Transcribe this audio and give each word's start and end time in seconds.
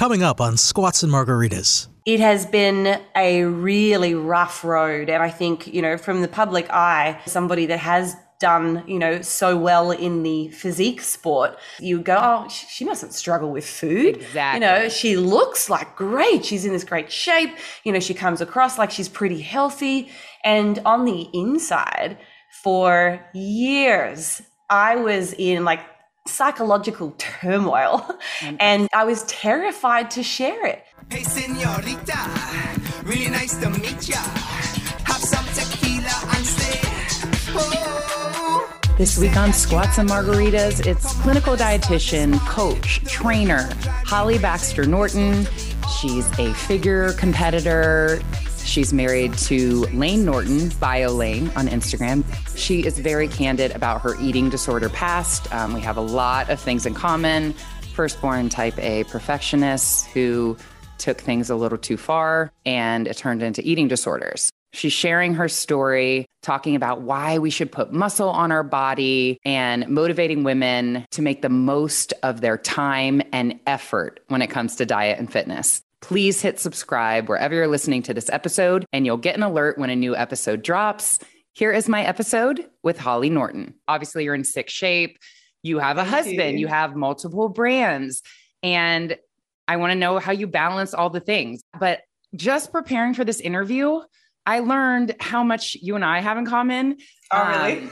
coming 0.00 0.22
up 0.22 0.40
on 0.40 0.56
Squats 0.56 1.02
and 1.02 1.12
Margaritas. 1.12 1.86
It 2.06 2.20
has 2.20 2.46
been 2.46 2.98
a 3.14 3.44
really 3.44 4.14
rough 4.14 4.64
road. 4.64 5.10
And 5.10 5.22
I 5.22 5.28
think, 5.28 5.66
you 5.66 5.82
know, 5.82 5.98
from 5.98 6.22
the 6.22 6.26
public 6.26 6.70
eye, 6.70 7.20
somebody 7.26 7.66
that 7.66 7.80
has 7.80 8.16
done, 8.38 8.82
you 8.86 8.98
know, 8.98 9.20
so 9.20 9.58
well 9.58 9.90
in 9.90 10.22
the 10.22 10.48
physique 10.52 11.02
sport, 11.02 11.58
you 11.80 12.00
go, 12.00 12.18
oh, 12.18 12.48
she 12.48 12.82
mustn't 12.86 13.12
struggle 13.12 13.50
with 13.50 13.66
food. 13.66 14.16
Exactly. 14.16 14.66
You 14.66 14.72
know, 14.72 14.88
she 14.88 15.18
looks 15.18 15.68
like 15.68 15.96
great. 15.96 16.46
She's 16.46 16.64
in 16.64 16.72
this 16.72 16.82
great 16.82 17.12
shape. 17.12 17.54
You 17.84 17.92
know, 17.92 18.00
she 18.00 18.14
comes 18.14 18.40
across 18.40 18.78
like 18.78 18.90
she's 18.90 19.10
pretty 19.10 19.42
healthy. 19.42 20.08
And 20.44 20.78
on 20.86 21.04
the 21.04 21.28
inside, 21.34 22.16
for 22.62 23.20
years, 23.34 24.40
I 24.70 24.96
was 24.96 25.34
in 25.34 25.66
like 25.66 25.80
psychological 26.26 27.14
turmoil 27.18 28.06
and 28.60 28.88
I 28.94 29.04
was 29.04 29.24
terrified 29.24 30.10
to 30.12 30.22
share 30.22 30.66
it. 30.66 30.84
Hey, 31.10 31.22
senorita, 31.22 33.02
really 33.04 33.30
nice 33.30 33.56
to 33.58 33.70
meet 33.70 34.08
ya. 34.08 34.16
Have 35.04 35.22
some 35.22 35.44
tequila 35.54 36.36
and 36.36 36.46
stay. 36.46 36.80
Oh. 37.52 38.80
This 39.00 39.18
week 39.18 39.34
on 39.36 39.52
Squats 39.54 39.96
and 39.96 40.08
Margaritas, 40.08 40.86
it's 40.86 41.14
clinical 41.22 41.56
dietitian, 41.56 42.38
coach, 42.40 43.02
trainer, 43.06 43.70
Holly 44.04 44.38
Baxter 44.38 44.84
Norton. 44.84 45.46
She's 45.98 46.30
a 46.38 46.52
figure 46.52 47.14
competitor. 47.14 48.20
She's 48.64 48.92
married 48.92 49.34
to 49.38 49.86
Layne 49.92 50.24
Norton, 50.24 50.68
Bio 50.80 51.10
Layne 51.10 51.48
on 51.56 51.68
Instagram. 51.68 52.24
She 52.56 52.86
is 52.86 52.98
very 52.98 53.28
candid 53.28 53.72
about 53.72 54.00
her 54.02 54.14
eating 54.20 54.48
disorder 54.48 54.88
past. 54.88 55.52
Um, 55.52 55.74
we 55.74 55.80
have 55.80 55.96
a 55.96 56.02
lot 56.02 56.48
of 56.50 56.60
things 56.60 56.86
in 56.86 56.94
common. 56.94 57.52
Firstborn 57.94 58.48
type 58.48 58.78
A 58.78 59.04
perfectionist 59.04 60.06
who 60.06 60.56
took 60.98 61.20
things 61.20 61.50
a 61.50 61.56
little 61.56 61.78
too 61.78 61.96
far 61.96 62.52
and 62.64 63.08
it 63.08 63.16
turned 63.16 63.42
into 63.42 63.66
eating 63.68 63.88
disorders. 63.88 64.50
She's 64.72 64.92
sharing 64.92 65.34
her 65.34 65.48
story, 65.48 66.26
talking 66.42 66.76
about 66.76 67.00
why 67.00 67.38
we 67.38 67.50
should 67.50 67.72
put 67.72 67.92
muscle 67.92 68.28
on 68.28 68.52
our 68.52 68.62
body 68.62 69.38
and 69.44 69.88
motivating 69.88 70.44
women 70.44 71.04
to 71.10 71.22
make 71.22 71.42
the 71.42 71.48
most 71.48 72.12
of 72.22 72.40
their 72.40 72.56
time 72.56 73.20
and 73.32 73.58
effort 73.66 74.20
when 74.28 74.42
it 74.42 74.46
comes 74.48 74.76
to 74.76 74.86
diet 74.86 75.18
and 75.18 75.30
fitness. 75.30 75.82
Please 76.00 76.40
hit 76.40 76.58
subscribe 76.58 77.28
wherever 77.28 77.54
you're 77.54 77.68
listening 77.68 78.02
to 78.04 78.14
this 78.14 78.30
episode, 78.30 78.84
and 78.92 79.04
you'll 79.04 79.16
get 79.18 79.36
an 79.36 79.42
alert 79.42 79.78
when 79.78 79.90
a 79.90 79.96
new 79.96 80.16
episode 80.16 80.62
drops. 80.62 81.18
Here 81.52 81.72
is 81.72 81.88
my 81.88 82.02
episode 82.02 82.66
with 82.82 82.98
Holly 82.98 83.28
Norton. 83.28 83.74
Obviously, 83.86 84.24
you're 84.24 84.34
in 84.34 84.44
sick 84.44 84.70
shape. 84.70 85.18
You 85.62 85.78
have 85.78 85.98
a 85.98 86.04
husband, 86.04 86.58
you 86.58 86.68
have 86.68 86.96
multiple 86.96 87.50
brands, 87.50 88.22
and 88.62 89.16
I 89.68 89.76
want 89.76 89.92
to 89.92 89.98
know 89.98 90.18
how 90.18 90.32
you 90.32 90.46
balance 90.46 90.94
all 90.94 91.10
the 91.10 91.20
things. 91.20 91.62
But 91.78 92.00
just 92.34 92.72
preparing 92.72 93.12
for 93.12 93.24
this 93.24 93.40
interview, 93.40 94.00
I 94.46 94.60
learned 94.60 95.16
how 95.20 95.44
much 95.44 95.76
you 95.82 95.96
and 95.96 96.04
I 96.04 96.20
have 96.20 96.38
in 96.38 96.46
common. 96.46 96.96
Oh, 97.30 97.46
really? 97.46 97.90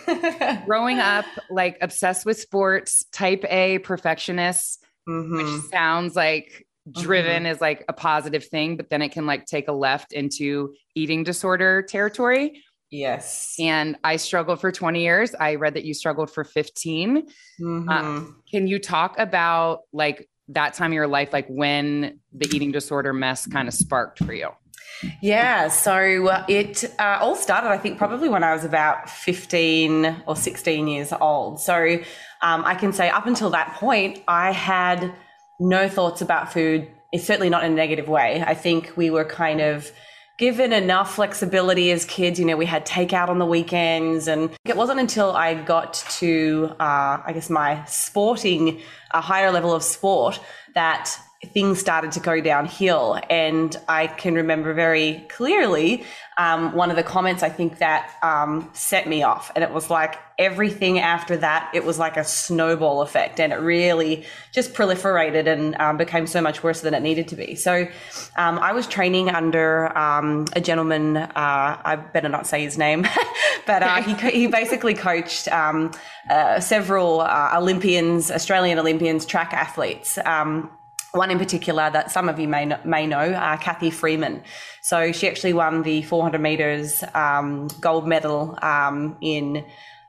Um, 0.49 0.63
growing 0.67 0.99
up, 0.99 1.27
like 1.51 1.77
obsessed 1.83 2.25
with 2.25 2.41
sports, 2.41 3.05
type 3.13 3.45
A 3.51 3.79
perfectionist, 3.81 4.83
Mhm. 5.07 5.37
which 5.37 5.71
sounds 5.71 6.17
like 6.17 6.67
driven 6.93 7.43
Mm-hmm. 7.45 7.53
is 7.53 7.61
like 7.61 7.85
a 7.89 7.93
positive 7.93 8.45
thing, 8.47 8.77
but 8.77 8.91
then 8.91 9.03
it 9.03 9.11
can 9.13 9.27
like 9.27 9.47
take 9.47 9.69
a 9.69 9.73
left 9.73 10.13
into 10.13 10.75
eating 10.95 11.25
disorder 11.25 11.83
territory. 11.83 12.63
Yes. 12.91 13.55
And 13.59 13.97
I 14.03 14.17
struggled 14.17 14.61
for 14.61 14.73
20 14.73 15.03
years. 15.03 15.35
I 15.39 15.57
read 15.57 15.75
that 15.75 15.85
you 15.85 15.93
struggled 15.93 16.31
for 16.31 16.43
15. 16.45 17.29
Mhm. 17.61 17.89
Uh, 17.89 18.31
can 18.51 18.67
you 18.67 18.79
talk 18.79 19.19
about 19.19 19.81
like 19.93 20.29
that 20.49 20.73
time 20.73 20.93
of 20.93 20.95
your 20.95 21.07
life, 21.07 21.33
like 21.33 21.47
when 21.49 22.19
the 22.33 22.47
eating 22.55 22.73
disorder 22.73 23.13
mess 23.13 23.47
kind 23.47 23.69
of 23.69 23.75
sparked 23.75 24.25
for 24.25 24.33
you? 24.33 24.49
Yeah, 25.21 25.69
so 25.69 26.29
uh, 26.29 26.45
it 26.49 26.83
uh, 26.99 27.19
all 27.21 27.37
started, 27.37 27.69
I 27.69 27.79
think, 27.79 27.99
probably 27.99 28.29
when 28.29 28.43
I 28.43 28.53
was 28.55 28.65
about 28.65 29.09
15 29.11 30.23
or 30.27 30.35
16 30.35 30.89
years 30.89 31.13
old. 31.13 31.61
So 31.61 31.99
um, 32.43 32.65
I 32.65 32.75
can 32.75 32.93
say 32.93 33.09
up 33.11 33.27
until 33.27 33.51
that 33.51 33.75
point, 33.75 34.23
I 34.27 34.51
had 34.51 35.13
no 35.59 35.89
thoughts 35.89 36.21
about 36.21 36.53
food. 36.53 36.89
It's 37.13 37.25
certainly 37.25 37.51
not 37.51 37.65
in 37.65 37.73
a 37.73 37.75
negative 37.75 38.09
way. 38.09 38.43
I 38.47 38.55
think 38.55 38.93
we 38.97 39.11
were 39.11 39.25
kind 39.25 39.61
of 39.61 39.91
given 40.39 40.73
enough 40.73 41.17
flexibility 41.17 41.91
as 41.91 42.05
kids. 42.05 42.39
You 42.39 42.45
know, 42.45 42.57
we 42.57 42.67
had 42.67 42.87
takeout 42.87 43.29
on 43.29 43.39
the 43.39 43.47
weekends, 43.47 44.29
and 44.29 44.51
it 44.65 44.77
wasn't 44.77 45.01
until 45.01 45.33
I 45.33 45.55
got 45.55 45.95
to, 46.19 46.71
uh, 46.79 47.23
I 47.25 47.33
guess, 47.35 47.51
my 47.51 47.85
sporting, 47.87 48.81
a 49.11 49.21
higher 49.21 49.51
level 49.51 49.75
of 49.75 49.83
sport 49.83 50.41
that 50.75 51.19
things 51.47 51.79
started 51.79 52.11
to 52.13 52.21
go 52.21 52.41
downhill. 52.41 53.21
And 53.31 53.77
I 53.89 54.09
can 54.09 54.35
remember 54.35 54.75
very 54.75 55.25
clearly 55.29 56.05
um, 56.37 56.73
one 56.73 56.91
of 56.91 56.97
the 56.97 57.05
comments 57.05 57.45
I 57.45 57.49
think 57.49 57.79
that 57.79 58.13
um, 58.23 58.69
set 58.73 59.09
me 59.09 59.23
off. 59.23 59.53
And 59.55 59.63
it 59.63 59.71
was 59.71 59.89
like 59.89 60.17
everything 60.37 60.99
after 60.99 61.37
that, 61.37 61.71
it 61.75 61.85
was 61.85 61.97
like 61.99 62.17
a 62.17 62.25
snowball 62.25 63.03
effect. 63.03 63.39
And 63.39 63.53
it 63.53 63.57
really 63.57 64.27
just 64.53 64.75
proliferated 64.75 65.47
and 65.47 65.77
um, 65.77 65.97
became 65.97 66.27
so 66.27 66.41
much 66.41 66.65
worse 66.65 66.81
than 66.81 66.93
it 66.93 67.03
needed 67.03 67.29
to 67.29 67.37
be. 67.37 67.55
So 67.55 67.87
um, 68.37 68.59
I 68.59 68.73
was 68.73 68.89
training 68.89 69.31
under 69.31 69.97
um, 69.97 70.47
a 70.55 70.61
gentleman, 70.61 71.19
uh, 71.19 71.31
I 71.37 71.97
better 71.97 72.29
not 72.29 72.49
say 72.49 72.65
his 72.65 72.77
name, 72.77 73.07
but 73.67 73.85
uh, 73.85 74.03
he, 74.03 74.31
he 74.31 74.47
basically 74.49 74.95
coached 74.95 75.47
um, 75.49 75.93
uh, 76.29 76.59
several 76.59 77.21
uh, 77.21 77.53
Olympians, 77.57 78.33
Australian 78.33 78.81
Olympians, 78.81 79.25
track 79.25 79.53
athletes. 79.53 80.19
Um, 80.25 80.71
one 81.13 81.31
in 81.31 81.39
particular 81.39 81.91
that 81.91 82.11
some 82.11 82.29
of 82.29 82.39
you 82.39 82.49
may 82.49 82.67
know, 82.67 82.79
may 82.85 83.07
know 83.07 83.19
uh, 83.19 83.57
Cathy 83.57 83.91
Freeman. 83.91 84.43
So 84.83 85.13
she 85.13 85.29
actually 85.29 85.53
won 85.53 85.83
the 85.83 86.03
400 86.03 86.41
meters 86.41 87.03
um, 87.15 87.69
gold 87.81 88.07
medal 88.07 88.59
um, 88.63 89.17
in, 89.21 89.59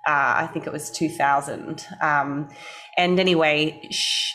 uh, 0.07 0.33
I 0.38 0.49
think 0.51 0.67
it 0.67 0.73
was 0.73 0.91
2000. 0.91 1.85
Um, 2.01 2.49
and 2.97 3.19
anyway, 3.19 3.88
sh- 3.91 4.33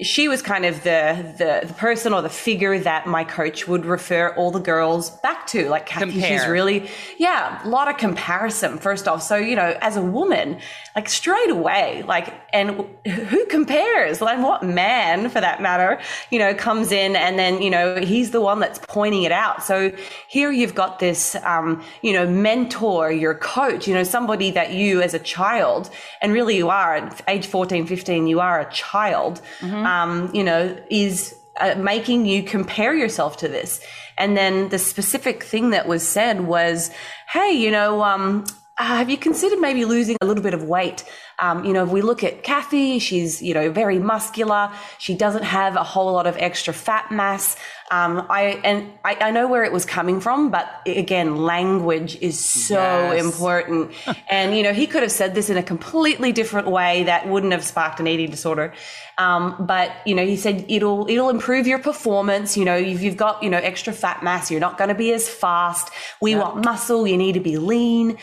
she 0.00 0.26
was 0.26 0.40
kind 0.40 0.64
of 0.64 0.82
the, 0.84 1.34
the 1.36 1.66
the 1.66 1.74
person 1.74 2.14
or 2.14 2.22
the 2.22 2.30
figure 2.30 2.78
that 2.78 3.06
my 3.06 3.24
coach 3.24 3.68
would 3.68 3.84
refer 3.84 4.34
all 4.36 4.50
the 4.50 4.58
girls 4.58 5.10
back 5.10 5.46
to. 5.48 5.68
Like 5.68 5.84
Cathy, 5.84 6.22
she's 6.22 6.46
really 6.46 6.88
yeah, 7.18 7.62
a 7.62 7.68
lot 7.68 7.88
of 7.88 7.98
comparison. 7.98 8.78
First 8.78 9.06
off, 9.06 9.22
so 9.22 9.36
you 9.36 9.54
know, 9.54 9.76
as 9.82 9.98
a 9.98 10.02
woman, 10.02 10.58
like 10.96 11.10
straight 11.10 11.50
away, 11.50 12.04
like, 12.06 12.32
and 12.54 12.86
who 13.06 13.44
compares? 13.46 14.22
Like, 14.22 14.42
what 14.42 14.62
man, 14.62 15.28
for 15.28 15.42
that 15.42 15.60
matter, 15.60 16.00
you 16.30 16.38
know, 16.38 16.54
comes 16.54 16.90
in 16.90 17.14
and 17.14 17.38
then 17.38 17.60
you 17.60 17.68
know 17.68 17.96
he's 17.96 18.30
the 18.30 18.40
one 18.40 18.60
that's 18.60 18.78
pointing 18.88 19.24
it 19.24 19.32
out. 19.32 19.62
So 19.62 19.92
here 20.26 20.50
you've 20.50 20.74
got 20.74 21.00
this, 21.00 21.34
um, 21.44 21.84
you 22.00 22.14
know, 22.14 22.26
mentor, 22.26 23.12
your 23.12 23.34
coach, 23.34 23.86
you 23.86 23.92
know, 23.92 24.04
somebody 24.04 24.50
that 24.52 24.72
you 24.72 25.02
as 25.02 25.12
a 25.12 25.18
child, 25.18 25.90
and 26.22 26.32
really 26.32 26.56
you 26.56 26.70
are 26.70 26.94
at 26.94 27.20
age 27.28 27.46
14, 27.46 27.86
15, 27.86 28.26
you 28.26 28.40
are 28.40 28.58
a 28.58 28.70
child 28.72 29.42
um, 29.86 30.30
you 30.34 30.44
know, 30.44 30.76
is 30.90 31.34
uh, 31.60 31.74
making 31.76 32.26
you 32.26 32.42
compare 32.42 32.94
yourself 32.94 33.36
to 33.38 33.48
this. 33.48 33.80
And 34.18 34.36
then 34.36 34.68
the 34.68 34.78
specific 34.78 35.42
thing 35.42 35.70
that 35.70 35.86
was 35.86 36.06
said 36.06 36.42
was, 36.42 36.90
hey, 37.28 37.52
you 37.52 37.70
know, 37.70 38.02
um, 38.02 38.44
uh, 38.78 38.84
have 38.84 39.10
you 39.10 39.18
considered 39.18 39.58
maybe 39.60 39.84
losing 39.84 40.16
a 40.22 40.26
little 40.26 40.42
bit 40.42 40.54
of 40.54 40.64
weight? 40.64 41.04
Um, 41.40 41.64
you 41.64 41.72
know, 41.72 41.84
if 41.84 41.90
we 41.90 42.02
look 42.02 42.24
at 42.24 42.42
Cathy, 42.42 42.98
she's, 42.98 43.42
you 43.42 43.52
know, 43.52 43.70
very 43.70 43.98
muscular. 43.98 44.70
She 44.98 45.14
doesn't 45.14 45.42
have 45.42 45.76
a 45.76 45.82
whole 45.82 46.12
lot 46.12 46.26
of 46.26 46.36
extra 46.38 46.72
fat 46.72 47.10
mass. 47.10 47.56
Um, 47.92 48.26
I, 48.30 48.58
and 48.64 48.90
I, 49.04 49.16
I 49.20 49.30
know 49.32 49.46
where 49.48 49.64
it 49.64 49.70
was 49.70 49.84
coming 49.84 50.18
from, 50.18 50.50
but 50.50 50.66
again, 50.86 51.36
language 51.36 52.16
is 52.22 52.42
so 52.42 53.12
Yes. 53.12 53.22
important. 53.22 53.92
and, 54.30 54.56
you 54.56 54.62
know, 54.62 54.72
he 54.72 54.86
could 54.86 55.02
have 55.02 55.12
said 55.12 55.34
this 55.34 55.50
in 55.50 55.58
a 55.58 55.62
completely 55.62 56.32
different 56.32 56.68
way 56.68 57.02
that 57.04 57.28
wouldn't 57.28 57.52
have 57.52 57.62
sparked 57.62 58.00
an 58.00 58.06
eating 58.06 58.30
disorder. 58.30 58.72
Um, 59.18 59.56
but, 59.60 59.92
you 60.06 60.14
know, 60.14 60.24
he 60.24 60.36
said 60.36 60.64
it'll, 60.70 61.06
it'll 61.10 61.28
improve 61.28 61.66
your 61.66 61.78
performance. 61.78 62.56
You 62.56 62.64
know, 62.64 62.76
if 62.76 63.02
you've 63.02 63.18
got, 63.18 63.42
you 63.42 63.50
know, 63.50 63.58
extra 63.58 63.92
fat 63.92 64.22
mass, 64.22 64.50
you're 64.50 64.58
not 64.58 64.78
going 64.78 64.88
to 64.88 64.94
be 64.94 65.12
as 65.12 65.28
fast. 65.28 65.90
We 66.22 66.34
want 66.34 66.64
muscle. 66.64 67.06
You 67.06 67.18
need 67.18 67.34
to 67.34 67.40
be 67.40 67.58
lean. 67.58 68.16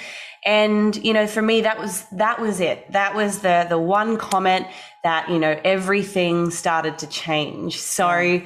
And, 0.47 0.95
you 1.05 1.13
know, 1.13 1.27
for 1.27 1.43
me, 1.43 1.61
that 1.61 1.77
was, 1.77 2.05
that 2.13 2.41
was 2.41 2.59
it. 2.59 2.91
That 2.91 3.13
was 3.13 3.39
the, 3.39 3.67
the 3.69 3.77
one 3.77 4.17
comment 4.17 4.65
that, 5.03 5.29
you 5.29 5.37
know, 5.37 5.59
everything 5.63 6.49
started 6.49 6.97
to 6.99 7.07
change. 7.07 7.77
So, 7.79 8.41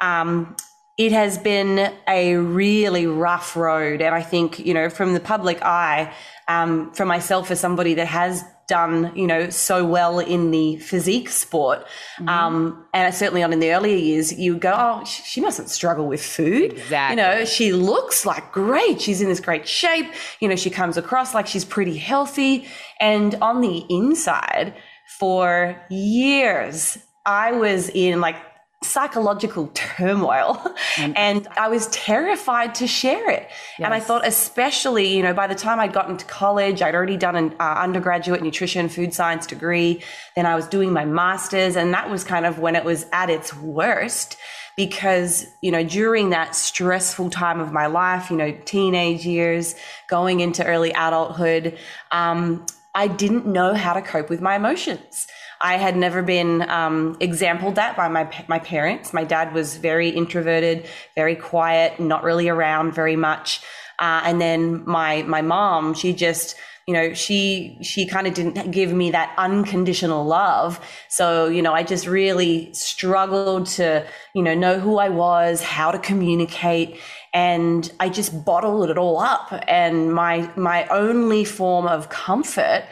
um, 0.00 0.54
it 0.98 1.12
has 1.12 1.38
been 1.38 1.92
a 2.08 2.34
really 2.34 3.06
rough 3.06 3.56
road. 3.56 4.02
And 4.02 4.14
I 4.14 4.20
think, 4.22 4.58
you 4.58 4.74
know, 4.74 4.90
from 4.90 5.14
the 5.14 5.20
public 5.20 5.62
eye, 5.62 6.12
um, 6.48 6.92
for 6.92 7.04
myself 7.04 7.50
as 7.52 7.60
somebody 7.60 7.94
that 7.94 8.08
has 8.08 8.42
done, 8.66 9.12
you 9.14 9.26
know, 9.26 9.48
so 9.48 9.84
well 9.84 10.18
in 10.18 10.50
the 10.50 10.76
physique 10.76 11.30
sport, 11.30 11.86
um, 12.26 12.84
and 12.92 13.14
certainly 13.14 13.42
on 13.42 13.52
in 13.52 13.60
the 13.60 13.72
earlier 13.72 13.96
years, 13.96 14.36
you 14.38 14.58
go, 14.58 14.74
oh, 14.76 15.04
sh- 15.04 15.22
she 15.24 15.40
mustn't 15.40 15.70
struggle 15.70 16.06
with 16.06 16.22
food. 16.22 16.72
Exactly. 16.72 17.16
You 17.16 17.16
know, 17.16 17.44
she 17.46 17.72
looks 17.72 18.26
like 18.26 18.52
great. 18.52 19.00
She's 19.00 19.22
in 19.22 19.28
this 19.28 19.40
great 19.40 19.66
shape. 19.66 20.12
You 20.40 20.48
know, 20.48 20.56
she 20.56 20.68
comes 20.68 20.96
across 20.98 21.32
like 21.32 21.46
she's 21.46 21.64
pretty 21.64 21.96
healthy. 21.96 22.66
And 23.00 23.36
on 23.36 23.62
the 23.62 23.86
inside, 23.88 24.74
for 25.18 25.80
years, 25.88 26.98
I 27.24 27.52
was 27.52 27.88
in 27.88 28.20
like 28.20 28.36
psychological 28.82 29.70
turmoil 29.74 30.64
and 30.98 31.48
I 31.58 31.68
was 31.68 31.88
terrified 31.88 32.76
to 32.76 32.86
share 32.86 33.28
it. 33.28 33.48
And 33.78 33.92
I 33.92 33.98
thought, 33.98 34.26
especially, 34.26 35.16
you 35.16 35.22
know, 35.22 35.34
by 35.34 35.48
the 35.48 35.54
time 35.54 35.80
I'd 35.80 35.92
gotten 35.92 36.16
to 36.16 36.24
college, 36.24 36.80
I'd 36.80 36.94
already 36.94 37.16
done 37.16 37.34
an 37.34 37.54
uh, 37.58 37.74
undergraduate 37.78 38.42
nutrition 38.42 38.88
food 38.88 39.12
science 39.12 39.46
degree. 39.46 40.02
Then 40.36 40.46
I 40.46 40.54
was 40.54 40.66
doing 40.68 40.92
my 40.92 41.04
master's, 41.04 41.74
and 41.74 41.92
that 41.92 42.08
was 42.08 42.22
kind 42.22 42.46
of 42.46 42.60
when 42.60 42.76
it 42.76 42.84
was 42.84 43.06
at 43.12 43.30
its 43.30 43.54
worst 43.54 44.36
because, 44.76 45.44
you 45.60 45.72
know, 45.72 45.82
during 45.82 46.30
that 46.30 46.54
stressful 46.54 47.30
time 47.30 47.58
of 47.58 47.72
my 47.72 47.86
life, 47.86 48.30
you 48.30 48.36
know, 48.36 48.56
teenage 48.64 49.26
years, 49.26 49.74
going 50.08 50.38
into 50.38 50.64
early 50.64 50.92
adulthood, 50.92 51.76
um, 52.12 52.64
I 52.94 53.08
didn't 53.08 53.44
know 53.44 53.74
how 53.74 53.92
to 53.92 54.02
cope 54.02 54.30
with 54.30 54.40
my 54.40 54.54
emotions. 54.54 55.26
I 55.60 55.76
had 55.76 55.96
never 55.96 56.22
been 56.22 56.68
um, 56.70 57.16
exampled 57.20 57.74
that 57.76 57.96
by 57.96 58.08
my 58.08 58.30
my 58.48 58.58
parents. 58.58 59.12
My 59.12 59.24
dad 59.24 59.52
was 59.52 59.76
very 59.76 60.08
introverted, 60.08 60.86
very 61.14 61.34
quiet, 61.34 61.98
not 61.98 62.22
really 62.22 62.48
around 62.48 62.94
very 62.94 63.16
much. 63.16 63.60
Uh, 63.98 64.22
and 64.24 64.40
then 64.40 64.84
my 64.86 65.22
my 65.22 65.42
mom, 65.42 65.94
she 65.94 66.12
just 66.12 66.56
you 66.86 66.94
know 66.94 67.12
she 67.12 67.76
she 67.82 68.06
kind 68.06 68.26
of 68.26 68.34
didn't 68.34 68.70
give 68.70 68.92
me 68.92 69.10
that 69.10 69.34
unconditional 69.36 70.24
love. 70.24 70.80
So 71.08 71.48
you 71.48 71.62
know 71.62 71.74
I 71.74 71.82
just 71.82 72.06
really 72.06 72.72
struggled 72.72 73.66
to 73.78 74.06
you 74.34 74.42
know 74.42 74.54
know 74.54 74.78
who 74.78 74.98
I 74.98 75.08
was, 75.08 75.60
how 75.60 75.90
to 75.90 75.98
communicate, 75.98 77.00
and 77.34 77.90
I 77.98 78.08
just 78.10 78.44
bottled 78.44 78.90
it 78.90 78.98
all 78.98 79.18
up. 79.18 79.52
And 79.66 80.14
my 80.14 80.48
my 80.56 80.86
only 80.86 81.44
form 81.44 81.88
of 81.88 82.10
comfort 82.10 82.84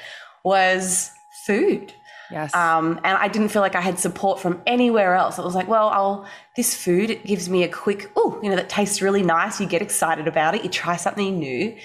was 0.43 1.13
food. 1.47 1.93
Yes. 2.31 2.55
Um, 2.55 3.01
and 3.05 3.17
I 3.19 3.29
didn't 3.29 3.49
feel 3.49 3.63
like 3.63 3.75
I 3.75 3.81
had 3.81 3.99
support 3.99 4.41
from 4.41 4.63
anywhere 4.67 5.15
else. 5.15 5.39
It 5.39 5.45
was 5.45 5.55
like, 5.55 5.69
well, 5.69 5.89
I'll 5.89 6.27
this 6.57 6.75
food 6.75 7.11
it 7.11 7.25
gives 7.25 7.49
me 7.49 7.63
a 7.63 7.69
quick, 7.69 8.11
oh, 8.17 8.39
you 8.43 8.49
know, 8.49 8.57
that 8.57 8.69
tastes 8.69 9.03
really 9.03 9.23
nice. 9.23 9.61
You 9.61 9.67
get 9.67 9.83
excited 9.83 10.27
about 10.27 10.55
it. 10.55 10.65
You 10.65 10.71
try 10.71 10.97
something 10.97 11.39
new, 11.39 11.77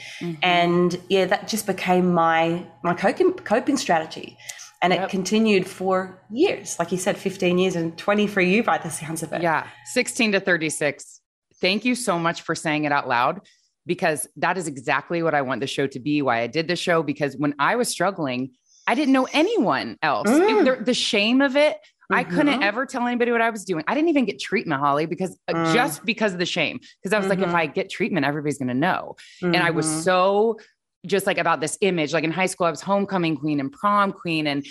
and 0.42 1.00
yeah, 1.10 1.26
that 1.26 1.48
just 1.48 1.68
became 1.68 2.14
my 2.14 2.66
my 2.84 2.94
coping 2.94 3.34
coping 3.34 3.78
strategy, 3.78 4.38
and 4.82 4.94
it 4.94 5.10
continued 5.10 5.68
for 5.68 6.22
years. 6.32 6.80
Like 6.80 6.92
you 6.92 6.98
said, 6.98 7.18
fifteen 7.18 7.58
years 7.58 7.76
and 7.76 7.98
twenty 7.98 8.28
for 8.28 8.42
you 8.42 8.64
by 8.64 8.78
the 8.78 8.90
sounds 8.90 9.24
of 9.24 9.34
it. 9.34 9.42
Yeah, 9.42 9.68
16 9.94 10.34
to 10.34 10.40
36. 10.40 11.22
Thank 11.60 11.86
you 11.86 11.94
so 11.96 12.18
much 12.18 12.42
for 12.42 12.56
saying 12.56 12.86
it 12.86 12.92
out 12.92 13.08
loud 13.08 13.42
because 13.86 14.28
that 14.38 14.58
is 14.58 14.68
exactly 14.68 15.22
what 15.24 15.36
I 15.36 15.42
want 15.42 15.62
the 15.62 15.68
show 15.68 15.88
to 15.88 16.00
be, 16.00 16.22
why 16.22 16.42
I 16.42 16.48
did 16.48 16.68
the 16.68 16.76
show. 16.76 17.04
Because 17.04 17.36
when 17.38 17.54
I 17.60 17.76
was 17.76 17.90
struggling, 17.90 18.52
I 18.88 18.96
didn't 18.96 19.14
know 19.14 19.28
anyone 19.32 19.98
else. 20.02 20.30
It- 20.30 20.42
mm. 20.42 20.78
the, 20.80 20.84
the 20.84 20.94
shame 20.94 21.42
of 21.42 21.56
it, 21.56 21.78
I 22.12 22.24
couldn't 22.24 22.48
mm-hmm. 22.48 22.64
ever 22.64 22.86
tell 22.86 23.08
anybody 23.08 23.32
what 23.32 23.42
I 23.42 23.50
was 23.50 23.64
doing. 23.64 23.84
I 23.88 23.96
didn't 23.96 24.10
even 24.10 24.26
get 24.26 24.40
treatment, 24.40 24.82
Holly, 24.82 25.06
because 25.06 25.38
uh, 25.48 25.54
mm. 25.54 25.74
just 25.74 26.06
because 26.06 26.34
of 26.34 26.40
the 26.40 26.46
shame. 26.46 26.80
Because 27.02 27.14
I 27.14 27.20
was 27.20 27.28
like, 27.28 27.40
if 27.40 27.46
mm-hmm. 27.46 27.56
I 27.56 27.66
get 27.68 27.90
treatment, 27.90 28.26
everybody's 28.26 28.58
going 28.58 28.68
to 28.68 28.74
know. 28.74 29.16
And 29.42 29.58
I 29.58 29.70
was 29.72 29.86
mm-hmm. 29.86 30.02
so 30.02 30.60
just 31.06 31.26
like 31.26 31.38
about 31.38 31.62
this 31.62 31.78
image. 31.82 32.14
Like 32.14 32.24
in 32.24 32.32
high 32.32 32.46
school, 32.46 32.68
I 32.68 32.70
was 32.70 32.82
homecoming 32.82 33.38
queen 33.38 33.60
and 33.60 33.72
prom 33.72 34.12
queen 34.12 34.48
and 34.48 34.66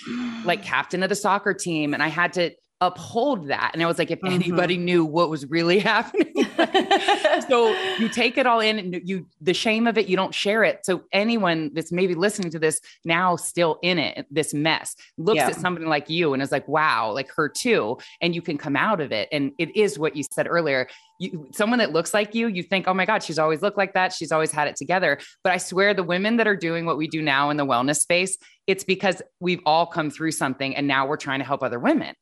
like 0.44 0.62
captain 0.64 1.02
of 1.02 1.08
the 1.08 1.14
soccer 1.14 1.54
team. 1.54 1.94
And 1.94 2.02
I 2.02 2.08
had 2.08 2.34
to 2.34 2.52
uphold 2.82 3.48
that. 3.48 3.72
And 3.74 3.82
I 3.82 3.86
was 3.86 3.98
like, 3.98 4.10
if 4.10 4.20
anybody 4.24 4.76
mm-hmm. 4.76 4.84
knew 4.84 5.04
what 5.04 5.28
was 5.28 5.44
really 5.46 5.78
happening. 5.80 6.32
so 7.48 7.74
you 7.98 8.08
take 8.08 8.38
it 8.38 8.46
all 8.46 8.60
in 8.60 8.78
and 8.78 9.00
you, 9.04 9.26
the 9.40 9.52
shame 9.52 9.86
of 9.86 9.98
it, 9.98 10.06
you 10.06 10.16
don't 10.16 10.34
share 10.34 10.64
it. 10.64 10.86
So 10.86 11.02
anyone 11.12 11.72
that's 11.74 11.92
maybe 11.92 12.14
listening 12.14 12.50
to 12.52 12.58
this 12.58 12.80
now 13.04 13.36
still 13.36 13.78
in 13.82 13.98
it, 13.98 14.26
this 14.30 14.54
mess 14.54 14.96
looks 15.18 15.36
Yeah. 15.36 15.48
at 15.48 15.56
somebody 15.56 15.86
like 15.86 16.08
you 16.08 16.32
and 16.32 16.42
is 16.42 16.50
like, 16.50 16.66
wow, 16.68 17.12
like 17.12 17.30
her 17.32 17.48
too. 17.48 17.98
And 18.22 18.34
you 18.34 18.40
can 18.40 18.56
come 18.56 18.76
out 18.76 19.00
of 19.00 19.12
it. 19.12 19.28
And 19.30 19.52
it 19.58 19.76
is 19.76 19.98
what 19.98 20.16
you 20.16 20.24
said 20.30 20.46
earlier. 20.48 20.88
You, 21.18 21.48
someone 21.52 21.80
that 21.80 21.92
looks 21.92 22.14
like 22.14 22.34
you, 22.34 22.46
you 22.48 22.62
think, 22.62 22.88
oh 22.88 22.94
my 22.94 23.04
God, 23.04 23.22
she's 23.22 23.38
always 23.38 23.60
looked 23.60 23.76
like 23.76 23.92
that. 23.92 24.14
She's 24.14 24.32
always 24.32 24.52
had 24.52 24.68
it 24.68 24.76
together. 24.76 25.18
But 25.44 25.52
I 25.52 25.58
swear 25.58 25.92
the 25.92 26.02
women 26.02 26.38
that 26.38 26.46
are 26.46 26.56
doing 26.56 26.86
what 26.86 26.96
we 26.96 27.08
do 27.08 27.20
now 27.20 27.50
in 27.50 27.58
the 27.58 27.66
wellness 27.66 27.98
space, 27.98 28.38
it's 28.66 28.84
because 28.84 29.20
we've 29.38 29.60
all 29.66 29.84
come 29.84 30.10
through 30.10 30.32
something 30.32 30.74
and 30.74 30.86
now 30.86 31.06
we're 31.06 31.18
trying 31.18 31.40
to 31.40 31.44
help 31.44 31.62
other 31.62 31.78
women. 31.78 32.14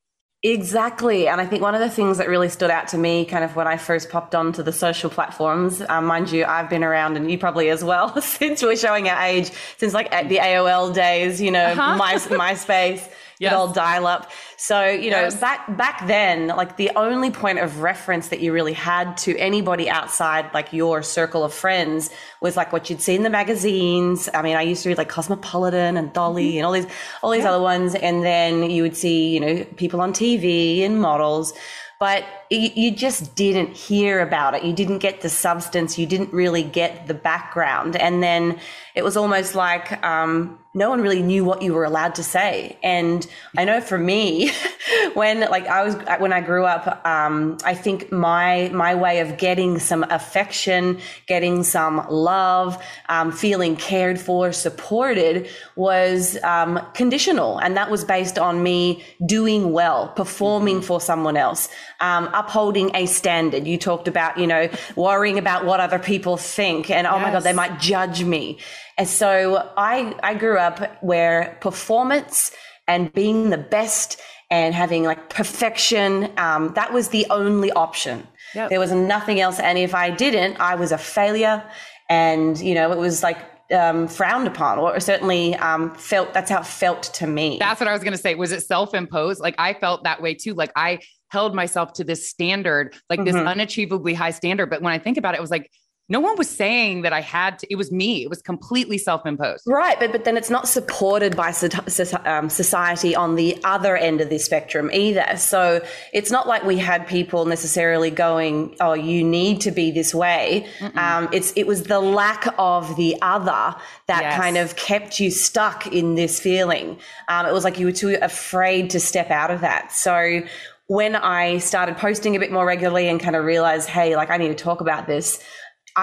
Exactly. 0.44 1.26
And 1.26 1.40
I 1.40 1.46
think 1.46 1.62
one 1.62 1.74
of 1.74 1.80
the 1.80 1.90
things 1.90 2.18
that 2.18 2.28
really 2.28 2.48
stood 2.48 2.70
out 2.70 2.86
to 2.88 2.98
me 2.98 3.24
kind 3.24 3.42
of 3.42 3.56
when 3.56 3.66
I 3.66 3.76
first 3.76 4.08
popped 4.08 4.36
onto 4.36 4.62
the 4.62 4.72
social 4.72 5.10
platforms, 5.10 5.82
um, 5.88 6.04
mind 6.06 6.30
you, 6.30 6.44
I've 6.44 6.70
been 6.70 6.84
around 6.84 7.16
and 7.16 7.28
you 7.28 7.36
probably 7.38 7.70
as 7.70 7.82
well 7.82 8.20
since 8.22 8.62
we're 8.62 8.76
showing 8.76 9.08
our 9.08 9.20
age, 9.20 9.50
since 9.78 9.92
like 9.94 10.12
at 10.12 10.28
the 10.28 10.36
AOL 10.36 10.94
days, 10.94 11.40
you 11.40 11.50
know, 11.50 11.64
Uh-huh. 11.72 11.96
My, 11.96 12.14
MySpace, 12.14 13.08
Yes. 13.40 13.52
good 13.52 13.56
old 13.56 13.74
dial 13.74 14.04
up. 14.06 14.32
So, 14.56 14.84
you 14.84 15.10
know, 15.12 15.20
Yes. 15.20 15.36
back, 15.40 15.76
back 15.76 16.08
then, 16.08 16.48
like 16.48 16.76
the 16.76 16.90
only 16.96 17.30
point 17.30 17.60
of 17.60 17.82
reference 17.82 18.28
that 18.30 18.40
you 18.40 18.52
really 18.52 18.72
had 18.72 19.16
to 19.18 19.36
anybody 19.38 19.88
outside 19.88 20.52
like 20.54 20.72
your 20.72 21.04
circle 21.04 21.44
of 21.44 21.54
friends 21.54 22.10
was 22.40 22.56
like 22.56 22.72
what 22.72 22.90
you'd 22.90 23.00
see 23.00 23.14
in 23.14 23.22
the 23.22 23.30
magazines. 23.30 24.28
I 24.34 24.42
mean, 24.42 24.56
I 24.56 24.62
used 24.62 24.82
to 24.82 24.88
read 24.88 24.98
like 24.98 25.08
Cosmopolitan 25.08 25.96
and 25.96 26.12
Dolly 26.12 26.48
Mm-hmm. 26.50 26.56
and 26.58 26.66
all 26.66 26.72
these, 26.72 26.86
all 27.22 27.30
these 27.30 27.44
other 27.44 27.62
ones. 27.62 27.94
And 27.94 28.24
then 28.24 28.68
you 28.70 28.82
would 28.82 28.96
see, 28.96 29.28
you 29.34 29.38
know, 29.40 29.64
people 29.76 30.00
on 30.00 30.12
TV 30.12 30.27
and 30.36 31.00
models, 31.00 31.52
but 31.98 32.24
you, 32.50 32.70
you 32.74 32.90
just 32.90 33.34
didn't 33.34 33.76
hear 33.76 34.20
about 34.20 34.54
it. 34.54 34.62
You 34.62 34.72
didn't 34.72 34.98
get 34.98 35.20
the 35.20 35.28
substance. 35.28 35.98
You 35.98 36.06
didn't 36.06 36.32
really 36.32 36.62
get 36.62 37.06
the 37.06 37.14
background. 37.14 37.96
And 37.96 38.22
then 38.22 38.58
it 38.94 39.02
was 39.02 39.16
almost 39.16 39.54
like, 39.54 40.02
um, 40.04 40.58
no 40.74 40.90
one 40.90 41.00
really 41.00 41.22
knew 41.22 41.44
what 41.44 41.62
you 41.62 41.72
were 41.72 41.84
allowed 41.84 42.14
to 42.16 42.22
say. 42.22 42.76
And 42.82 43.26
I 43.56 43.64
know 43.64 43.80
for 43.80 43.98
me, 43.98 44.50
when 45.14 45.40
like 45.40 45.66
I 45.66 45.82
was 45.82 45.94
when 46.20 46.32
I 46.32 46.40
grew 46.40 46.64
up, 46.64 47.06
um, 47.06 47.56
I 47.64 47.74
think 47.74 48.12
my 48.12 48.70
my 48.72 48.94
way 48.94 49.20
of 49.20 49.38
getting 49.38 49.78
some 49.78 50.04
affection, 50.10 51.00
getting 51.26 51.62
some 51.62 52.06
love, 52.10 52.82
um, 53.08 53.32
feeling 53.32 53.76
cared 53.76 54.20
for, 54.20 54.52
supported 54.52 55.48
was 55.74 56.38
um, 56.44 56.80
conditional, 56.92 57.58
and 57.58 57.76
that 57.76 57.90
was 57.90 58.04
based 58.04 58.38
on 58.38 58.62
me 58.62 59.02
doing 59.24 59.72
well, 59.72 60.08
performing 60.08 60.82
for 60.82 61.00
someone 61.00 61.36
else, 61.36 61.68
um, 62.00 62.28
upholding 62.34 62.94
a 62.94 63.06
standard. 63.06 63.66
You 63.66 63.78
talked 63.78 64.06
about, 64.06 64.36
you 64.38 64.46
know, 64.46 64.68
worrying 64.96 65.38
about 65.38 65.64
what 65.64 65.80
other 65.80 65.98
people 65.98 66.36
think, 66.36 66.90
and 66.90 67.06
oh 67.06 67.18
my 67.18 67.30
god, 67.30 67.42
they 67.42 67.54
might 67.54 67.80
judge 67.80 68.22
me. 68.22 68.58
And 68.98 69.08
so 69.08 69.70
I 69.76 70.14
I 70.22 70.34
grew 70.34 70.58
up 70.58 71.02
where 71.02 71.56
performance 71.60 72.52
and 72.86 73.12
being 73.12 73.50
the 73.50 73.58
best 73.58 74.20
and 74.50 74.74
having 74.74 75.04
like 75.04 75.28
perfection 75.28 76.32
um, 76.38 76.72
that 76.74 76.92
was 76.92 77.08
the 77.08 77.26
only 77.30 77.70
option. 77.72 78.26
Yep. 78.54 78.70
There 78.70 78.80
was 78.80 78.92
nothing 78.92 79.40
else, 79.40 79.60
and 79.60 79.78
if 79.78 79.94
I 79.94 80.10
didn't, 80.10 80.58
I 80.58 80.74
was 80.74 80.90
a 80.90 80.98
failure, 80.98 81.62
and 82.08 82.58
you 82.58 82.74
know 82.74 82.90
it 82.90 82.98
was 82.98 83.22
like 83.22 83.38
um, 83.72 84.08
frowned 84.08 84.48
upon, 84.48 84.78
or 84.78 84.98
certainly 85.00 85.54
um, 85.56 85.94
felt. 85.94 86.32
That's 86.34 86.50
how 86.50 86.60
it 86.60 86.66
felt 86.66 87.02
to 87.14 87.26
me. 87.26 87.58
That's 87.60 87.78
what 87.78 87.88
I 87.88 87.92
was 87.92 88.02
going 88.02 88.16
to 88.16 88.18
say. 88.18 88.34
Was 88.34 88.52
it 88.52 88.62
self 88.62 88.94
imposed? 88.94 89.40
Like 89.40 89.54
I 89.58 89.74
felt 89.74 90.04
that 90.04 90.22
way 90.22 90.34
too. 90.34 90.54
Like 90.54 90.72
I 90.74 91.00
held 91.30 91.54
myself 91.54 91.92
to 91.94 92.04
this 92.04 92.28
standard, 92.28 92.96
like 93.10 93.22
this 93.24 93.34
unachievably 93.34 94.14
high 94.14 94.30
standard. 94.30 94.70
But 94.70 94.82
when 94.82 94.92
I 94.92 94.98
think 94.98 95.18
about 95.18 95.34
it, 95.34 95.38
it 95.38 95.40
was 95.42 95.50
like, 95.50 95.70
no 96.10 96.20
one 96.20 96.36
was 96.36 96.48
saying 96.48 97.02
that 97.02 97.12
I 97.12 97.20
had 97.20 97.58
to, 97.58 97.66
it 97.70 97.76
was 97.76 97.92
me. 97.92 98.22
It 98.22 98.30
was 98.30 98.40
completely 98.40 98.96
self 98.96 99.26
imposed. 99.26 99.64
Right, 99.66 99.98
but 100.00 100.10
but 100.12 100.24
then 100.24 100.36
it's 100.36 100.48
not 100.50 100.66
supported 100.66 101.36
by 101.36 101.50
so- 101.50 101.68
so- 101.86 102.20
um, 102.24 102.48
society 102.48 103.14
on 103.14 103.34
the 103.34 103.58
other 103.64 103.96
end 103.96 104.20
of 104.20 104.30
the 104.30 104.38
spectrum 104.38 104.90
either. 104.92 105.36
So 105.36 105.82
it's 106.14 106.30
not 106.30 106.48
like 106.48 106.64
we 106.64 106.78
had 106.78 107.06
people 107.06 107.44
necessarily 107.44 108.10
going, 108.10 108.74
"Oh, 108.80 108.94
you 108.94 109.22
need 109.22 109.60
to 109.62 109.70
be 109.70 109.90
this 109.90 110.14
way." 110.14 110.66
Um, 110.96 111.28
it's 111.32 111.52
it 111.56 111.66
was 111.66 111.82
the 111.84 112.00
lack 112.00 112.46
of 112.58 112.96
the 112.96 113.16
other 113.20 113.74
that 114.06 114.22
Yes. 114.22 114.40
kind 114.40 114.56
of 114.56 114.76
kept 114.76 115.20
you 115.20 115.30
stuck 115.30 115.86
in 115.88 116.14
this 116.14 116.40
feeling. 116.40 116.98
Um, 117.28 117.44
it 117.46 117.52
was 117.52 117.64
like 117.64 117.78
you 117.78 117.84
were 117.86 117.92
too 117.92 118.16
afraid 118.22 118.88
to 118.90 119.00
step 119.00 119.30
out 119.30 119.50
of 119.50 119.60
that. 119.60 119.92
So 119.92 120.40
when 120.86 121.14
I 121.16 121.58
started 121.58 121.98
posting 121.98 122.34
a 122.34 122.38
bit 122.38 122.50
more 122.50 122.64
regularly 122.64 123.08
and 123.08 123.20
kind 123.20 123.36
of 123.36 123.44
realized, 123.44 123.90
hey, 123.90 124.16
like 124.16 124.30
I 124.30 124.38
need 124.38 124.48
to 124.48 124.54
talk 124.54 124.80
about 124.80 125.06
this. 125.06 125.38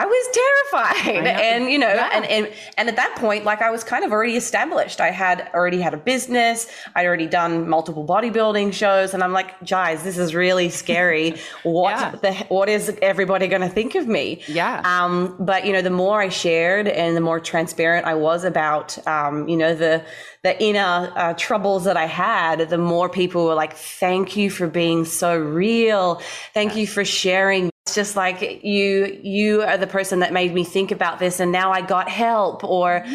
I 0.02 0.06
was 0.06 0.26
terrified. 0.42 1.24
know. 1.24 1.30
And, 1.30 1.62
you 1.74 1.80
know, 1.80 1.94
Yeah. 2.02 2.10
and, 2.16 2.26
and 2.26 2.44
and 2.78 2.86
at 2.92 2.96
that 2.98 3.16
point, 3.16 3.42
like 3.46 3.62
I 3.62 3.70
was 3.76 3.84
kind 3.84 4.04
of 4.06 4.12
already 4.12 4.36
established. 4.36 5.00
I 5.00 5.12
had 5.12 5.38
already 5.54 5.80
had 5.88 5.94
a 5.94 6.02
business. 6.14 6.68
I'd 6.96 7.06
already 7.06 7.28
done 7.28 7.52
multiple 7.76 8.06
bodybuilding 8.06 8.74
shows. 8.74 9.14
And 9.14 9.24
I'm 9.24 9.32
like, 9.40 9.50
guys, 9.66 10.04
this 10.04 10.18
is 10.18 10.30
really 10.36 10.70
scary. 10.70 11.28
What 11.64 11.92
Yeah. 11.92 12.12
the 12.26 12.34
what 12.58 12.68
is 12.78 12.84
everybody 13.02 13.48
gonna 13.48 13.70
think 13.80 13.96
of 13.96 14.06
me? 14.18 14.26
Yeah. 14.48 14.82
Um, 14.84 15.36
but 15.40 15.60
you 15.66 15.72
know, 15.74 15.82
the 15.82 15.98
more 16.04 16.18
I 16.28 16.30
shared 16.30 16.88
and 16.88 17.16
the 17.20 17.22
more 17.30 17.40
transparent 17.40 18.06
I 18.06 18.16
was 18.16 18.44
about 18.44 18.88
um, 19.08 19.48
you 19.52 19.58
know, 19.62 19.74
the 19.86 20.04
the 20.44 20.54
inner 20.70 21.12
uh, 21.16 21.34
troubles 21.48 21.86
that 21.86 21.98
I 21.98 22.06
had, 22.06 22.70
the 22.70 22.78
more 22.78 23.10
people 23.10 23.46
were 23.46 23.56
like, 23.64 23.74
"Thank 23.76 24.38
you 24.40 24.48
for 24.58 24.68
being 24.68 25.06
so 25.06 25.36
real. 25.38 26.22
Thank 26.54 26.76
you 26.76 26.86
for 26.96 27.04
sharing 27.04 27.72
it's 27.88 27.94
just 27.94 28.16
like 28.16 28.64
you 28.64 29.20
you 29.22 29.62
are 29.62 29.78
the 29.78 29.86
person 29.86 30.20
that 30.22 30.34
made 30.34 30.52
me 30.56 30.64
think 30.64 30.90
about 30.90 31.20
this 31.20 31.40
and 31.40 31.52
now 31.52 31.72
I 31.72 31.82
got 31.82 32.10
help 32.10 32.64
or 32.64 33.04
Yes. 33.06 33.12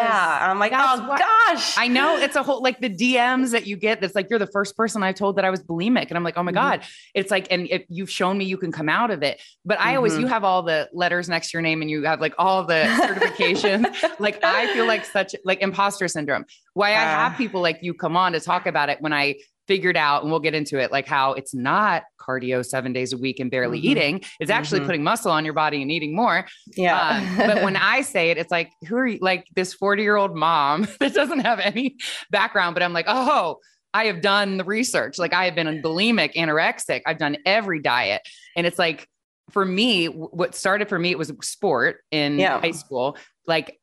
yeah 0.00 0.38
I'm 0.50 0.58
like 0.58 0.72
That's 0.72 0.98
oh 1.02 1.08
what- 1.08 1.18
gosh 1.18 1.76
I 1.76 1.88
know 1.88 2.16
it's 2.16 2.34
a 2.34 2.42
whole 2.42 2.62
like 2.62 2.80
the 2.80 2.88
DMs 2.88 3.50
that 3.50 3.66
you 3.66 3.76
get 3.76 4.00
that's 4.00 4.14
like 4.14 4.28
you're 4.30 4.38
the 4.38 4.46
first 4.46 4.78
person 4.78 5.02
I 5.02 5.12
told 5.12 5.36
that 5.36 5.44
I 5.44 5.50
was 5.50 5.62
bulimic. 5.62 6.06
And 6.08 6.16
I'm 6.16 6.24
like, 6.24 6.38
oh 6.38 6.42
my 6.42 6.52
Mhm. 6.52 6.54
God. 6.54 6.80
It's 7.12 7.30
like, 7.30 7.48
and 7.50 7.68
if 7.70 7.84
you've 7.90 8.08
shown 8.10 8.38
me 8.38 8.46
you 8.46 8.56
can 8.56 8.72
come 8.72 8.88
out 8.88 9.10
of 9.10 9.22
it. 9.22 9.42
But 9.66 9.78
I 9.78 9.96
always 9.96 10.14
Mhm. 10.14 10.20
you 10.20 10.26
have 10.28 10.42
all 10.42 10.62
the 10.62 10.88
letters 10.94 11.28
next 11.28 11.50
to 11.50 11.58
your 11.58 11.62
name 11.62 11.82
and 11.82 11.90
you 11.90 12.04
have 12.04 12.22
like 12.22 12.34
all 12.38 12.64
the 12.64 12.84
certifications. 13.02 13.94
like 14.18 14.42
I 14.42 14.72
feel 14.72 14.86
like 14.86 15.04
such 15.04 15.34
like 15.44 15.60
imposter 15.60 16.08
syndrome. 16.08 16.46
Why 16.72 16.92
I 16.92 17.04
Ah. 17.04 17.28
have 17.28 17.36
people 17.36 17.60
like 17.60 17.80
you 17.82 17.92
come 17.92 18.16
on 18.16 18.32
to 18.32 18.40
talk 18.40 18.66
about 18.66 18.88
it 18.88 19.02
when 19.02 19.12
I 19.12 19.34
figured 19.66 19.96
out, 19.96 20.22
and 20.22 20.30
we'll 20.30 20.40
get 20.40 20.54
into 20.54 20.78
it, 20.78 20.92
like 20.92 21.06
how 21.06 21.32
it's 21.32 21.54
not 21.54 22.02
cardio 22.20 22.64
seven 22.64 22.92
days 22.92 23.12
a 23.12 23.16
week 23.18 23.40
and 23.40 23.50
barely 23.50 23.80
Mhm. 23.80 23.84
eating. 23.84 24.20
It's 24.40 24.50
actually 24.50 24.80
Mhm. 24.80 24.86
putting 24.86 25.02
muscle 25.02 25.30
on 25.32 25.44
your 25.44 25.54
body 25.54 25.80
and 25.82 25.90
eating 25.90 26.14
more. 26.14 26.46
yeah 26.76 27.22
Uh, 27.38 27.46
but 27.46 27.62
when 27.62 27.76
I 27.76 28.00
say 28.14 28.30
it, 28.30 28.38
it's 28.38 28.50
like, 28.50 28.70
who 28.88 28.96
are 28.96 29.06
you? 29.06 29.18
Like 29.20 29.46
this 29.54 29.72
40 29.74 30.02
year 30.02 30.16
old 30.16 30.34
mom 30.36 30.86
that 31.00 31.14
doesn't 31.14 31.40
have 31.40 31.58
any 31.60 31.96
background, 32.30 32.74
but 32.74 32.82
I'm 32.82 32.92
like, 32.92 33.06
oh, 33.08 33.58
I 33.94 34.06
have 34.06 34.20
done 34.20 34.56
the 34.58 34.64
research. 34.64 35.18
Like 35.18 35.32
I 35.32 35.44
have 35.44 35.54
been 35.54 35.66
a 35.68 35.72
bulimic, 35.80 36.34
anorexic. 36.34 37.02
I've 37.06 37.18
done 37.18 37.36
every 37.46 37.80
diet. 37.80 38.22
And 38.56 38.66
it's 38.66 38.78
like, 38.78 39.06
for 39.50 39.64
me, 39.64 40.06
what 40.06 40.54
started 40.54 40.88
for 40.88 40.98
me, 40.98 41.10
it 41.10 41.18
was 41.18 41.32
sport 41.42 41.98
in 42.10 42.38
Yeah. 42.38 42.60
high 42.60 42.72
school. 42.72 43.16
Like 43.46 43.78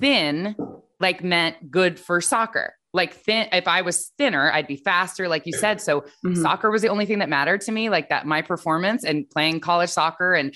thin, 0.00 0.54
like 1.00 1.22
meant 1.24 1.70
good 1.70 1.98
for 1.98 2.20
soccer. 2.20 2.74
Like 2.98 3.14
thin, 3.14 3.46
if 3.52 3.68
I 3.68 3.80
was 3.82 4.12
thinner, 4.18 4.50
I'd 4.52 4.66
be 4.66 4.76
faster, 4.76 5.28
like 5.28 5.46
you 5.46 5.52
said. 5.52 5.80
So 5.80 6.04
Mhm. 6.26 6.36
soccer 6.42 6.68
was 6.70 6.82
the 6.82 6.88
only 6.88 7.06
thing 7.06 7.20
that 7.20 7.28
mattered 7.28 7.60
to 7.62 7.72
me, 7.72 7.88
like 7.90 8.08
that 8.08 8.26
my 8.26 8.42
performance 8.42 9.04
and 9.04 9.28
playing 9.30 9.60
college 9.60 9.88
soccer. 9.90 10.34
And 10.34 10.52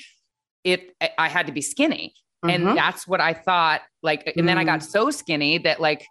it, 0.64 0.94
I- 1.18 1.28
had 1.28 1.46
to 1.46 1.52
be 1.52 1.60
skinny. 1.62 2.14
And 2.46 2.66
that's 2.76 3.06
what 3.06 3.20
I 3.20 3.32
thought. 3.34 3.82
Like, 4.02 4.32
and 4.36 4.48
then 4.48 4.58
I 4.58 4.64
got 4.64 4.82
so 4.82 5.10
skinny 5.12 5.58
that 5.58 5.80
like 5.80 6.04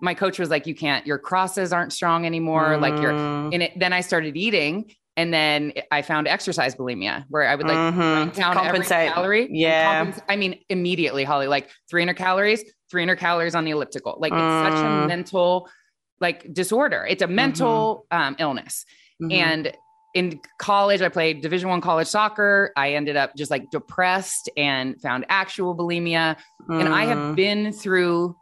my 0.00 0.14
coach 0.14 0.38
was 0.38 0.48
like, 0.48 0.66
you 0.66 0.74
can't, 0.74 1.06
your 1.06 1.18
crosses 1.18 1.70
aren't 1.74 1.92
strong 1.92 2.24
anymore. 2.24 2.78
Like 2.78 3.00
you're, 3.02 3.12
Mm. 3.12 3.52
and 3.54 3.62
it, 3.64 3.78
then 3.78 3.92
I 3.92 4.00
started 4.00 4.36
eating. 4.36 4.90
And 5.16 5.32
then 5.32 5.72
I 5.92 6.02
found 6.02 6.26
exercise 6.26 6.74
bulimia 6.74 7.24
where 7.28 7.46
I 7.46 7.54
would 7.54 7.68
like 7.68 7.76
Mhm. 7.94 7.98
write 8.26 8.34
down 8.34 8.54
Compensate. 8.54 8.92
every 9.10 9.12
calorie. 9.14 9.48
Yeah. 9.52 10.06
compens- 10.06 10.22
I 10.28 10.36
mean, 10.36 10.58
immediately, 10.70 11.22
Holly, 11.24 11.46
like 11.46 11.68
300 11.90 12.16
calories, 12.16 12.64
300 12.94 13.16
calories 13.18 13.56
on 13.56 13.64
the 13.64 13.72
elliptical. 13.72 14.16
Like 14.20 14.32
it's 14.32 14.62
such 14.62 14.84
a 14.84 14.86
Mm. 14.86 15.06
mental 15.08 15.68
like 16.20 16.46
disorder. 16.54 17.04
It's 17.08 17.22
a 17.22 17.26
mental 17.26 18.06
um, 18.12 18.36
illness. 18.38 18.84
Mhm. 19.20 19.32
And 19.32 19.72
in 20.14 20.40
college, 20.60 21.02
I 21.02 21.08
played 21.08 21.42
Division 21.42 21.68
One 21.68 21.80
college 21.80 22.06
soccer. 22.06 22.70
I 22.76 22.94
ended 22.94 23.16
up 23.16 23.34
just 23.36 23.50
like 23.50 23.68
depressed 23.72 24.48
and 24.56 24.98
found 25.02 25.26
actual 25.28 25.76
bulimia. 25.76 26.36
And 26.70 26.88
I 26.88 27.06
have 27.06 27.18
Mm. 27.18 27.34
been 27.34 27.72
through 27.72 28.36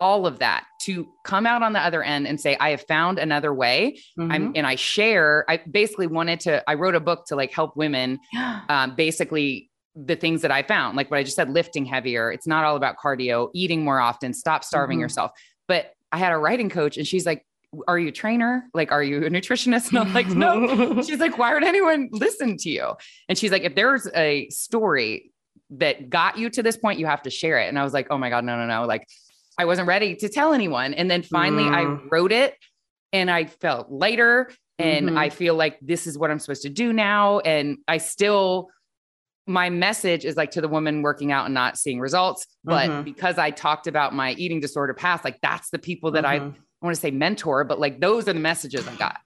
all 0.00 0.26
of 0.26 0.40
that 0.40 0.64
to 0.86 1.06
come 1.24 1.46
out 1.46 1.62
on 1.62 1.72
the 1.74 1.78
other 1.78 2.02
end 2.02 2.26
and 2.26 2.40
say, 2.40 2.56
I 2.58 2.70
have 2.70 2.82
found 2.88 3.20
another 3.20 3.54
way. 3.54 4.00
I'm 4.18 4.30
Mhm. 4.48 4.52
and 4.56 4.66
I 4.66 4.74
share. 4.74 5.44
I 5.48 5.58
basically 5.70 6.08
wanted 6.08 6.40
to, 6.40 6.68
I 6.68 6.74
wrote 6.74 6.96
a 6.96 7.00
book 7.00 7.26
to 7.28 7.36
like 7.36 7.52
help 7.52 7.76
women 7.76 8.18
um, 8.68 8.96
basically 8.96 9.70
the 9.94 10.16
things 10.16 10.42
that 10.42 10.50
I 10.50 10.62
found, 10.62 10.96
like 10.96 11.10
what 11.10 11.18
I 11.18 11.22
just 11.22 11.36
said, 11.36 11.50
lifting 11.50 11.84
heavier. 11.84 12.32
It's 12.32 12.46
not 12.46 12.64
all 12.64 12.76
about 12.76 12.96
cardio, 12.96 13.50
eating 13.54 13.84
more 13.84 14.00
often, 14.00 14.32
stop 14.32 14.64
starving 14.64 14.98
Mhm. 14.98 15.02
yourself. 15.02 15.32
But 15.68 15.92
I 16.10 16.18
had 16.18 16.32
a 16.32 16.38
writing 16.38 16.70
coach 16.70 16.96
and 16.96 17.06
she's 17.06 17.26
like, 17.26 17.44
Are 17.88 17.98
you 17.98 18.08
a 18.08 18.12
trainer? 18.12 18.64
Like, 18.74 18.92
are 18.92 19.02
you 19.02 19.24
a 19.24 19.30
nutritionist? 19.30 19.88
And 19.90 19.98
I'm 19.98 20.12
like, 20.12 20.28
No. 20.28 21.00
She's 21.02 21.18
like, 21.20 21.38
Why 21.38 21.54
would 21.54 21.64
anyone 21.64 22.08
listen 22.12 22.56
to 22.58 22.68
you? 22.70 22.92
And 23.30 23.38
she's 23.38 23.50
like, 23.50 23.62
If 23.62 23.74
there's 23.74 24.06
a 24.14 24.48
story 24.50 25.30
that 25.70 26.10
got 26.10 26.36
you 26.36 26.50
to 26.50 26.62
this 26.62 26.76
point, 26.76 26.98
you 26.98 27.06
have 27.06 27.22
to 27.22 27.30
share 27.30 27.58
it. 27.58 27.68
And 27.68 27.78
I 27.78 27.82
was 27.84 27.94
like, 27.94 28.08
Oh 28.10 28.18
my 28.18 28.28
God, 28.28 28.44
no, 28.44 28.56
no, 28.58 28.66
no. 28.66 28.86
Like, 28.86 29.06
I 29.58 29.64
wasn't 29.64 29.88
ready 29.88 30.14
to 30.16 30.28
tell 30.28 30.52
anyone. 30.52 30.92
And 30.94 31.10
then 31.10 31.22
finally 31.22 31.68
I 31.68 31.84
Mm. 31.84 32.08
wrote 32.10 32.32
it 32.32 32.56
and 33.12 33.30
I 33.30 33.44
felt 33.46 33.90
lighter 33.90 34.50
and 34.78 35.10
Mhm. 35.10 35.16
I 35.18 35.28
feel 35.30 35.54
like 35.54 35.78
this 35.80 36.06
is 36.06 36.18
what 36.18 36.30
I'm 36.30 36.38
supposed 36.38 36.62
to 36.62 36.70
do 36.70 36.92
now. 36.92 37.38
And 37.40 37.78
I 37.88 37.98
still, 37.98 38.68
my 39.46 39.70
message 39.70 40.24
is 40.24 40.36
like 40.36 40.50
to 40.52 40.60
the 40.60 40.68
woman 40.68 41.02
working 41.02 41.32
out 41.32 41.46
and 41.46 41.54
not 41.54 41.76
seeing 41.76 41.98
results. 41.98 42.46
But 42.64 42.90
Mhm. 42.90 43.04
because 43.04 43.38
I 43.38 43.50
talked 43.50 43.86
about 43.86 44.14
my 44.14 44.32
eating 44.34 44.60
disorder 44.60 44.94
past, 44.94 45.24
like 45.24 45.40
that's 45.42 45.70
the 45.70 45.78
people 45.78 46.12
that 46.12 46.24
I, 46.24 46.34
I 46.36 46.38
Mhm. 46.40 46.54
want 46.80 46.94
to 46.94 47.00
say 47.00 47.10
mentor, 47.10 47.64
but 47.64 47.80
like 47.80 48.00
those 48.00 48.28
are 48.28 48.32
the 48.32 48.40
messages 48.40 48.86
I 48.86 48.94
got. 48.96 49.16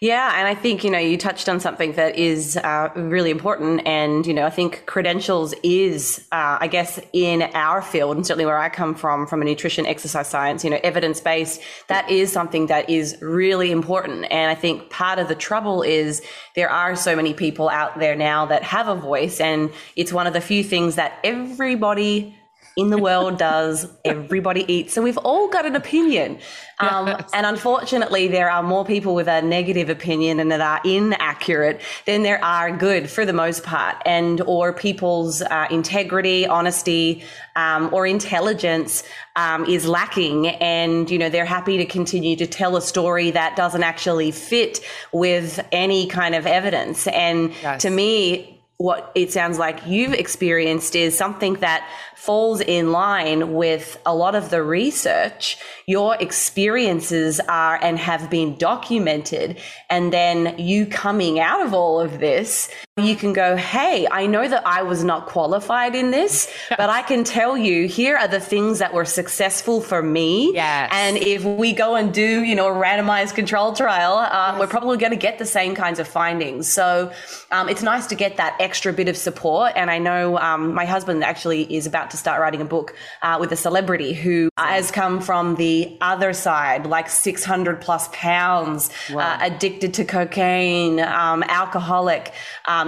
Yeah, 0.00 0.38
and 0.38 0.46
I 0.46 0.54
think 0.54 0.84
you 0.84 0.90
know 0.90 0.98
you 0.98 1.16
touched 1.16 1.48
on 1.48 1.58
something 1.58 1.92
that 1.92 2.16
is 2.18 2.58
uh, 2.58 2.90
really 2.94 3.30
important, 3.30 3.86
and 3.86 4.26
you 4.26 4.34
know 4.34 4.44
I 4.44 4.50
think 4.50 4.84
credentials 4.84 5.54
is, 5.62 6.26
uh, 6.32 6.58
I 6.60 6.68
guess, 6.68 7.00
in 7.14 7.42
our 7.54 7.80
field, 7.80 8.16
and 8.16 8.26
certainly 8.26 8.44
where 8.44 8.58
I 8.58 8.68
come 8.68 8.94
from, 8.94 9.26
from 9.26 9.40
a 9.40 9.44
nutrition 9.46 9.86
exercise 9.86 10.28
science, 10.28 10.64
you 10.64 10.70
know, 10.70 10.80
evidence 10.84 11.20
based. 11.20 11.62
That 11.88 12.10
is 12.10 12.30
something 12.30 12.66
that 12.66 12.90
is 12.90 13.16
really 13.22 13.70
important, 13.70 14.26
and 14.30 14.50
I 14.50 14.54
think 14.54 14.90
part 14.90 15.18
of 15.18 15.28
the 15.28 15.34
trouble 15.34 15.82
is 15.82 16.20
there 16.54 16.68
are 16.68 16.94
so 16.94 17.16
many 17.16 17.32
people 17.32 17.70
out 17.70 17.98
there 17.98 18.16
now 18.16 18.44
that 18.46 18.62
have 18.64 18.88
a 18.88 18.96
voice, 18.96 19.40
and 19.40 19.72
it's 19.96 20.12
one 20.12 20.26
of 20.26 20.34
the 20.34 20.42
few 20.42 20.62
things 20.62 20.96
that 20.96 21.18
everybody 21.24 22.36
in 22.76 22.90
the 22.90 22.98
world 22.98 23.38
does. 23.38 23.88
Everybody 24.04 24.70
eats. 24.72 24.92
So 24.94 25.00
we've 25.02 25.16
all 25.18 25.48
got 25.48 25.66
an 25.66 25.76
opinion. 25.76 26.38
Um, 26.78 27.06
Yes. 27.06 27.30
And 27.32 27.46
unfortunately, 27.46 28.28
there 28.28 28.50
are 28.50 28.62
more 28.62 28.84
people 28.84 29.14
with 29.14 29.28
a 29.28 29.40
negative 29.40 29.88
opinion 29.88 30.38
and 30.40 30.52
that 30.52 30.60
are 30.60 30.78
inaccurate 30.84 31.80
than 32.04 32.22
there 32.22 32.44
are 32.44 32.70
good 32.76 33.08
for 33.08 33.24
the 33.24 33.32
most 33.32 33.62
part. 33.62 33.96
And 34.04 34.42
or 34.42 34.74
people's 34.74 35.40
uh, 35.40 35.68
integrity, 35.70 36.46
honesty, 36.46 37.24
um, 37.54 37.88
or 37.94 38.06
intelligence 38.06 39.04
um, 39.36 39.64
is 39.64 39.88
lacking. 39.88 40.48
And, 40.48 41.10
you 41.10 41.16
know, 41.18 41.30
they're 41.30 41.46
happy 41.46 41.78
to 41.78 41.86
continue 41.86 42.36
to 42.36 42.46
tell 42.46 42.76
a 42.76 42.82
story 42.82 43.30
that 43.30 43.56
doesn't 43.56 43.82
actually 43.82 44.30
fit 44.30 44.80
with 45.12 45.66
any 45.72 46.06
kind 46.08 46.34
of 46.34 46.46
evidence. 46.46 47.06
And 47.06 47.54
Yes. 47.62 47.80
to 47.82 47.88
me, 47.90 48.55
what 48.78 49.10
it 49.14 49.32
sounds 49.32 49.58
like 49.58 49.86
you've 49.86 50.12
experienced 50.12 50.94
is 50.94 51.16
something 51.16 51.54
that 51.54 51.88
falls 52.14 52.60
in 52.60 52.92
line 52.92 53.54
with 53.54 53.98
a 54.04 54.14
lot 54.14 54.34
of 54.34 54.50
the 54.50 54.62
research. 54.62 55.56
Your 55.86 56.16
experiences 56.16 57.40
are 57.40 57.78
and 57.82 57.98
have 57.98 58.28
been 58.28 58.56
documented. 58.56 59.58
And 59.88 60.12
then 60.12 60.58
you 60.58 60.86
coming 60.86 61.38
out 61.38 61.64
of 61.64 61.72
all 61.72 62.00
of 62.00 62.20
this, 62.20 62.70
you 63.04 63.14
can 63.14 63.34
go, 63.34 63.56
Hey, 63.56 64.08
I 64.10 64.24
know 64.24 64.48
that 64.48 64.66
I 64.66 64.82
was 64.82 65.04
not 65.04 65.26
qualified 65.26 65.94
in 65.94 66.12
this, 66.12 66.50
but 66.70 66.88
I 66.88 67.02
can 67.02 67.24
tell 67.24 67.54
you 67.54 67.86
here 67.86 68.16
are 68.16 68.26
the 68.26 68.40
things 68.40 68.78
that 68.78 68.94
were 68.94 69.04
successful 69.04 69.82
for 69.82 70.02
me. 70.02 70.54
Yes. 70.54 70.88
And 70.94 71.18
if 71.18 71.44
we 71.44 71.74
go 71.74 71.94
and 71.94 72.14
do, 72.14 72.42
you 72.42 72.54
know, 72.54 72.68
a 72.68 72.74
randomized 72.74 73.34
control 73.34 73.74
trial, 73.74 74.14
uh, 74.16 74.56
we're 74.58 74.66
probably 74.66 74.96
going 74.96 75.10
to 75.10 75.18
get 75.18 75.38
the 75.38 75.44
same 75.44 75.74
kinds 75.74 75.98
of 75.98 76.08
findings. 76.08 76.68
So 76.72 77.12
um, 77.52 77.68
it's 77.68 77.82
nice 77.82 78.06
to 78.06 78.14
get 78.14 78.38
that 78.38 78.56
extra 78.60 78.94
bit 78.94 79.08
of 79.08 79.16
support. 79.18 79.74
And 79.76 79.90
I 79.90 79.98
know 79.98 80.38
um, 80.38 80.72
my 80.72 80.86
husband 80.86 81.22
actually 81.22 81.64
is 81.74 81.86
about 81.86 82.12
to 82.12 82.16
start 82.16 82.40
writing 82.40 82.62
a 82.62 82.64
book 82.64 82.96
uh, 83.20 83.36
with 83.38 83.52
a 83.52 83.56
celebrity 83.56 84.14
who 84.14 84.48
has 84.56 84.90
come 84.90 85.20
from 85.20 85.56
the 85.56 85.98
other 86.00 86.32
side, 86.32 86.86
like 86.86 87.10
600 87.10 87.78
plus 87.78 88.08
pounds, 88.14 88.88
uh, 89.10 89.36
addicted 89.42 89.92
to 89.92 90.04
cocaine, 90.06 90.98
um, 91.00 91.42
alcoholic, 91.42 92.32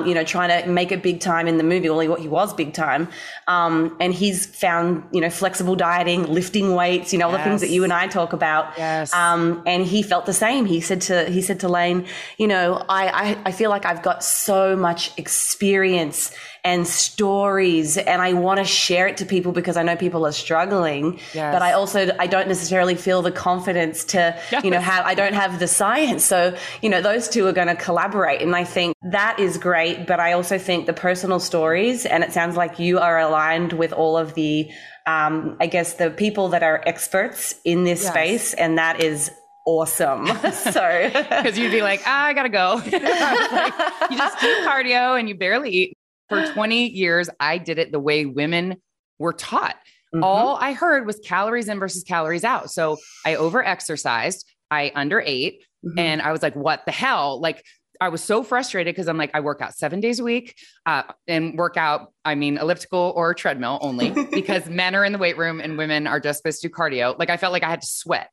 um, 0.00 0.06
you 0.06 0.14
know, 0.14 0.24
trying 0.24 0.62
to 0.62 0.68
make 0.68 0.92
it 0.92 1.02
big 1.02 1.20
time 1.20 1.46
in 1.46 1.56
the 1.56 1.64
movie. 1.64 1.88
Well, 1.88 2.16
he, 2.16 2.22
he 2.22 2.28
was 2.28 2.52
big 2.54 2.74
time. 2.74 3.08
Um, 3.46 3.96
and 4.00 4.12
he's 4.12 4.46
found, 4.46 5.04
you 5.12 5.20
know, 5.20 5.30
flexible 5.30 5.76
dieting, 5.76 6.24
lifting 6.24 6.74
weights, 6.74 7.12
you 7.12 7.18
know, 7.18 7.26
all 7.26 7.32
the 7.32 7.38
things 7.38 7.60
that 7.60 7.70
you 7.70 7.84
and 7.84 7.92
I 7.92 8.06
talk 8.06 8.32
about. 8.32 8.76
Yes. 8.76 9.12
Um, 9.12 9.62
and 9.66 9.84
he 9.84 10.02
felt 10.02 10.26
the 10.26 10.32
same. 10.32 10.64
He 10.66 10.80
said 10.80 11.00
to 11.02 11.30
he 11.30 11.42
said 11.42 11.60
to 11.60 11.68
Layne, 11.68 12.06
you 12.36 12.48
know, 12.48 12.84
I, 12.88 13.08
I 13.08 13.38
I 13.46 13.52
feel 13.52 13.70
like 13.70 13.84
I've 13.84 14.02
got 14.02 14.24
so 14.24 14.76
much 14.76 15.16
experience 15.18 16.32
and 16.68 16.86
stories, 16.86 17.96
and 17.96 18.20
I 18.20 18.34
want 18.34 18.58
to 18.58 18.64
share 18.64 19.06
it 19.06 19.16
to 19.18 19.24
people 19.24 19.52
because 19.52 19.76
I 19.78 19.82
know 19.82 19.96
people 19.96 20.26
are 20.26 20.32
struggling. 20.32 21.18
Yes. 21.32 21.54
But 21.54 21.62
I 21.62 21.72
also 21.72 22.10
I 22.18 22.26
don't 22.26 22.46
necessarily 22.48 22.94
feel 22.94 23.22
the 23.22 23.32
confidence 23.32 24.04
to 24.12 24.38
you 24.62 24.70
know 24.70 24.80
have 24.80 25.04
I 25.06 25.14
don't 25.14 25.32
have 25.34 25.58
the 25.58 25.66
science. 25.66 26.24
So 26.24 26.54
you 26.82 26.90
know 26.90 27.00
those 27.00 27.28
two 27.28 27.46
are 27.46 27.52
going 27.52 27.68
to 27.68 27.74
collaborate, 27.76 28.42
and 28.42 28.54
I 28.54 28.64
think 28.64 28.94
that 29.10 29.38
is 29.40 29.56
great. 29.56 30.06
But 30.06 30.20
I 30.20 30.32
also 30.32 30.58
think 30.58 30.84
the 30.86 30.92
personal 30.92 31.40
stories, 31.40 32.04
and 32.04 32.22
it 32.22 32.32
sounds 32.32 32.56
like 32.56 32.78
you 32.78 32.98
are 32.98 33.18
aligned 33.18 33.72
with 33.72 33.92
all 33.92 34.16
of 34.18 34.34
the. 34.34 34.68
Um, 35.06 35.56
I 35.58 35.68
guess 35.68 35.94
the 35.94 36.10
people 36.10 36.50
that 36.50 36.62
are 36.62 36.82
experts 36.84 37.54
in 37.64 37.84
this 37.84 38.02
Yes. 38.02 38.12
space, 38.12 38.52
and 38.52 38.76
that 38.76 39.02
is 39.02 39.30
awesome. 39.66 40.26
so, 40.52 41.10
Because 41.12 41.58
you'd 41.58 41.72
be 41.72 41.80
like, 41.80 42.02
ah, 42.06 42.26
I 42.26 42.34
gotta 42.34 42.50
go. 42.50 42.82
Like, 42.92 43.72
you 44.10 44.18
just 44.18 44.38
do 44.40 44.48
cardio 44.66 45.18
and 45.18 45.26
you 45.28 45.34
barely 45.34 45.70
eat. 45.70 45.97
For 46.28 46.46
20 46.52 46.88
years, 46.90 47.28
I 47.40 47.58
did 47.58 47.78
it 47.78 47.92
the 47.92 48.00
way 48.00 48.26
women 48.26 48.76
were 49.18 49.32
taught. 49.32 49.76
Mhm. 50.14 50.22
All 50.22 50.56
I 50.56 50.72
heard 50.72 51.06
was 51.06 51.18
calories 51.24 51.68
in 51.68 51.78
versus 51.78 52.02
calories 52.02 52.44
out. 52.44 52.70
So 52.70 52.96
I 53.26 53.34
over 53.34 53.64
exercised, 53.64 54.46
I 54.70 54.90
under 54.94 55.20
ate, 55.20 55.64
Mhm. 55.84 55.98
and 55.98 56.22
I 56.22 56.32
was 56.32 56.42
like, 56.42 56.54
what 56.56 56.84
the 56.86 56.92
hell? 56.92 57.40
Like, 57.40 57.62
I 58.00 58.10
was 58.10 58.22
so 58.22 58.44
frustrated 58.44 58.94
because 58.94 59.08
I'm 59.08 59.18
like, 59.18 59.32
I 59.34 59.40
work 59.40 59.60
out 59.60 59.74
seven 59.74 59.98
days 60.00 60.20
a 60.20 60.24
week 60.24 60.54
uh, 60.86 61.02
and 61.26 61.58
work 61.58 61.76
out, 61.76 62.12
I 62.24 62.36
mean, 62.36 62.56
elliptical 62.56 63.12
or 63.16 63.34
treadmill 63.34 63.78
only 63.82 64.10
because 64.32 64.68
men 64.68 64.94
are 64.94 65.04
in 65.04 65.12
the 65.12 65.18
weight 65.18 65.36
room 65.36 65.60
and 65.60 65.76
women 65.76 66.06
are 66.06 66.20
just 66.20 66.38
supposed 66.38 66.62
to 66.62 66.68
do 66.68 66.74
cardio. 66.74 67.18
Like 67.18 67.28
I 67.28 67.36
felt 67.36 67.52
like 67.52 67.64
I 67.64 67.68
had 67.70 67.80
to 67.80 67.86
sweat. 67.88 68.30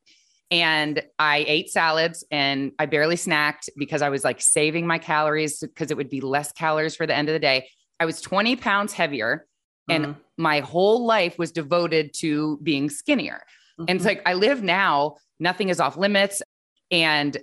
And 0.51 1.01
I 1.17 1.43
ate 1.47 1.71
salads 1.71 2.23
and 2.29 2.73
I 2.77 2.85
barely 2.85 3.15
snacked 3.15 3.69
because 3.75 4.03
I 4.03 4.09
was 4.09 4.23
like 4.23 4.39
saving 4.39 4.85
my 4.85 4.99
calories 4.99 5.59
because 5.59 5.89
it 5.89 5.97
would 5.97 6.09
be 6.11 6.21
less 6.21 6.51
calories 6.51 6.95
for 6.95 7.07
the 7.07 7.15
end 7.15 7.27
of 7.29 7.33
the 7.33 7.39
day. 7.39 7.67
I 7.99 8.05
was 8.05 8.21
20 8.21 8.55
pounds 8.55 8.93
heavier 8.93 9.47
and 9.89 10.05
Mhm. 10.07 10.15
my 10.37 10.59
whole 10.61 11.05
life 11.05 11.37
was 11.37 11.51
devoted 11.51 12.13
to 12.15 12.59
being 12.63 12.89
skinnier. 12.89 13.43
And 13.77 13.89
it's 13.91 14.03
Mhm. 14.03 14.07
like 14.07 14.21
I 14.25 14.33
live 14.33 14.63
now, 14.63 15.15
nothing 15.39 15.69
is 15.69 15.79
off 15.79 15.97
limits. 15.97 16.41
And 16.91 17.37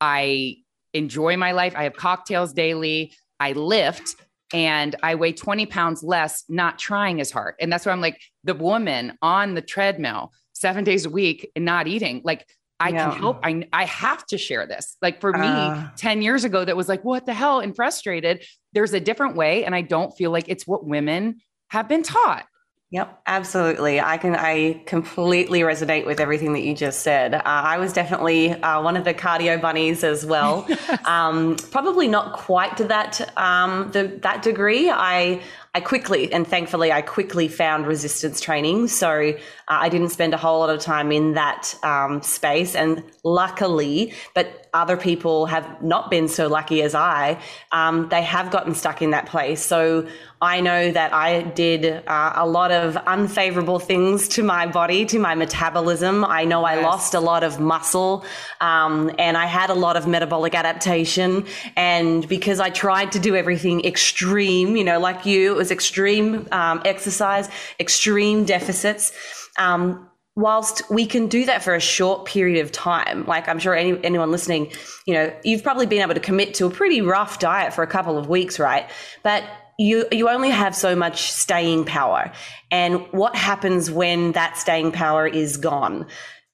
I 0.00 0.56
enjoy 0.94 1.36
my 1.36 1.52
life. 1.52 1.74
I 1.76 1.84
have 1.84 1.94
cocktails 1.96 2.52
daily. 2.52 3.14
I 3.40 3.52
lift 3.52 4.16
and 4.52 4.96
I 5.02 5.14
weigh 5.14 5.32
20 5.32 5.66
pounds 5.66 6.02
less, 6.02 6.44
not 6.48 6.78
trying 6.78 7.20
as 7.20 7.30
hard. 7.30 7.54
And 7.60 7.70
that's 7.72 7.84
why 7.84 7.92
I'm 7.92 8.00
like 8.00 8.20
the 8.44 8.54
woman 8.54 9.18
on 9.20 9.54
the 9.54 9.62
treadmill 9.62 10.32
seven 10.52 10.84
days 10.84 11.04
a 11.06 11.10
week 11.10 11.50
and 11.54 11.64
not 11.64 11.86
eating. 11.86 12.22
Like 12.24 12.48
I 12.80 12.90
Yeah. 12.90 13.10
can 13.10 13.18
help. 13.20 13.40
I, 13.42 13.66
I 13.72 13.84
have 13.86 14.24
to 14.26 14.38
share 14.38 14.66
this. 14.66 14.96
Like 15.02 15.20
for 15.20 15.32
me, 15.32 15.40
Ah. 15.42 15.92
10 15.96 16.22
years 16.22 16.44
ago, 16.44 16.64
that 16.64 16.76
was 16.76 16.88
like, 16.88 17.04
what 17.04 17.26
the 17.26 17.34
hell? 17.34 17.60
And 17.60 17.74
frustrated. 17.74 18.44
There's 18.72 18.92
a 18.92 19.00
different 19.00 19.34
way. 19.36 19.64
And 19.64 19.74
I 19.74 19.80
don't 19.82 20.12
feel 20.16 20.30
like 20.30 20.48
it's 20.48 20.66
what 20.66 20.86
women 20.86 21.40
have 21.70 21.88
been 21.88 22.02
taught. 22.02 22.46
Yep, 22.90 23.20
absolutely. 23.26 24.00
I 24.00 24.16
can. 24.16 24.34
I 24.34 24.82
completely 24.86 25.60
resonate 25.60 26.06
with 26.06 26.20
everything 26.20 26.54
that 26.54 26.62
you 26.62 26.72
just 26.74 27.00
said. 27.00 27.34
Uh, 27.34 27.42
I 27.44 27.76
was 27.76 27.92
definitely 27.92 28.52
uh, 28.52 28.80
one 28.80 28.96
of 28.96 29.04
the 29.04 29.12
cardio 29.12 29.60
bunnies 29.60 30.02
as 30.04 30.24
well. 30.24 30.66
um, 31.04 31.56
probably 31.70 32.08
not 32.08 32.32
quite 32.32 32.78
to 32.78 32.84
that 32.84 33.30
um, 33.36 33.90
the, 33.92 34.18
that 34.22 34.40
degree. 34.42 34.88
I 34.88 35.42
I 35.74 35.80
quickly 35.80 36.32
and 36.32 36.46
thankfully 36.46 36.90
I 36.92 37.02
quickly 37.02 37.48
found 37.48 37.86
resistance 37.86 38.40
training, 38.40 38.88
so 38.88 39.10
uh, 39.10 39.34
I 39.68 39.88
didn't 39.88 40.10
spend 40.10 40.34
a 40.34 40.36
whole 40.36 40.60
lot 40.60 40.70
of 40.70 40.80
time 40.80 41.12
in 41.12 41.34
that 41.34 41.74
um, 41.82 42.22
space. 42.22 42.74
And 42.74 43.02
luckily, 43.22 44.12
but 44.34 44.68
other 44.74 44.96
people 44.96 45.46
have 45.46 45.82
not 45.82 46.10
been 46.10 46.28
so 46.28 46.46
lucky 46.46 46.82
as 46.82 46.94
I. 46.94 47.40
Um, 47.72 48.08
they 48.08 48.22
have 48.22 48.50
gotten 48.50 48.74
stuck 48.74 49.02
in 49.02 49.10
that 49.10 49.26
place. 49.26 49.64
So 49.64 50.06
I 50.40 50.60
know 50.60 50.92
that 50.92 51.12
I 51.12 51.42
did 51.42 52.06
uh, 52.06 52.32
a 52.36 52.46
lot 52.46 52.70
of 52.70 52.96
unfavorable 52.96 53.78
things 53.78 54.28
to 54.28 54.42
my 54.42 54.66
body, 54.66 55.04
to 55.06 55.18
my 55.18 55.34
metabolism. 55.34 56.24
I 56.24 56.44
know 56.44 56.64
I 56.64 56.76
Yes. 56.76 56.84
lost 56.84 57.14
a 57.14 57.20
lot 57.20 57.42
of 57.42 57.58
muscle 57.58 58.24
um, 58.60 59.10
and 59.18 59.36
I 59.36 59.46
had 59.46 59.68
a 59.70 59.74
lot 59.74 59.96
of 59.96 60.06
metabolic 60.06 60.54
adaptation. 60.54 61.44
And 61.76 62.28
because 62.28 62.60
I 62.60 62.70
tried 62.70 63.12
to 63.12 63.18
do 63.18 63.34
everything 63.34 63.84
extreme, 63.84 64.76
you 64.76 64.84
know, 64.84 65.00
like 65.00 65.26
you, 65.26 65.57
was 65.58 65.70
extreme 65.70 66.48
um, 66.52 66.80
exercise, 66.84 67.48
extreme 67.78 68.44
deficits. 68.44 69.12
Um, 69.58 70.08
whilst 70.36 70.88
we 70.88 71.04
can 71.04 71.26
do 71.26 71.44
that 71.46 71.64
for 71.64 71.74
a 71.74 71.80
short 71.80 72.24
period 72.24 72.64
of 72.64 72.70
time, 72.70 73.26
like 73.26 73.48
I'm 73.48 73.58
sure 73.58 73.74
any, 73.74 74.02
anyone 74.04 74.30
listening, 74.30 74.70
you 75.04 75.14
know, 75.14 75.34
you've 75.42 75.64
probably 75.64 75.86
been 75.86 76.00
able 76.00 76.14
to 76.14 76.20
commit 76.20 76.54
to 76.54 76.66
a 76.66 76.70
pretty 76.70 77.00
rough 77.00 77.40
diet 77.40 77.74
for 77.74 77.82
a 77.82 77.88
couple 77.88 78.16
of 78.16 78.28
weeks, 78.28 78.58
right? 78.60 78.88
But 79.24 79.42
you 79.78 80.06
you 80.10 80.28
only 80.28 80.50
have 80.50 80.74
so 80.74 80.94
much 80.96 81.30
staying 81.30 81.84
power. 81.84 82.32
And 82.70 83.06
what 83.12 83.36
happens 83.36 83.90
when 83.90 84.32
that 84.32 84.56
staying 84.56 84.92
power 84.92 85.26
is 85.26 85.56
gone? 85.56 86.06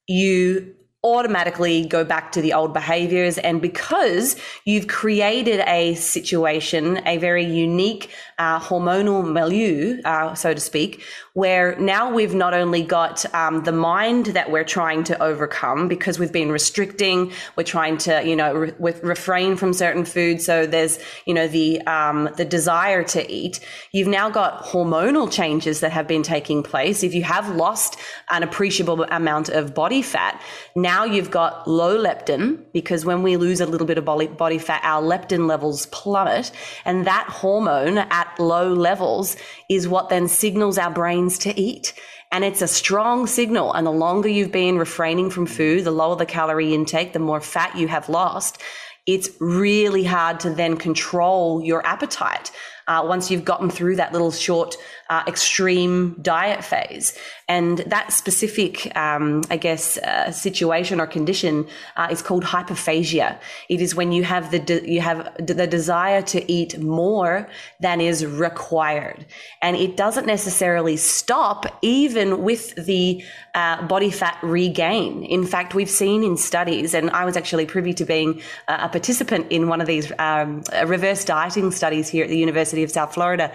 You 0.07 0.75
automatically 1.05 1.85
go 1.85 2.03
back 2.03 2.33
to 2.33 2.41
the 2.41 2.53
old 2.55 2.73
behaviors. 2.73 3.39
And 3.39 3.61
because 3.61 4.37
you've 4.65 4.89
created 4.89 5.61
a 5.69 5.95
situation 5.95 7.07
a 7.07 7.19
very 7.19 7.45
unique 7.45 8.11
uh, 8.39 8.59
hormonal 8.59 9.31
milieu 9.31 10.01
uh, 10.05 10.35
so 10.35 10.55
to 10.55 10.61
speak 10.61 11.03
where 11.35 11.77
now 11.81 12.13
we've 12.13 12.35
not 12.35 12.55
only 12.55 12.83
got 12.83 13.25
um, 13.35 13.65
the 13.65 13.73
mind 13.73 14.27
that 14.27 14.53
we're 14.53 14.65
trying 14.65 15.03
to 15.03 15.21
overcome 15.21 15.89
because 15.89 16.17
we've 16.19 16.33
been 16.33 16.51
restricting 16.51 17.33
we're 17.57 17.65
trying 17.65 17.99
to 17.99 18.25
you 18.25 18.37
know 18.37 18.55
re- 18.55 18.73
with, 18.79 19.03
refrain 19.03 19.57
from 19.57 19.73
certain 19.73 20.05
foods 20.05 20.47
so 20.47 20.65
there's 20.65 20.99
you 21.27 21.35
know 21.35 21.49
the 21.49 21.81
um, 21.83 22.29
the 22.37 22.45
desire 22.45 23.03
to 23.03 23.31
eat. 23.31 23.61
You've 23.93 24.09
now 24.09 24.31
got 24.31 24.65
hormonal 24.65 25.31
changes 25.31 25.81
that 25.81 25.93
have 25.93 26.07
been 26.07 26.23
taking 26.23 26.63
place. 26.63 27.03
If 27.03 27.15
you 27.15 27.25
have 27.25 27.55
lost 27.55 27.97
an 28.31 28.43
appreciable 28.43 29.03
amount 29.05 29.49
of 29.49 29.75
body 29.75 30.03
fat 30.03 30.41
now 30.77 31.05
you've 31.05 31.31
got 31.31 31.69
low 31.69 31.97
leptin 31.99 32.59
because 32.73 33.05
when 33.05 33.23
we 33.23 33.37
lose 33.37 33.61
a 33.61 33.67
little 33.67 33.87
bit 33.87 33.99
of 33.99 34.05
body, 34.05 34.27
body 34.27 34.59
fat 34.59 34.81
our 34.85 35.03
leptin 35.03 35.47
levels 35.47 35.87
plummet 35.87 36.51
and 36.85 37.07
that 37.07 37.27
hormone 37.29 37.99
at 37.99 38.29
low 38.39 38.73
levels 38.73 39.37
is 39.69 39.89
what 39.89 40.09
then 40.09 40.29
signals 40.29 40.79
our 40.79 40.91
to 41.39 41.59
eat 41.61 41.95
and 42.35 42.43
it's 42.43 42.63
a 42.63 42.67
strong 42.67 43.29
signal. 43.29 43.73
And 43.73 43.87
the 43.87 43.93
longer 43.93 44.29
you've 44.29 44.51
been 44.51 44.77
refraining 44.77 45.31
from 45.31 45.47
food, 45.47 45.85
the 45.85 45.93
lower 45.93 46.17
the 46.17 46.27
calorie 46.27 46.75
intake, 46.75 47.13
the 47.13 47.21
more 47.21 47.41
fat 47.41 47.77
you 47.77 47.87
have 47.87 48.09
lost. 48.09 48.61
It's 49.07 49.29
really 49.39 50.03
hard 50.03 50.41
to 50.41 50.51
then 50.51 50.77
control 50.77 51.63
your 51.63 51.87
appetite 51.87 52.51
uh, 52.89 53.05
once 53.07 53.31
you've 53.31 53.45
gotten 53.45 53.71
through 53.71 53.97
that 53.97 54.13
little 54.13 54.33
short, 54.33 54.77
uh, 55.11 55.23
extreme 55.29 56.17
diet 56.23 56.65
phase. 56.65 57.17
And 57.47 57.79
that 57.79 58.13
specific, 58.13 58.97
um, 58.97 59.43
I 59.51 59.59
guess, 59.59 59.99
uh, 59.99 60.33
situation 60.33 60.99
or 60.99 61.07
condition 61.07 61.67
uh, 61.97 62.09
is 62.11 62.23
called 62.23 62.43
hyperphagia. 62.45 63.39
It 63.69 63.81
is 63.83 63.95
when 63.95 64.13
you 64.13 64.25
have 64.25 64.51
the 64.51 64.59
de- 64.59 64.91
you 64.91 65.03
have 65.03 65.31
the 65.39 65.67
desire 65.67 66.23
to 66.23 66.51
eat 66.51 66.79
more 66.79 67.47
than 67.81 68.01
is 68.01 68.25
required, 68.25 69.27
and 69.61 69.77
it 69.77 69.97
doesn't 69.97 70.27
necessarily 70.27 70.97
stop 70.97 71.67
even 71.83 72.43
with 72.43 72.75
the 72.77 73.23
uh, 73.55 73.87
body 73.87 74.11
fat 74.11 74.39
regain. 74.43 75.25
In 75.25 75.45
fact, 75.45 75.75
we've 75.75 75.91
seen 75.91 76.25
in 76.25 76.39
studies, 76.39 76.95
and 76.95 77.11
I 77.11 77.27
was 77.27 77.37
actually 77.37 77.67
privy 77.67 77.93
to 77.95 78.05
being 78.07 78.41
a 78.69 78.89
participant 78.89 79.49
in 79.51 79.69
one 79.69 79.81
of 79.83 79.87
these 79.87 80.11
um, 80.19 80.63
reverse 80.87 81.25
dieting 81.25 81.71
studies 81.73 82.09
here 82.09 82.25
at 82.25 82.31
the 82.31 82.39
University 82.39 82.83
of 82.83 82.91
South 82.91 83.13
Florida. 83.13 83.53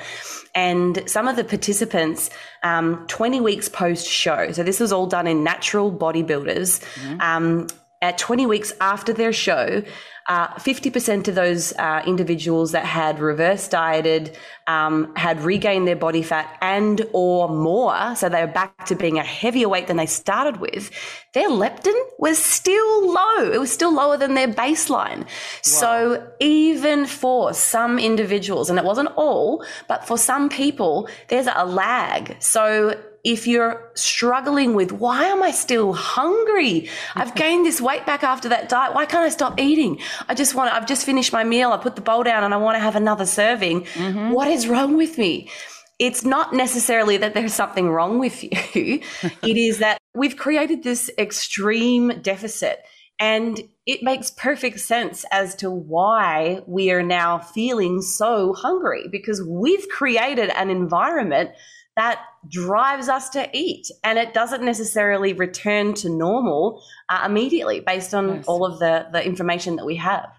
And 0.56 1.04
some 1.08 1.28
of 1.28 1.36
the 1.36 1.44
participants, 1.44 2.30
um, 2.64 3.06
20 3.08 3.40
weeks 3.42 3.70
post 3.70 4.08
show, 4.08 4.52
so 4.52 4.64
this 4.64 4.80
was 4.80 4.92
all 4.92 5.08
done 5.08 5.28
in 5.28 5.44
natural 5.44 5.92
bodybuilders. 5.92 6.84
Um, 7.22 7.68
at 8.02 8.18
20 8.18 8.46
weeks 8.46 8.72
after 8.80 9.14
their 9.14 9.34
show, 9.34 9.84
uh, 10.30 10.48
50% 10.60 11.28
of 11.28 11.34
those 11.34 11.74
uh, 11.74 12.04
individuals 12.06 12.72
that 12.72 12.86
had 12.86 13.20
reverse 13.20 13.68
dieted 13.68 14.38
um, 14.68 15.14
had 15.16 15.42
regained 15.42 15.88
their 15.88 15.96
body 15.96 16.22
fat 16.22 16.56
and 16.62 17.02
or 17.14 17.50
more 17.50 18.16
so 18.16 18.30
they 18.30 18.46
were 18.46 18.52
back 18.52 18.86
to 18.86 18.96
being 18.96 19.18
a 19.18 19.24
heavier 19.24 19.68
weight 19.68 19.88
than 19.88 19.98
they 19.98 20.06
started 20.06 20.58
with 20.58 20.92
their 21.34 21.50
leptin 21.50 22.00
was 22.20 22.38
still 22.38 23.12
low. 23.12 23.52
It 23.52 23.60
was 23.60 23.72
still 23.72 23.94
lower 23.94 24.18
than 24.18 24.36
their 24.36 24.48
baseline. 24.48 25.26
So 25.64 26.32
even 26.40 27.08
for 27.08 27.54
some 27.56 27.98
individuals 27.98 28.70
and 28.70 28.78
it 28.78 28.86
wasn't 28.86 29.10
all 29.16 29.66
but 29.88 30.06
for 30.06 30.18
some 30.18 30.48
people 30.50 31.10
there's 31.30 31.48
a 31.48 31.66
lag. 31.66 32.38
So 32.40 32.96
if 33.24 33.48
you're 33.48 33.92
struggling 33.96 34.74
with 34.74 34.92
why 34.92 35.26
am 35.26 35.44
I 35.44 35.52
still 35.52 35.94
hungry? 35.94 36.90
I've 37.16 37.36
gained 37.44 37.66
this 37.66 37.82
weight 37.82 38.06
back 38.06 38.24
after 38.24 38.50
that 38.50 38.70
diet. 38.70 38.94
Why 38.94 39.06
can't 39.06 39.24
I 39.24 39.30
stop 39.30 39.60
eating? 39.60 40.00
I 40.28 40.36
just 40.36 40.56
want 40.56 40.70
to, 40.70 40.76
I've 40.76 40.88
just 40.88 41.06
finished 41.06 41.34
my 41.34 41.44
meal. 41.44 41.72
I 41.72 41.78
put 41.78 41.96
the 41.96 42.02
bowl 42.02 42.24
down 42.24 42.44
and 42.44 42.54
I 42.54 42.58
want 42.58 42.76
to 42.76 42.80
have 42.80 42.96
another 42.96 43.26
serving. 43.26 43.82
Mm-hmm. 43.84 44.32
What 44.32 44.48
is 44.48 44.68
wrong 44.68 44.98
with 44.98 45.18
me? 45.18 45.50
It's 45.98 46.24
not 46.24 46.54
necessarily 46.54 47.18
that 47.18 47.34
there's 47.34 47.54
something 47.54 47.90
wrong 47.90 48.20
with 48.20 48.44
you. 48.76 49.02
it 49.24 49.58
is 49.58 49.80
that 49.80 49.98
we've 50.16 50.38
created 50.38 50.84
this 50.84 51.10
extreme 51.18 52.22
deficit 52.22 52.84
and 53.20 53.60
it 53.86 54.02
makes 54.02 54.32
perfect 54.32 54.80
sense 54.80 55.26
as 55.32 55.54
to 55.56 55.70
why 55.70 56.62
we 56.68 56.90
are 56.92 57.04
now 57.04 57.38
feeling 57.38 58.02
so 58.02 58.54
hungry 58.54 59.08
because 59.12 59.44
we've 59.44 59.90
created 59.90 60.50
an 60.52 60.70
environment 60.70 61.52
that 62.00 62.20
drives 62.50 63.10
us 63.10 63.30
to 63.30 63.50
eat 63.54 63.86
and 64.04 64.18
it 64.18 64.34
doesn't 64.34 64.64
necessarily 64.64 65.34
return 65.34 65.94
to 65.94 66.10
normal 66.10 66.82
uh, 67.10 67.24
immediately 67.26 67.80
based 67.82 68.14
on 68.14 68.36
Yes. 68.36 68.46
all 68.48 68.66
of 68.66 68.80
the 68.80 69.08
the 69.12 69.24
information 69.26 69.76
that 69.78 69.86
we 69.86 69.96
have 69.98 70.30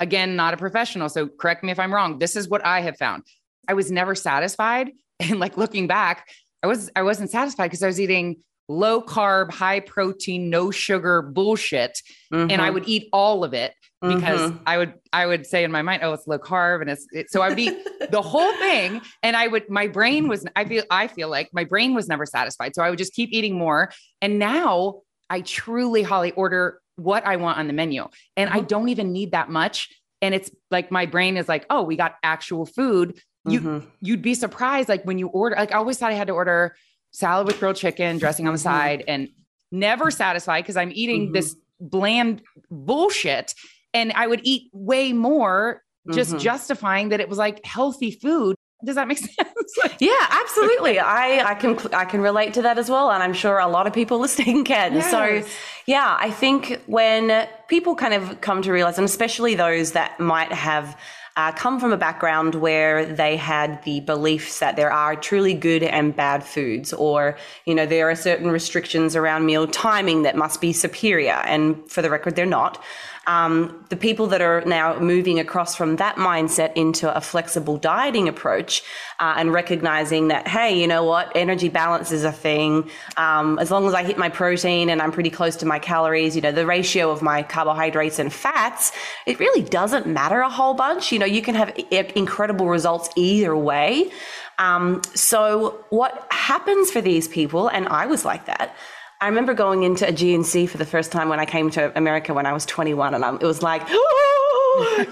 again, 0.00 0.34
not 0.34 0.52
a 0.52 0.56
professional. 0.56 1.08
So 1.08 1.28
correct 1.28 1.62
me 1.62 1.70
if 1.70 1.78
I'm 1.78 1.94
wrong. 1.94 2.18
This 2.18 2.34
is 2.34 2.48
what 2.48 2.64
I 2.66 2.80
have 2.80 2.96
found. 2.96 3.22
I 3.68 3.74
was 3.74 3.90
never 3.92 4.14
satisfied. 4.14 4.90
And 5.20 5.38
like 5.38 5.56
looking 5.56 5.86
back, 5.86 6.26
I 6.64 6.66
was 6.66 6.90
I 6.96 7.02
wasn't 7.02 7.30
satisfied 7.30 7.66
because 7.68 7.82
I 7.84 7.86
was 7.86 8.00
eating 8.00 8.26
low 8.68 9.00
carb, 9.00 9.52
high 9.52 9.78
protein, 9.80 10.50
no 10.50 10.72
sugar 10.72 11.22
bullshit. 11.22 12.00
And 12.32 12.50
I 12.60 12.70
Mhm. 12.70 12.74
would 12.74 12.88
eat 12.88 13.04
all 13.12 13.44
of 13.44 13.52
it 13.54 13.72
because 14.02 14.50
Mhm. 14.50 14.60
I 14.66 14.78
would 14.78 14.94
I 15.12 15.26
would 15.26 15.46
say 15.46 15.64
in 15.64 15.70
my 15.70 15.82
mind, 15.82 16.02
oh, 16.02 16.12
it's 16.12 16.26
low 16.26 16.38
carb. 16.38 16.80
And 16.80 16.90
it's 16.90 17.06
it, 17.12 17.30
so 17.30 17.40
I 17.40 17.48
would 17.50 17.58
eat 17.58 17.76
the 18.10 18.20
whole 18.22 18.52
thing. 18.54 19.00
And 19.22 19.36
I 19.36 19.46
would 19.46 19.68
my 19.70 19.86
brain 19.86 20.28
was 20.28 20.44
I 20.56 20.64
feel 20.64 20.82
I 20.90 21.06
feel 21.06 21.28
like 21.28 21.50
my 21.52 21.64
brain 21.64 21.94
was 21.94 22.08
never 22.08 22.26
satisfied. 22.26 22.74
So 22.74 22.82
I 22.82 22.90
would 22.90 22.98
just 22.98 23.12
keep 23.14 23.30
eating 23.32 23.56
more. 23.56 23.92
And 24.20 24.38
now 24.38 25.02
I 25.30 25.40
truly, 25.42 26.02
Holly, 26.02 26.32
order 26.32 26.80
what 26.96 27.24
I 27.24 27.36
want 27.36 27.58
on 27.58 27.66
the 27.68 27.72
menu. 27.72 28.06
And 28.36 28.50
I 28.50 28.60
Mhm. 28.60 28.68
don't 28.68 28.88
even 28.88 29.12
need 29.12 29.32
that 29.32 29.48
much. 29.50 29.88
and 30.24 30.36
it's 30.36 30.52
like 30.70 30.92
my 30.92 31.04
brain 31.04 31.36
is 31.36 31.48
like, 31.48 31.66
oh, 31.68 31.82
we 31.82 31.96
got 31.96 32.14
actual 32.22 32.64
food. 32.64 33.20
You 33.44 33.60
Mhm. 33.60 33.86
you'd 34.00 34.22
be 34.22 34.34
surprised 34.34 34.88
like 34.88 35.02
when 35.02 35.18
you 35.18 35.26
order 35.26 35.56
like 35.56 35.72
I 35.72 35.78
always 35.78 35.98
thought 35.98 36.12
I 36.12 36.14
had 36.14 36.28
to 36.28 36.32
order 36.32 36.76
salad 37.10 37.48
with 37.48 37.58
grilled 37.58 37.74
chicken, 37.74 38.18
dressing 38.18 38.46
on 38.46 38.52
the 38.54 38.58
Mhm. 38.60 38.62
side, 38.62 39.04
and 39.08 39.28
never 39.72 40.12
satisfied 40.12 40.62
because 40.62 40.76
I'm 40.76 40.92
eating 40.94 41.30
Mhm. 41.30 41.32
this 41.32 41.56
bland 41.80 42.42
bullshit. 42.70 43.52
And 43.94 44.12
I 44.14 44.26
would 44.26 44.40
eat 44.42 44.70
way 44.72 45.12
more, 45.12 45.82
just 46.12 46.34
Mhm. 46.34 46.40
justifying 46.40 47.08
that 47.10 47.20
it 47.20 47.28
was 47.28 47.38
like 47.38 47.64
healthy 47.64 48.10
food. 48.10 48.56
Does 48.84 48.96
that 48.96 49.06
make 49.06 49.18
sense? 49.38 49.78
Yeah, 50.00 50.26
absolutely. 50.30 50.98
I, 50.98 51.50
I 51.50 51.54
can 51.54 51.78
I 51.92 52.04
can 52.04 52.20
relate 52.20 52.54
to 52.54 52.62
that 52.62 52.78
as 52.78 52.90
well, 52.90 53.10
and 53.12 53.22
I'm 53.22 53.32
sure 53.34 53.58
a 53.58 53.68
lot 53.68 53.86
of 53.86 53.92
people 53.92 54.18
listening 54.26 54.64
can. 54.64 55.00
So, 55.02 55.42
yeah, 55.86 56.16
I 56.18 56.30
think 56.30 56.80
when 56.86 57.46
people 57.68 57.94
kind 57.94 58.14
of 58.14 58.40
come 58.40 58.62
to 58.62 58.72
realize, 58.72 58.98
and 58.98 59.04
especially 59.04 59.54
those 59.54 59.92
that 59.92 60.18
might 60.18 60.50
have 60.52 60.96
uh, 61.36 61.50
come 61.52 61.80
from 61.80 61.92
a 61.92 61.96
background 61.96 62.56
where 62.56 63.06
they 63.06 63.36
had 63.36 63.82
the 63.84 64.00
beliefs 64.00 64.58
that 64.58 64.76
there 64.76 64.92
are 64.92 65.16
truly 65.16 65.54
good 65.54 65.82
and 65.82 66.14
bad 66.16 66.42
foods, 66.44 66.92
or 66.92 67.38
you 67.64 67.74
know 67.76 67.86
there 67.86 68.10
are 68.10 68.16
certain 68.16 68.50
restrictions 68.50 69.14
around 69.14 69.46
meal 69.46 69.66
timing 69.68 70.22
that 70.22 70.36
must 70.36 70.60
be 70.60 70.72
superior, 70.72 71.40
and 71.46 71.88
for 71.88 72.02
the 72.02 72.10
record, 72.10 72.34
they're 72.34 72.46
not. 72.46 72.82
Um, 73.26 73.84
the 73.88 73.96
people 73.96 74.26
that 74.28 74.42
are 74.42 74.62
now 74.62 74.98
moving 74.98 75.38
across 75.38 75.76
from 75.76 75.96
that 75.96 76.16
mindset 76.16 76.72
into 76.74 77.14
a 77.14 77.20
flexible 77.20 77.76
dieting 77.76 78.28
approach 78.28 78.82
uh, 79.20 79.34
and 79.36 79.52
recognizing 79.52 80.28
that, 80.28 80.48
hey, 80.48 80.80
you 80.80 80.88
know 80.88 81.04
what, 81.04 81.30
energy 81.36 81.68
balance 81.68 82.10
is 82.10 82.24
a 82.24 82.32
thing. 82.32 82.90
Um, 83.16 83.60
as 83.60 83.70
long 83.70 83.86
as 83.86 83.94
I 83.94 84.02
hit 84.02 84.18
my 84.18 84.28
protein 84.28 84.90
and 84.90 85.00
I'm 85.00 85.12
pretty 85.12 85.30
close 85.30 85.56
to 85.56 85.66
my 85.66 85.78
calories, 85.78 86.34
you 86.34 86.42
know, 86.42 86.50
the 86.50 86.66
ratio 86.66 87.10
of 87.10 87.22
my 87.22 87.44
carbohydrates 87.44 88.18
and 88.18 88.32
fats, 88.32 88.92
it 89.24 89.38
really 89.38 89.62
doesn't 89.62 90.06
matter 90.06 90.40
a 90.40 90.50
whole 90.50 90.74
bunch. 90.74 91.12
You 91.12 91.20
know, 91.20 91.26
you 91.26 91.42
can 91.42 91.54
have 91.54 91.72
incredible 91.90 92.66
results 92.66 93.08
either 93.14 93.56
way. 93.56 94.10
Um, 94.58 95.00
so, 95.14 95.84
what 95.90 96.26
happens 96.30 96.90
for 96.90 97.00
these 97.00 97.26
people, 97.26 97.68
and 97.68 97.88
I 97.88 98.06
was 98.06 98.24
like 98.24 98.46
that. 98.46 98.76
I 99.22 99.28
remember 99.28 99.54
going 99.54 99.84
into 99.84 100.04
a 100.04 100.10
GNC 100.10 100.68
for 100.68 100.78
the 100.78 100.84
first 100.84 101.12
time 101.12 101.28
when 101.28 101.38
I 101.38 101.44
came 101.46 101.70
to 101.70 101.96
America 101.96 102.34
when 102.34 102.44
I 102.44 102.52
was 102.52 102.66
21, 102.66 103.14
and 103.14 103.24
I'm, 103.24 103.36
it 103.36 103.44
was 103.44 103.62
like, 103.62 103.88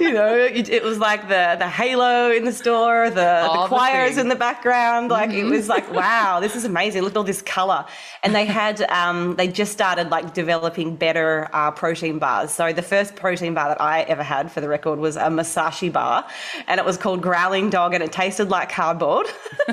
you 0.01 0.13
know, 0.13 0.37
it, 0.37 0.69
it 0.69 0.83
was 0.83 0.99
like 0.99 1.29
the 1.29 1.55
the 1.57 1.69
halo 1.69 2.33
in 2.33 2.45
the 2.45 2.51
store, 2.51 3.09
the, 3.09 3.43
All 3.43 3.53
the 3.55 3.63
the 3.63 3.69
choirs 3.69 4.09
things. 4.09 4.19
in 4.19 4.29
the 4.29 4.35
background. 4.35 5.13
Like 5.13 5.31
it 5.31 5.45
was 5.45 5.69
like, 5.69 5.93
wow, 5.93 6.41
this 6.41 6.57
is 6.57 6.65
amazing. 6.65 7.03
Look 7.03 7.13
at 7.13 7.19
all 7.19 7.23
this 7.23 7.41
color. 7.41 7.87
And 8.25 8.35
they 8.35 8.47
had, 8.47 8.83
um, 8.91 9.37
they 9.37 9.47
just 9.47 9.71
started 9.71 10.11
like 10.11 10.35
developing 10.35 10.97
better 10.97 11.49
uh, 11.53 11.71
protein 11.71 12.19
bars. 12.19 12.51
So 12.51 12.73
the 12.73 12.83
first 12.83 13.15
protein 13.15 13.55
bar 13.55 13.69
that 13.69 13.81
I 13.81 14.01
ever 14.03 14.25
had, 14.25 14.51
for 14.51 14.61
the 14.61 14.69
record, 14.69 14.99
was 14.99 15.15
a 15.15 15.29
Masashi 15.29 15.93
bar, 15.93 16.27
and 16.67 16.81
it 16.81 16.85
was 16.85 16.97
called 16.97 17.23
Growling 17.23 17.71
Dog, 17.71 17.95
and 17.95 18.03
it 18.03 18.11
tasted 18.11 18.49
like 18.49 18.71
cardboard. 18.71 19.29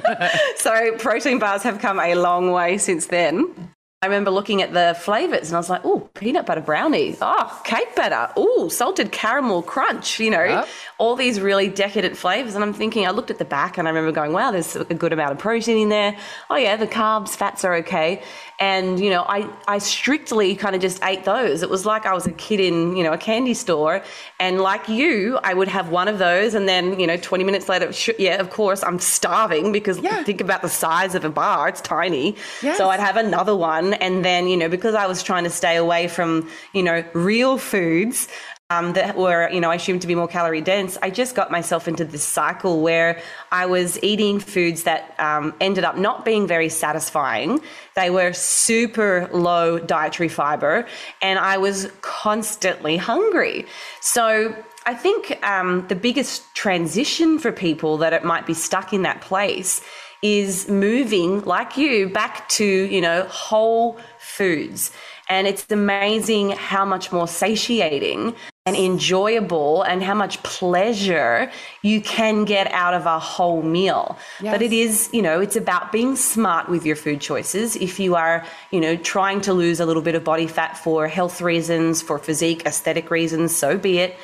so 0.58 0.96
protein 1.00 1.40
bars 1.40 1.64
have 1.64 1.80
come 1.80 2.00
a 2.00 2.14
long 2.14 2.52
way 2.52 2.78
since 2.78 3.08
then. 3.08 3.74
I 4.04 4.06
remember 4.06 4.30
looking 4.30 4.62
at 4.62 4.74
the 4.74 4.96
flavors 5.00 5.48
and 5.50 5.56
I 5.56 5.60
was 5.60 5.72
like, 5.72 5.82
oh, 5.84 6.02
peanut 6.14 6.46
butter 6.46 6.62
brownie. 6.62 7.16
Oh, 7.20 7.62
cake 7.66 7.96
batter. 7.96 8.32
Oh, 8.38 8.70
salted 8.70 9.12
caramel 9.12 9.64
crunch, 9.64 10.20
you 10.20 10.30
know, 10.30 10.44
Yep. 10.44 10.68
all 11.00 11.16
these 11.16 11.42
really 11.42 11.68
decadent 11.68 12.16
flavors. 12.16 12.54
And 12.54 12.64
I'm 12.64 12.74
thinking, 12.74 13.08
I 13.08 13.10
looked 13.10 13.32
at 13.32 13.40
the 13.40 13.46
back 13.46 13.80
and 13.80 13.88
I 13.88 13.90
remember 13.92 14.12
going, 14.12 14.34
wow, 14.34 14.52
there's 14.52 14.76
a 14.76 14.84
good 14.94 15.14
amount 15.14 15.32
of 15.32 15.40
protein 15.40 15.78
in 15.80 15.90
there. 15.90 16.16
Oh, 16.52 16.58
yeah, 16.58 16.76
the 16.76 16.86
carbs, 16.86 17.30
fats 17.30 17.66
are 17.66 17.74
okay. 17.78 18.22
And, 18.60 19.00
you 19.00 19.12
know, 19.12 19.24
I, 19.24 19.48
I 19.68 19.78
strictly 19.78 20.56
kind 20.56 20.76
of 20.76 20.82
just 20.82 21.04
ate 21.04 21.26
those. 21.26 21.62
It 21.62 21.70
was 21.70 21.86
like 21.86 22.08
I 22.08 22.14
was 22.14 22.26
a 22.26 22.32
kid 22.32 22.60
in, 22.60 22.98
you 22.98 23.04
know, 23.04 23.14
a 23.14 23.18
candy 23.18 23.54
store. 23.54 24.02
And 24.40 24.60
like 24.62 24.90
you, 24.90 25.38
I 25.44 25.54
would 25.54 25.68
have 25.68 25.90
one 25.90 26.08
of 26.08 26.18
those. 26.18 26.56
And 26.56 26.68
then, 26.68 27.00
you 27.00 27.06
know, 27.06 27.18
20 27.18 27.44
minutes 27.44 27.70
later, 27.70 27.94
sh- 27.94 28.10
yeah, 28.18 28.38
of 28.42 28.50
course, 28.50 28.84
I'm 28.84 28.98
starving 28.98 29.72
because 29.72 30.00
Yeah. 30.00 30.24
think 30.24 30.42
about 30.42 30.64
the 30.64 30.70
size 30.70 31.14
of 31.14 31.24
a 31.24 31.30
bar. 31.30 31.70
It's 31.70 31.82
tiny. 31.82 32.36
Yes. 32.64 32.78
So 32.78 32.90
I'd 32.90 33.00
have 33.00 33.16
another 33.18 33.56
one. 33.56 33.94
And 33.94 34.26
then, 34.26 34.48
you 34.48 34.58
know, 34.58 34.70
because 34.70 34.96
I 34.96 35.06
was 35.06 35.22
trying 35.22 35.44
to 35.44 35.52
stay 35.52 35.76
away 35.76 36.08
from, 36.08 36.50
you 36.74 36.82
know, 36.82 37.04
real 37.14 37.60
foods 37.60 38.28
um, 38.70 38.94
that 38.94 39.16
were, 39.16 39.50
you 39.50 39.62
know, 39.62 39.72
I 39.72 39.76
assumed 39.76 40.02
to 40.02 40.08
be 40.08 40.16
more 40.16 40.28
calorie 40.28 40.60
dense, 40.62 40.98
I 41.02 41.10
just 41.10 41.36
got 41.36 41.50
myself 41.50 41.88
into 41.88 42.04
this 42.04 42.24
cycle 42.24 42.82
where 42.82 43.22
I 43.50 43.66
was 43.66 43.98
eating 44.04 44.40
foods 44.40 44.84
that 44.84 45.16
um, 45.20 45.54
ended 45.62 45.86
up 45.86 45.98
not 45.98 46.26
being 46.26 46.48
very 46.48 46.68
satisfying. 46.68 47.62
They 47.96 48.10
were 48.10 48.34
super 48.34 49.30
low 49.32 49.80
dietary 49.80 50.28
fiber, 50.28 50.86
and 51.22 51.40
I 51.40 51.58
was 51.58 51.90
constantly 52.02 52.98
hungry. 52.98 53.66
So 54.02 54.54
I 54.86 54.94
think 54.94 55.42
um, 55.46 55.88
the 55.88 55.96
biggest 55.96 56.44
transition 56.54 57.40
for 57.40 57.54
people 57.54 57.98
that 57.98 58.12
it 58.12 58.26
might 58.26 58.46
be 58.46 58.54
stuck 58.54 58.92
in 58.92 59.04
that 59.04 59.22
place 59.22 59.82
is 60.24 60.68
moving 60.68 61.42
like 61.46 61.78
you 61.78 62.10
back 62.10 62.50
to 62.50 62.66
you 62.66 63.00
know 63.00 63.24
whole 63.30 64.00
foods 64.18 64.92
and 65.30 65.46
it's 65.46 65.70
amazing 65.70 66.50
how 66.52 66.84
much 66.84 67.12
more 67.12 67.28
satiating 67.28 68.34
and 68.68 68.76
enjoyable 68.76 69.82
and 69.84 70.04
how 70.04 70.14
much 70.14 70.44
pleasure 70.44 71.50
you 71.84 72.02
can 72.02 72.44
get 72.44 72.70
out 72.74 72.94
of 72.94 73.06
a 73.06 73.18
whole 73.18 73.62
meal. 73.64 74.18
But 74.52 74.62
it 74.62 74.74
is 74.74 75.10
you 75.14 75.22
know 75.22 75.40
it's 75.40 75.56
about 75.56 75.94
being 75.94 76.18
smart 76.18 76.68
with 76.68 76.86
your 76.86 76.98
food 76.98 77.22
choices. 77.22 77.78
If 77.78 77.98
you 77.98 78.16
are 78.16 78.46
you 78.72 78.82
know 78.82 78.98
trying 78.98 79.40
to 79.42 79.54
lose 79.54 79.80
a 79.80 79.86
little 79.86 80.02
bit 80.02 80.16
of 80.16 80.24
body 80.26 80.48
fat 80.48 80.78
for 80.78 81.08
health 81.08 81.42
reasons 81.42 82.02
for 82.02 82.20
physique 82.20 82.66
aesthetic 82.66 83.10
reasons 83.10 83.56
so 83.56 83.78
be 83.78 84.00
it 84.00 84.18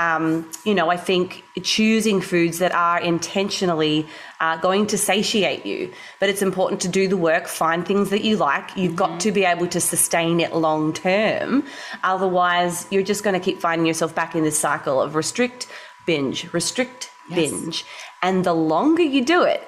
um, 0.00 0.50
you 0.64 0.74
know, 0.74 0.88
I 0.90 0.96
think 0.96 1.44
choosing 1.62 2.20
foods 2.32 2.56
that 2.58 2.72
are 2.72 2.98
intentionally 3.00 4.06
uh, 4.40 4.56
going 4.68 4.86
to 4.92 4.96
satiate 4.98 5.66
you, 5.66 5.92
but 6.20 6.28
it's 6.30 6.42
important 6.50 6.80
to 6.82 6.88
do 6.88 7.04
the 7.14 7.16
work, 7.30 7.46
find 7.48 7.86
things 7.86 8.08
that 8.10 8.22
you 8.24 8.34
like. 8.36 8.66
You've 8.76 8.96
got 9.04 9.20
to 9.20 9.30
be 9.38 9.44
able 9.44 9.66
to 9.76 9.80
sustain 9.80 10.40
it 10.40 10.54
long 10.54 10.92
term. 10.94 11.64
Otherwise, 12.02 12.86
you're 12.90 13.08
just 13.12 13.22
going 13.24 13.38
to 13.38 13.44
keep 13.48 13.58
finding 13.60 13.86
yourself 13.86 14.14
back 14.14 14.34
in 14.34 14.42
this 14.42 14.58
cycle 14.58 15.02
of 15.02 15.14
restrict, 15.14 15.66
binge, 16.06 16.50
restrict, 16.52 17.10
binge. 17.34 17.84
And 18.22 18.44
the 18.44 18.54
longer 18.54 19.02
you 19.02 19.22
do 19.24 19.42
it, 19.42 19.62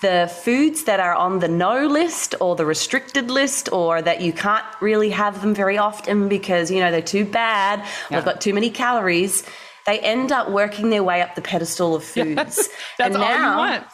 the 0.00 0.30
foods 0.44 0.84
that 0.84 1.00
are 1.00 1.14
on 1.14 1.38
the 1.38 1.48
no 1.48 1.86
list 1.86 2.34
or 2.40 2.56
the 2.56 2.66
restricted 2.66 3.30
list 3.30 3.70
or 3.72 4.02
that 4.02 4.20
you 4.20 4.32
can't 4.32 4.64
really 4.80 5.10
have 5.10 5.40
them 5.40 5.54
very 5.54 5.78
often 5.78 6.28
because 6.28 6.70
you 6.70 6.80
know 6.80 6.90
they're 6.90 7.00
too 7.16 7.24
bad 7.24 7.78
or 7.78 7.82
Yeah. 7.82 8.16
they've 8.16 8.24
got 8.32 8.40
too 8.40 8.52
many 8.52 8.68
calories 8.70 9.44
they 9.86 9.98
end 10.00 10.32
up 10.32 10.50
working 10.50 10.90
their 10.90 11.04
way 11.04 11.22
up 11.22 11.34
the 11.34 11.42
pedestal 11.42 11.94
of 11.94 12.04
foods. 12.14 12.68
That's 12.98 13.14
and 13.14 13.16
all 13.16 13.22
now, 13.22 13.50
you 13.52 13.58
want. 13.58 13.86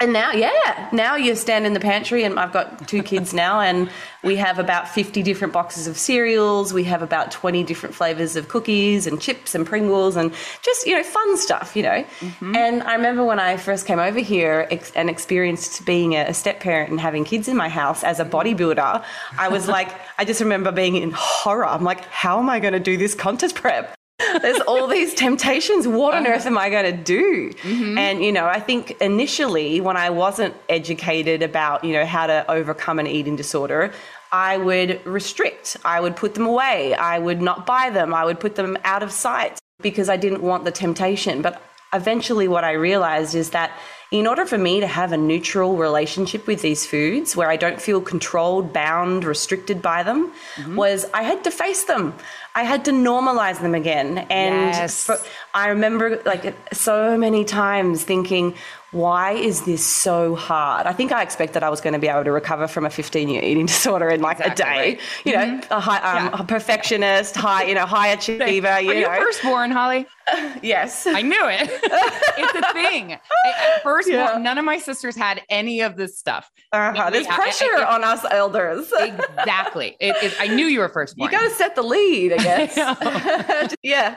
and 0.00 0.12
now 0.12 0.32
yeah. 0.32 0.88
Now 0.92 1.16
you 1.16 1.34
stand 1.36 1.66
in 1.66 1.72
the 1.74 1.80
pantry 1.80 2.24
and 2.24 2.38
i've 2.38 2.52
got 2.52 2.88
two 2.88 3.02
kids 3.02 3.32
now 3.32 3.60
and 3.60 3.90
we 4.22 4.36
have 4.36 4.58
about 4.58 4.88
50 4.88 5.22
different 5.22 5.52
boxes 5.52 5.86
of 5.86 5.98
cereals. 5.98 6.72
We 6.72 6.84
have 6.84 7.02
about 7.02 7.30
20 7.30 7.62
different 7.64 7.94
flavors 7.94 8.36
of 8.36 8.48
cookies 8.48 9.06
and 9.06 9.20
chips 9.20 9.54
and 9.54 9.66
pringles 9.66 10.16
and 10.16 10.32
just 10.62 10.86
you 10.86 10.96
know 10.96 11.02
fun 11.02 11.36
stuff 11.36 11.76
you 11.76 11.82
know. 11.82 12.04
And 12.40 12.82
i 12.82 12.94
remember 12.94 13.24
when 13.24 13.38
i 13.38 13.56
first 13.56 13.86
came 13.86 13.98
over 13.98 14.20
here 14.20 14.66
ex- 14.70 14.92
and 14.92 15.08
experienced 15.10 15.84
being 15.84 16.14
a, 16.14 16.22
a 16.28 16.34
step 16.34 16.60
parent 16.60 16.90
and 16.90 16.98
having 17.00 17.24
kids 17.24 17.48
in 17.48 17.56
my 17.56 17.68
house 17.68 18.02
as 18.02 18.18
a 18.18 18.24
bodybuilder 18.24 19.04
i 19.38 19.48
was 19.48 19.68
like 19.76 19.90
i 20.18 20.24
just 20.24 20.40
remember 20.40 20.72
being 20.72 20.96
in 20.96 21.12
horror. 21.14 21.66
I'm 21.66 21.84
like 21.84 22.04
how 22.06 22.38
am 22.40 22.48
i 22.48 22.58
going 22.60 22.72
to 22.74 22.80
do 22.80 22.96
this 22.96 23.14
contest 23.14 23.54
prep 23.56 23.94
there's 24.18 24.60
all 24.60 24.86
these 24.86 25.14
temptations. 25.14 25.88
What 25.88 26.14
on 26.14 26.26
earth 26.26 26.46
am 26.46 26.56
I 26.56 26.70
going 26.70 26.84
to 26.84 27.02
do? 27.02 27.50
Mm-hmm. 27.50 27.98
And, 27.98 28.24
you 28.24 28.32
know, 28.32 28.46
I 28.46 28.60
think 28.60 28.92
initially 29.00 29.80
when 29.80 29.96
I 29.96 30.10
wasn't 30.10 30.54
educated 30.68 31.42
about, 31.42 31.84
you 31.84 31.92
know, 31.92 32.06
how 32.06 32.26
to 32.26 32.48
overcome 32.50 32.98
an 32.98 33.06
eating 33.06 33.36
disorder, 33.36 33.92
I 34.30 34.56
would 34.56 35.04
restrict, 35.06 35.76
I 35.84 36.00
would 36.00 36.16
put 36.16 36.34
them 36.34 36.46
away, 36.46 36.94
I 36.94 37.18
would 37.18 37.40
not 37.40 37.66
buy 37.66 37.90
them, 37.90 38.12
I 38.12 38.24
would 38.24 38.40
put 38.40 38.56
them 38.56 38.76
out 38.84 39.02
of 39.02 39.12
sight 39.12 39.58
because 39.80 40.08
I 40.08 40.16
didn't 40.16 40.42
want 40.42 40.64
the 40.64 40.72
temptation. 40.72 41.42
But 41.42 41.62
eventually, 41.92 42.48
what 42.48 42.64
I 42.64 42.72
realized 42.72 43.34
is 43.34 43.50
that 43.50 43.72
in 44.10 44.26
order 44.26 44.46
for 44.46 44.58
me 44.58 44.80
to 44.80 44.86
have 44.86 45.12
a 45.12 45.16
neutral 45.16 45.76
relationship 45.76 46.46
with 46.46 46.62
these 46.62 46.86
foods 46.86 47.34
where 47.36 47.48
I 47.50 47.56
don't 47.56 47.80
feel 47.80 48.00
controlled, 48.00 48.72
bound, 48.72 49.24
restricted 49.24 49.82
by 49.82 50.02
them, 50.02 50.30
was 50.76 51.06
I 51.12 51.22
had 51.22 51.42
to 51.44 51.50
face 51.50 51.84
them. 51.84 52.14
I 52.54 52.62
had 52.62 52.84
to 52.84 52.92
normalize 52.92 53.60
them 53.60 53.74
again. 53.74 54.18
And 54.30 54.54
Yes. 54.74 55.04
for- 55.04 55.18
I 55.54 55.68
remember 55.68 56.20
like 56.24 56.54
so 56.72 57.16
many 57.18 57.44
times 57.44 58.04
thinking, 58.04 58.54
why 58.92 59.32
is 59.32 59.62
this 59.62 59.84
so 59.84 60.36
hard? 60.36 60.86
I 60.86 60.92
think 60.92 61.10
I 61.10 61.22
expected 61.22 61.64
I 61.64 61.68
was 61.68 61.80
going 61.80 61.94
to 61.94 61.98
be 61.98 62.06
able 62.06 62.22
to 62.22 62.30
recover 62.30 62.68
from 62.68 62.86
a 62.86 62.90
15 62.90 63.28
year 63.28 63.42
eating 63.42 63.66
disorder 63.74 64.08
in 64.08 64.20
like 64.20 64.38
Exactly 64.38 64.62
a 64.92 64.94
day. 64.94 64.98
You 65.24 65.32
know, 65.32 65.60
a, 65.72 65.80
high, 65.80 65.96
um, 65.98 66.26
Yeah. 66.26 66.40
a 66.42 66.44
perfectionist, 66.44 67.34
high, 67.34 67.64
you 67.64 67.74
know, 67.74 67.86
high 67.86 68.08
achiever. 68.08 68.68
Are 68.68 68.80
You 68.80 68.92
you 68.92 69.00
know, 69.00 69.16
firstborn, 69.16 69.72
Holly? 69.72 70.06
yes. 70.62 71.08
I 71.08 71.22
knew 71.22 71.44
it. 71.48 71.68
it's 72.38 72.54
a 72.54 72.72
thing. 72.72 73.14
I- 73.14 73.80
first, 73.96 74.08
Yeah. 74.08 74.38
none 74.38 74.58
of 74.58 74.64
my 74.64 74.78
sisters 74.78 75.16
had 75.16 75.42
any 75.48 75.80
of 75.80 75.96
this 75.96 76.18
stuff. 76.18 76.50
Uh-huh. 76.72 77.10
There's 77.10 77.26
Yeah, 77.26 77.32
I- 77.32 77.34
I- 77.34 77.38
pressure 77.38 77.76
I- 77.76 77.94
on 77.94 78.04
us 78.04 78.24
elders. 78.30 78.92
Exactly. 78.98 79.96
It, 80.00 80.16
it, 80.22 80.34
I 80.40 80.48
knew 80.48 80.66
you 80.66 80.80
were 80.80 80.88
firstborn. 80.88 81.30
You 81.30 81.38
got 81.38 81.44
to 81.48 81.54
set 81.54 81.74
the 81.74 81.82
lead, 81.82 82.32
I 82.32 82.36
guess. 82.66 83.74
yeah. 83.82 84.16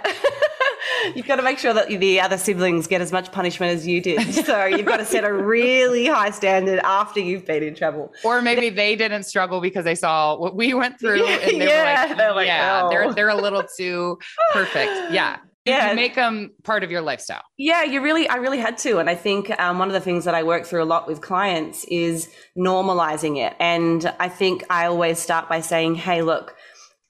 you've 1.15 1.27
got 1.27 1.35
to 1.37 1.41
make 1.43 1.59
sure 1.59 1.73
that 1.73 1.87
the 1.89 2.19
other 2.21 2.37
siblings 2.37 2.87
get 2.87 3.01
as 3.01 3.11
much 3.11 3.31
punishment 3.31 3.73
as 3.73 3.85
you 3.85 4.01
did. 4.01 4.33
So 4.45 4.65
you've 4.65 4.85
got 4.85 4.97
to 4.97 5.05
set 5.05 5.23
a 5.23 5.33
really 5.33 6.05
high 6.07 6.31
standard 6.31 6.79
after 6.83 7.19
you've 7.19 7.45
been 7.45 7.63
in 7.63 7.75
trouble. 7.75 8.13
Or 8.23 8.41
maybe 8.41 8.69
they 8.69 8.95
didn't 8.95 9.23
struggle 9.23 9.61
because 9.61 9.85
they 9.85 9.95
saw 9.95 10.37
what 10.37 10.55
we 10.55 10.73
went 10.73 10.99
through 10.99 11.25
and 11.25 11.61
they 11.61 11.67
Yeah, 11.67 12.03
were 12.03 12.07
like, 12.09 12.17
they're 12.17 12.33
like, 12.33 12.47
yeah, 12.47 12.81
"Oh." 12.83 12.89
they're 12.89 13.13
they're 13.13 13.29
a 13.29 13.35
little 13.35 13.63
too 13.77 14.17
perfect. 14.53 15.11
Yeah. 15.11 15.37
Yeah. 15.67 15.89
you 15.89 15.95
make 15.95 16.15
them 16.15 16.51
part 16.63 16.83
of 16.83 16.91
your 16.91 17.01
lifestyle? 17.01 17.43
Yeah, 17.57 17.83
you 17.83 18.01
really, 18.01 18.27
I 18.27 18.35
really 18.35 18.59
had 18.59 18.77
to. 18.79 18.99
And 18.99 19.09
I 19.09 19.15
think 19.15 19.51
um, 19.59 19.79
one 19.79 19.87
of 19.87 19.93
the 19.93 20.01
things 20.01 20.25
that 20.25 20.35
I 20.35 20.43
work 20.43 20.65
through 20.65 20.83
a 20.83 20.85
lot 20.85 21.07
with 21.07 21.21
clients 21.21 21.85
is 21.85 22.29
normalizing 22.57 23.37
it. 23.37 23.55
And 23.59 24.13
I 24.19 24.29
think 24.29 24.63
I 24.69 24.85
always 24.85 25.19
start 25.19 25.49
by 25.49 25.61
saying, 25.61 25.95
hey, 25.95 26.21
look, 26.21 26.55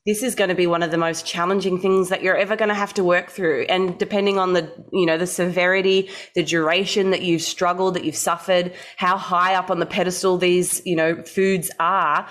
this 0.07 0.23
is 0.23 0.35
going 0.35 0.47
to 0.47 0.55
be 0.55 0.67
one 0.67 0.83
of 0.83 0.89
the 0.89 0.97
most 0.97 1.25
challenging 1.25 1.77
things 1.77 2.07
that 2.09 2.23
you're 2.23 2.37
ever 2.37 2.55
going 2.55 2.69
to 2.69 2.75
have 2.75 2.93
to 2.93 3.03
work 3.03 3.29
through. 3.29 3.65
And 3.67 3.97
depending 3.99 4.39
on 4.39 4.53
the, 4.53 4.71
you 4.93 5.05
know, 5.05 5.17
the 5.17 5.27
severity, 5.27 6.09
the 6.33 6.43
duration 6.43 7.11
that 7.11 7.23
you've 7.23 7.41
struggled, 7.41 7.95
that 7.95 8.05
you've 8.05 8.15
suffered, 8.15 8.73
how 8.95 9.17
high 9.17 9.55
up 9.55 9.69
on 9.69 9.79
the 9.79 9.85
pedestal 9.85 10.37
these, 10.37 10.81
you 10.85 10.95
know, 10.95 11.21
foods 11.23 11.69
are, 11.81 12.25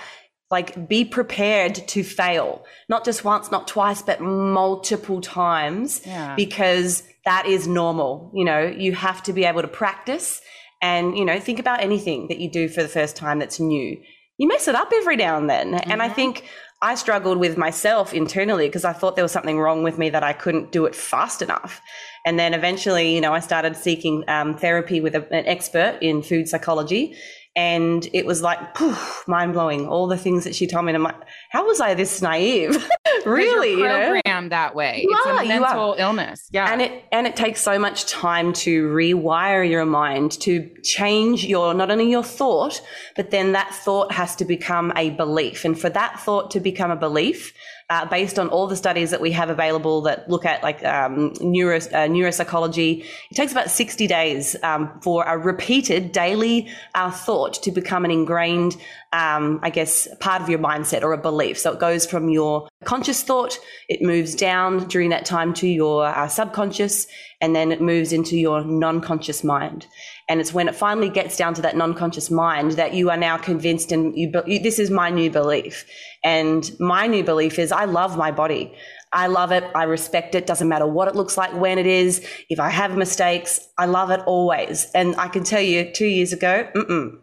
like 0.51 0.89
be 0.89 1.05
prepared 1.05 1.75
to 1.89 2.03
fail. 2.05 2.65
Not 2.89 3.05
just 3.05 3.25
once 3.25 3.51
not 3.51 3.67
twice 3.67 4.03
but 4.03 4.21
multiple 4.21 5.21
times 5.21 6.03
Yeah. 6.07 6.35
because 6.37 7.03
that 7.25 7.47
is 7.47 7.67
normal 7.67 8.31
you 8.35 8.45
know? 8.45 8.63
You 8.67 8.93
have 8.95 9.23
to 9.25 9.33
be 9.33 9.45
able 9.45 9.63
to 9.63 9.69
practice 9.69 10.41
and 10.83 11.17
you 11.19 11.25
know 11.25 11.41
think 11.41 11.59
about 11.59 11.81
anything 11.81 12.29
that 12.29 12.39
you 12.39 12.51
do 12.51 12.69
for 12.69 12.83
the 12.83 12.89
first 12.89 13.17
time 13.17 13.39
that's 13.39 13.59
new. 13.59 13.99
You 14.39 14.47
mess 14.49 14.69
it 14.69 14.75
up 14.75 14.93
every 14.95 15.17
now 15.17 15.37
and 15.39 15.49
then. 15.51 15.75
And 15.75 16.03
i 16.03 16.09
think 16.09 16.45
i 16.83 16.95
struggled 16.95 17.39
with 17.39 17.57
myself 17.57 18.13
internally 18.13 18.69
because 18.69 18.85
i 18.85 18.93
thought 18.93 19.17
there 19.17 19.25
was 19.25 19.33
something 19.33 19.59
wrong 19.59 19.83
with 19.83 19.97
me 19.99 20.11
that 20.11 20.23
i 20.23 20.35
couldn't 20.35 20.73
do 20.73 20.85
it 20.85 20.95
fast 20.95 21.41
enough. 21.43 21.81
And 22.27 22.39
then 22.39 22.55
eventually 22.55 23.15
you 23.15 23.21
know 23.21 23.33
i 23.33 23.41
started 23.41 23.75
seeking 23.77 24.23
um, 24.29 24.57
therapy 24.57 25.01
with 25.01 25.15
a, 25.15 25.23
an 25.35 25.47
expert 25.47 25.99
in 26.03 26.23
food 26.23 26.49
psychology 26.49 27.17
and 27.57 28.07
it 28.13 28.27
was 28.27 28.43
like 28.43 28.75
poof, 28.75 29.25
mind 29.27 29.55
blowing. 29.55 29.89
All 29.89 30.07
the 30.07 30.19
things 30.19 30.45
that 30.45 30.55
she 30.55 30.67
told 30.67 30.85
me, 30.85 30.91
and 30.91 30.97
I'm 30.99 31.03
like, 31.03 31.23
how 31.51 31.67
was 31.67 31.81
I 31.81 31.95
this 31.95 32.21
naive? 32.21 32.87
really, 33.25 33.71
You're 33.71 33.79
you 33.79 33.85
know? 33.89 34.11
programmed 34.11 34.53
that 34.53 34.75
way. 34.75 35.01
You 35.03 35.17
it's 35.17 35.27
are, 35.27 35.43
a 35.43 35.49
mental 35.49 35.95
illness. 35.99 36.49
Yeah. 36.53 36.71
And 36.71 36.83
it 36.83 37.05
and 37.11 37.27
it 37.27 37.35
takes 37.35 37.63
so 37.63 37.79
much 37.79 38.05
time 38.07 38.53
to 38.55 38.89
rewire 38.89 39.69
your 39.69 39.87
mind 39.87 40.33
to 40.43 40.71
change 40.83 41.47
your 41.47 41.73
not 41.73 41.91
only 41.91 42.11
your 42.11 42.23
thought, 42.23 42.83
but 43.17 43.31
then 43.31 43.53
that 43.53 43.75
thought 43.75 44.13
has 44.13 44.37
to 44.37 44.45
become 44.45 44.93
a 44.95 45.09
belief. 45.11 45.65
And 45.65 45.81
for 45.81 45.89
that 45.89 46.21
thought 46.21 46.51
to 46.51 46.61
become 46.61 46.91
a 46.91 46.97
belief, 46.97 47.55
uh, 47.89 48.05
based 48.07 48.39
on 48.39 48.49
all 48.49 48.67
the 48.67 48.77
studies 48.77 49.11
that 49.11 49.21
we 49.21 49.31
have 49.31 49.49
available 49.49 50.03
that 50.03 50.29
look 50.29 50.45
at 50.45 50.63
like 50.63 50.85
um, 50.85 51.33
neuro, 51.41 51.77
uh, 51.77 52.09
neuropsychology, 52.09 53.05
it 53.31 53.35
takes 53.35 53.53
about 53.53 53.71
60 53.71 54.07
days 54.09 54.57
um, 54.65 55.01
for 55.01 55.23
a 55.25 55.39
repeated 55.39 56.11
daily 56.11 56.69
uh, 56.95 57.11
thought 57.11 57.55
to 57.63 57.71
become 57.71 58.05
an 58.05 58.11
ingrained, 58.11 58.77
um, 59.13 59.61
I 59.63 59.71
guess, 59.71 60.09
part 60.19 60.43
of 60.43 60.49
your 60.49 60.59
mindset 60.59 61.03
or 61.03 61.13
a 61.13 61.19
belief. 61.19 61.59
So 61.59 61.73
it 61.73 61.79
goes 61.79 62.07
from 62.07 62.29
your 62.29 62.69
conscious 62.85 63.23
thought, 63.23 63.59
it 63.89 64.03
moves 64.03 64.35
down 64.35 64.89
during 64.89 65.11
that 65.11 65.25
time 65.25 65.55
to 65.55 65.69
your 65.69 66.07
uh, 66.07 66.27
subconscious, 66.27 67.07
and 67.41 67.55
then 67.55 67.71
it 67.71 67.81
moves 67.81 68.13
into 68.13 68.37
your 68.37 68.65
non 68.65 69.01
conscious 69.01 69.45
mind. 69.45 69.87
And 70.29 70.41
it's 70.41 70.53
when 70.53 70.69
it 70.69 70.75
finally 70.75 71.09
gets 71.09 71.37
down 71.37 71.55
to 71.55 71.63
that 71.63 71.77
non 71.77 71.95
conscious 71.95 72.31
mind 72.31 72.73
that 72.73 72.95
you 72.95 73.11
are 73.11 73.17
now 73.17 73.37
convinced, 73.37 73.93
and 73.93 74.17
you, 74.17 74.31
be- 74.31 74.59
this 74.59 74.79
is 74.79 74.91
my 74.91 75.09
new 75.09 75.31
belief. 75.31 75.85
And 76.25 76.69
my 76.81 77.07
new 77.07 77.23
belief 77.23 77.59
is 77.59 77.71
I 77.71 77.85
love 77.85 78.17
my 78.17 78.33
body. 78.33 78.75
I 79.13 79.29
love 79.29 79.53
it. 79.53 79.65
I 79.75 79.85
respect 79.85 80.35
it. 80.35 80.47
Doesn't 80.47 80.69
matter 80.69 80.87
what 80.87 81.07
it 81.07 81.15
looks 81.15 81.37
like, 81.37 81.55
when 81.55 81.79
it 81.79 81.87
is. 81.87 82.27
If 82.51 82.59
I 82.59 82.71
have 82.71 82.97
mistakes, 82.97 83.61
I 83.79 83.87
love 83.87 84.11
it 84.11 84.21
always. 84.27 84.91
And 84.95 85.15
I 85.17 85.29
can 85.29 85.45
tell 85.45 85.61
you, 85.61 85.93
two 85.93 86.07
years 86.07 86.33
ago, 86.33 86.69
mm-mm, 86.75 87.19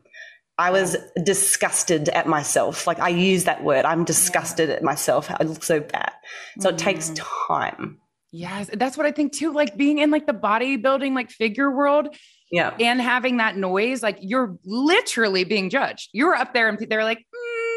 I 0.58 0.72
was 0.72 0.96
disgusted 1.24 2.10
at 2.10 2.28
myself. 2.28 2.88
Like 2.88 3.00
I 3.00 3.10
use 3.10 3.44
that 3.44 3.64
word. 3.64 3.86
I'm 3.86 4.06
disgusted 4.06 4.70
at 4.70 4.82
myself. 4.82 5.30
I 5.30 5.44
look 5.44 5.64
so 5.64 5.82
bad. 5.82 6.14
So 6.60 6.70
it 6.70 6.78
takes 6.78 7.10
mm. 7.10 7.20
time. 7.48 8.00
yes. 8.32 8.70
That's 8.72 8.96
what 8.96 9.06
I 9.06 9.12
think 9.12 9.34
too. 9.34 9.52
Like 9.52 9.76
being 9.76 9.98
in 9.98 10.10
like 10.10 10.26
the 10.26 10.34
bodybuilding, 10.34 11.14
like 11.16 11.32
figure 11.32 11.70
world 11.70 12.16
Yeah. 12.54 12.74
and 12.80 13.02
having 13.02 13.38
that 13.38 13.58
noise, 13.58 14.04
like 14.04 14.18
you're 14.22 14.56
literally 14.64 15.44
being 15.44 15.70
judged. 15.72 16.10
You're 16.14 16.36
up 16.36 16.54
there 16.54 16.70
and 16.70 16.78
they're 16.88 17.04
like, 17.04 17.26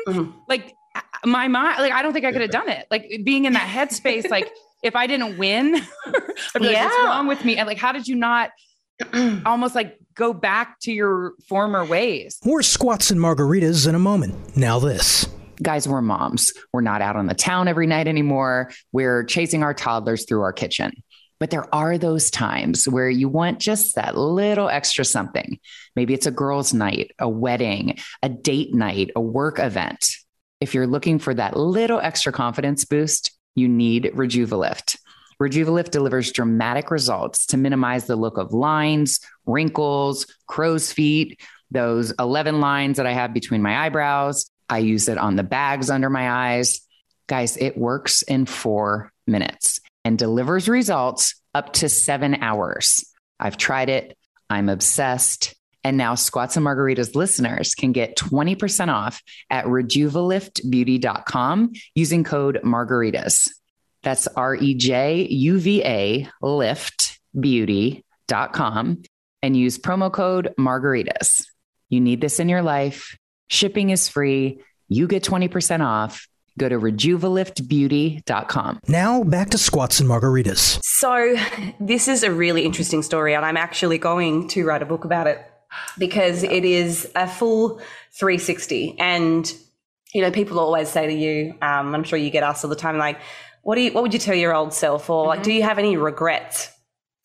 mm, 0.07 0.15
Mhm. 0.15 0.35
like 0.49 0.75
my 1.25 1.49
mind, 1.49 1.79
like 1.81 1.93
I 1.93 2.03
don't 2.03 2.13
think 2.13 2.25
I 2.27 2.33
could 2.33 2.43
have 2.43 2.51
done 2.51 2.69
it. 2.69 2.87
Like 2.91 3.11
being 3.25 3.47
in 3.47 3.55
that 3.55 3.69
headspace, 3.69 4.29
like 4.31 4.51
if 4.83 4.95
I 4.95 5.07
didn't 5.07 5.39
win, 5.39 5.75
I'd 6.07 6.61
be 6.61 6.67
like, 6.69 6.77
what's 6.77 6.97
wrong 7.05 7.27
with 7.27 7.45
me? 7.45 7.57
And 7.57 7.67
like, 7.67 7.79
how 7.79 7.93
did 7.93 8.07
you 8.07 8.17
not 8.17 8.51
almost 9.47 9.75
like 9.75 9.99
go 10.15 10.33
back 10.35 10.79
to 10.81 10.93
your 10.93 11.33
former 11.49 11.85
ways? 11.85 12.39
More 12.45 12.63
squats 12.63 13.11
and 13.11 13.21
margaritas 13.21 13.89
in 13.89 13.95
a 13.95 13.99
moment. 13.99 14.57
Now, 14.57 14.79
this. 14.79 15.27
guys, 15.63 15.89
we're 15.89 16.03
moms. 16.03 16.53
We're 16.73 16.83
not 16.83 17.01
out 17.01 17.17
on 17.17 17.27
the 17.27 17.35
town 17.35 17.67
every 17.67 17.87
night 17.87 18.07
anymore. 18.09 18.71
We're 18.93 19.25
chasing 19.25 19.63
our 19.63 19.73
toddlers 19.75 20.27
through 20.27 20.43
our 20.43 20.53
kitchen. 20.53 20.93
But 21.39 21.51
there 21.51 21.73
are 21.75 21.99
those 21.99 22.31
times 22.31 22.89
where 22.89 23.11
you 23.11 23.29
want 23.29 23.59
just 23.59 23.95
that 23.97 24.17
little 24.17 24.69
extra 24.69 25.05
something. 25.05 25.59
Maybe 25.95 26.15
it's 26.15 26.27
a 26.27 26.31
girls' 26.31 26.73
night, 26.73 27.13
a 27.19 27.29
wedding, 27.29 27.99
a 28.23 28.29
date 28.29 28.75
night, 28.75 29.11
a 29.15 29.21
work 29.21 29.59
event. 29.59 30.17
If 30.61 30.75
you're 30.75 30.87
looking 30.87 31.19
for 31.19 31.35
that 31.35 31.57
little 31.57 32.01
extra 32.01 32.33
confidence 32.33 32.85
boost, 32.85 33.33
you 33.55 33.69
need 33.69 34.13
Rejuvalift. 34.15 34.97
Rejuvalift 35.41 35.91
delivers 35.91 36.33
dramatic 36.33 36.91
results 36.91 37.47
to 37.47 37.59
minimize 37.59 38.07
the 38.07 38.17
look 38.17 38.39
of 38.39 38.55
lines, 38.55 39.21
wrinkles, 39.45 40.27
crow's 40.47 40.91
feet, 40.91 41.41
those 41.71 42.13
11 42.19 42.61
lines 42.61 42.97
that 42.97 43.07
I 43.07 43.13
have 43.13 43.35
between 43.35 43.61
my 43.61 43.85
eyebrows. 43.85 44.51
I 44.71 44.79
use 44.79 45.09
it 45.09 45.19
on 45.19 45.37
the 45.37 45.43
bags 45.43 45.91
under 45.91 46.09
my 46.09 46.31
eyes. 46.31 46.81
Guys, 47.27 47.59
it 47.59 47.77
works 47.77 48.23
in 48.23 48.47
four 48.47 49.13
minutes 49.27 49.81
and 50.07 50.17
delivers 50.17 50.69
results 50.69 51.35
up 51.53 51.73
to 51.73 51.89
seven 51.89 52.37
hours. 52.37 53.05
I've 53.41 53.57
tried 53.57 53.89
it. 53.89 54.17
I'm 54.49 54.69
obsessed. 54.69 55.57
And 55.83 55.97
now 55.97 56.15
Squats 56.15 56.57
and 56.57 56.65
Margaritas 56.65 57.17
listeners 57.17 57.75
can 57.75 57.91
get 57.91 58.17
20% 58.17 58.87
off 58.87 59.21
at 59.51 59.65
rejuvaliftbeauty.com 59.65 61.73
using 61.97 62.23
code 62.23 62.61
margaritas. 62.63 63.49
That's 64.05 64.29
R 64.29 64.55
E 64.55 64.75
J 64.75 65.27
U 65.29 65.59
V 65.59 65.83
A 65.83 66.29
liftbeauty.com 66.41 69.03
and 69.43 69.57
use 69.57 69.77
promo 69.77 70.13
code 70.13 70.55
margaritas. 70.57 71.47
You 71.89 72.01
need 72.01 72.21
this 72.21 72.39
in 72.39 72.49
your 72.49 72.63
life. 72.63 73.19
Shipping 73.49 73.91
is 73.91 74.09
free. 74.09 74.61
You 74.87 75.09
get 75.09 75.25
20% 75.25 75.85
off. 75.85 76.29
Go 76.59 76.69
to 76.69 76.79
rejuvaliftbeauty.com. 76.79 78.81
Now, 78.89 79.25
back 79.25 79.51
to 79.51 79.59
squats 79.59 80.01
and 80.01 80.09
margaritas. 80.09 80.81
So, 80.83 81.37
this 81.81 82.09
is 82.09 82.23
a 82.23 82.33
really 82.33 82.65
interesting 82.65 83.03
story, 83.03 83.35
and 83.35 83.45
I'm 83.45 83.57
actually 83.57 83.99
going 83.99 84.49
to 84.49 84.65
write 84.65 84.83
a 84.83 84.87
book 84.87 85.05
about 85.05 85.27
it 85.27 85.45
because 85.99 86.43
it 86.43 86.65
is 86.65 87.11
a 87.15 87.29
full 87.29 87.79
360. 88.19 88.97
And, 88.99 89.53
you 90.15 90.23
know, 90.23 90.31
people 90.31 90.59
always 90.59 90.89
say 90.89 91.07
to 91.07 91.13
you, 91.13 91.53
um, 91.61 91.95
I'm 91.95 92.05
sure 92.05 92.19
you 92.19 92.31
get 92.31 92.43
asked 92.43 92.65
all 92.65 92.71
the 92.71 92.77
time, 92.77 92.99
like, 92.99 93.21
what, 93.63 93.75
do 93.75 93.83
you, 93.83 93.93
what 93.93 94.03
would 94.03 94.15
you 94.15 94.21
tell 94.21 94.35
your 94.35 94.55
old 94.55 94.73
self? 94.73 95.11
Or 95.11 95.27
like, 95.27 95.43
do 95.43 95.53
you 95.53 95.63
have 95.63 95.79
any 95.79 95.97
regrets? 95.97 96.71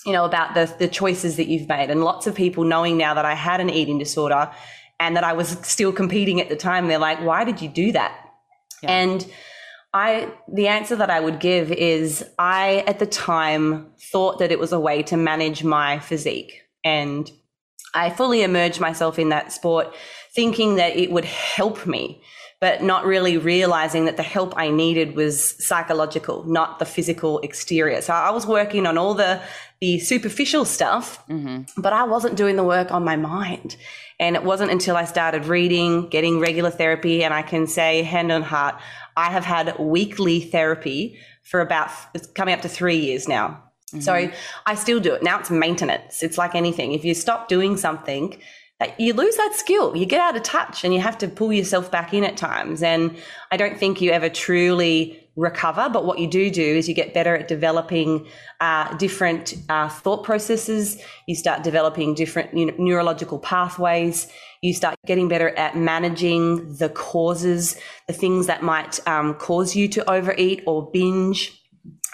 you 0.06 0.14
know, 0.14 0.26
about 0.26 0.54
the, 0.54 0.74
the 0.80 0.88
choices 0.88 1.38
that 1.38 1.48
you've 1.48 1.68
made. 1.68 1.90
And 1.90 2.04
lots 2.04 2.28
of 2.28 2.36
people 2.36 2.64
knowing 2.64 2.98
now 2.98 3.14
that 3.14 3.26
I 3.26 3.36
had 3.36 3.60
an 3.60 3.70
eating 3.70 3.98
disorder 3.98 4.52
and 5.00 5.16
that 5.16 5.24
I 5.24 5.34
was 5.34 5.50
still 5.62 5.92
competing 5.92 6.42
at 6.42 6.50
the 6.50 6.56
time, 6.56 6.88
they're 6.88 6.98
like, 6.98 7.22
why 7.22 7.44
did 7.44 7.62
you 7.62 7.70
do 7.70 7.92
that? 7.92 8.18
And 8.90 9.26
I, 9.94 10.32
the 10.52 10.68
answer 10.68 10.96
that 10.96 11.10
I 11.10 11.20
would 11.20 11.40
give 11.40 11.72
is 11.72 12.26
I, 12.40 12.84
at 12.88 13.00
the 13.00 13.06
time, 13.06 13.88
thought 14.00 14.40
that 14.40 14.52
it 14.52 14.60
was 14.60 14.72
a 14.72 14.80
way 14.80 15.04
to 15.04 15.18
manage 15.18 15.64
my 15.64 16.00
physique. 16.00 16.62
And 16.84 17.30
I 17.94 18.10
fully 18.10 18.42
immersed 18.42 18.80
myself 18.80 19.20
in 19.20 19.30
that 19.30 19.52
sport, 19.52 19.94
thinking 20.34 20.76
that 20.76 20.96
it 20.96 21.12
would 21.12 21.26
help 21.26 21.86
me, 21.86 22.22
but 22.62 22.82
not 22.82 23.06
really 23.06 23.38
realizing 23.38 24.06
that 24.06 24.16
the 24.16 24.24
help 24.24 24.54
I 24.56 24.70
needed 24.70 25.16
was 25.16 25.42
psychological, 25.66 26.46
not 26.46 26.80
the 26.80 26.86
physical 26.86 27.40
exterior. 27.40 28.02
So 28.02 28.14
I 28.14 28.30
was 28.30 28.48
working 28.48 28.86
on 28.86 28.98
all 28.98 29.14
the 29.14 29.42
the 29.82 29.98
superficial 29.98 30.64
stuff, 30.64 31.26
mm-hmm. 31.28 31.64
but 31.82 31.92
I 31.92 32.04
wasn't 32.04 32.38
doing 32.38 32.56
the 32.56 32.64
work 32.64 32.92
on 32.92 33.04
my 33.04 33.16
mind. 33.16 33.76
And 34.22 34.36
it 34.36 34.44
wasn't 34.44 34.72
until 34.72 34.96
I 34.96 35.06
started 35.06 35.48
reading, 35.48 36.08
getting 36.08 36.40
regular 36.40 36.70
therapy, 36.70 37.24
and 37.24 37.34
I 37.34 37.42
can 37.42 37.66
say, 37.66 38.04
hand 38.04 38.32
on 38.32 38.44
heart, 38.44 38.76
I 39.18 39.32
have 39.32 39.44
had 39.44 39.78
weekly 39.80 40.40
therapy 40.40 41.18
for 41.44 41.60
about 41.60 41.90
it's 42.14 42.28
coming 42.28 42.54
up 42.54 42.62
to 42.62 42.70
three 42.70 42.98
years 42.98 43.28
now. 43.28 43.64
So 44.00 44.14
mm-hmm. 44.14 44.34
I 44.66 44.76
still 44.76 45.02
do 45.02 45.14
it. 45.14 45.24
Now 45.24 45.40
it's 45.40 45.52
maintenance. 45.52 46.24
It's 46.24 46.38
like 46.38 46.56
anything. 46.56 46.94
If 46.94 47.04
you 47.04 47.14
stop 47.14 47.50
doing 47.50 47.76
something, 47.76 48.40
you 48.98 49.14
lose 49.14 49.36
that 49.36 49.54
skill. 49.56 49.98
You 49.98 50.06
get 50.06 50.22
out 50.22 50.38
of 50.38 50.44
touch 50.44 50.86
and 50.86 50.94
you 50.94 51.02
have 51.02 51.18
to 51.18 51.28
pull 51.28 51.52
yourself 51.52 51.92
back 51.92 52.14
in 52.14 52.24
at 52.24 52.38
times. 52.38 52.82
And 52.82 53.18
I 53.52 53.58
don't 53.58 53.78
think 53.78 54.00
you 54.00 54.12
ever 54.12 54.30
truly 54.30 55.21
recover, 55.36 55.90
but 55.90 56.06
what 56.06 56.20
you 56.20 56.28
do 56.28 56.50
do 56.50 56.62
is 56.62 56.90
you 56.90 56.96
get 56.96 57.14
better 57.14 57.36
at 57.36 57.48
developing 57.48 58.28
uh, 58.60 58.96
different 58.98 59.56
uh, 59.70 59.88
thought 59.88 60.24
processes. 60.24 61.02
You 61.28 61.36
start 61.36 61.64
developing 61.64 62.14
different 62.14 62.56
you 62.56 62.66
know, 62.68 62.74
neurological 62.78 63.40
pathways. 63.40 64.28
You 64.62 64.74
start 64.74 64.96
getting 65.06 65.28
better 65.28 65.50
at 65.58 65.76
managing 65.76 66.76
the 66.76 66.90
causes, 66.90 67.78
the 68.08 68.14
things 68.14 68.48
that 68.48 68.62
might 68.62 69.00
um, 69.08 69.36
cause 69.36 69.76
you 69.76 69.88
to 69.90 70.10
overeat 70.10 70.64
or 70.68 70.90
binge. 70.92 71.58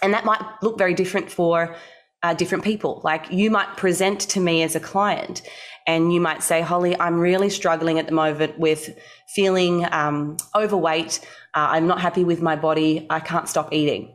And 0.02 0.14
that 0.14 0.24
might 0.24 0.42
look 0.62 0.78
very 0.78 0.94
different 0.94 1.32
for 1.32 1.76
uh, 2.24 2.34
different 2.34 2.64
people. 2.64 3.02
Like 3.04 3.32
you 3.32 3.50
might 3.50 3.78
present 3.78 4.20
to 4.22 4.40
me 4.40 4.64
as 4.64 4.76
a 4.76 4.80
client 4.80 5.42
and 5.88 6.14
you 6.14 6.20
might 6.20 6.44
say, 6.44 6.62
Holly, 6.62 7.00
I'm 7.00 7.18
really 7.18 7.50
struggling 7.50 7.98
at 7.98 8.06
the 8.06 8.12
moment 8.12 8.60
with 8.60 8.96
feeling 9.26 9.88
um, 9.92 10.38
overweight. 10.54 11.22
Uh, 11.56 11.70
I'm 11.72 11.88
not 11.88 12.02
happy 12.02 12.26
with 12.26 12.42
my 12.42 12.58
body. 12.58 13.08
I 13.10 13.22
can't 13.22 13.48
stop 13.48 13.74
eating. 13.74 14.14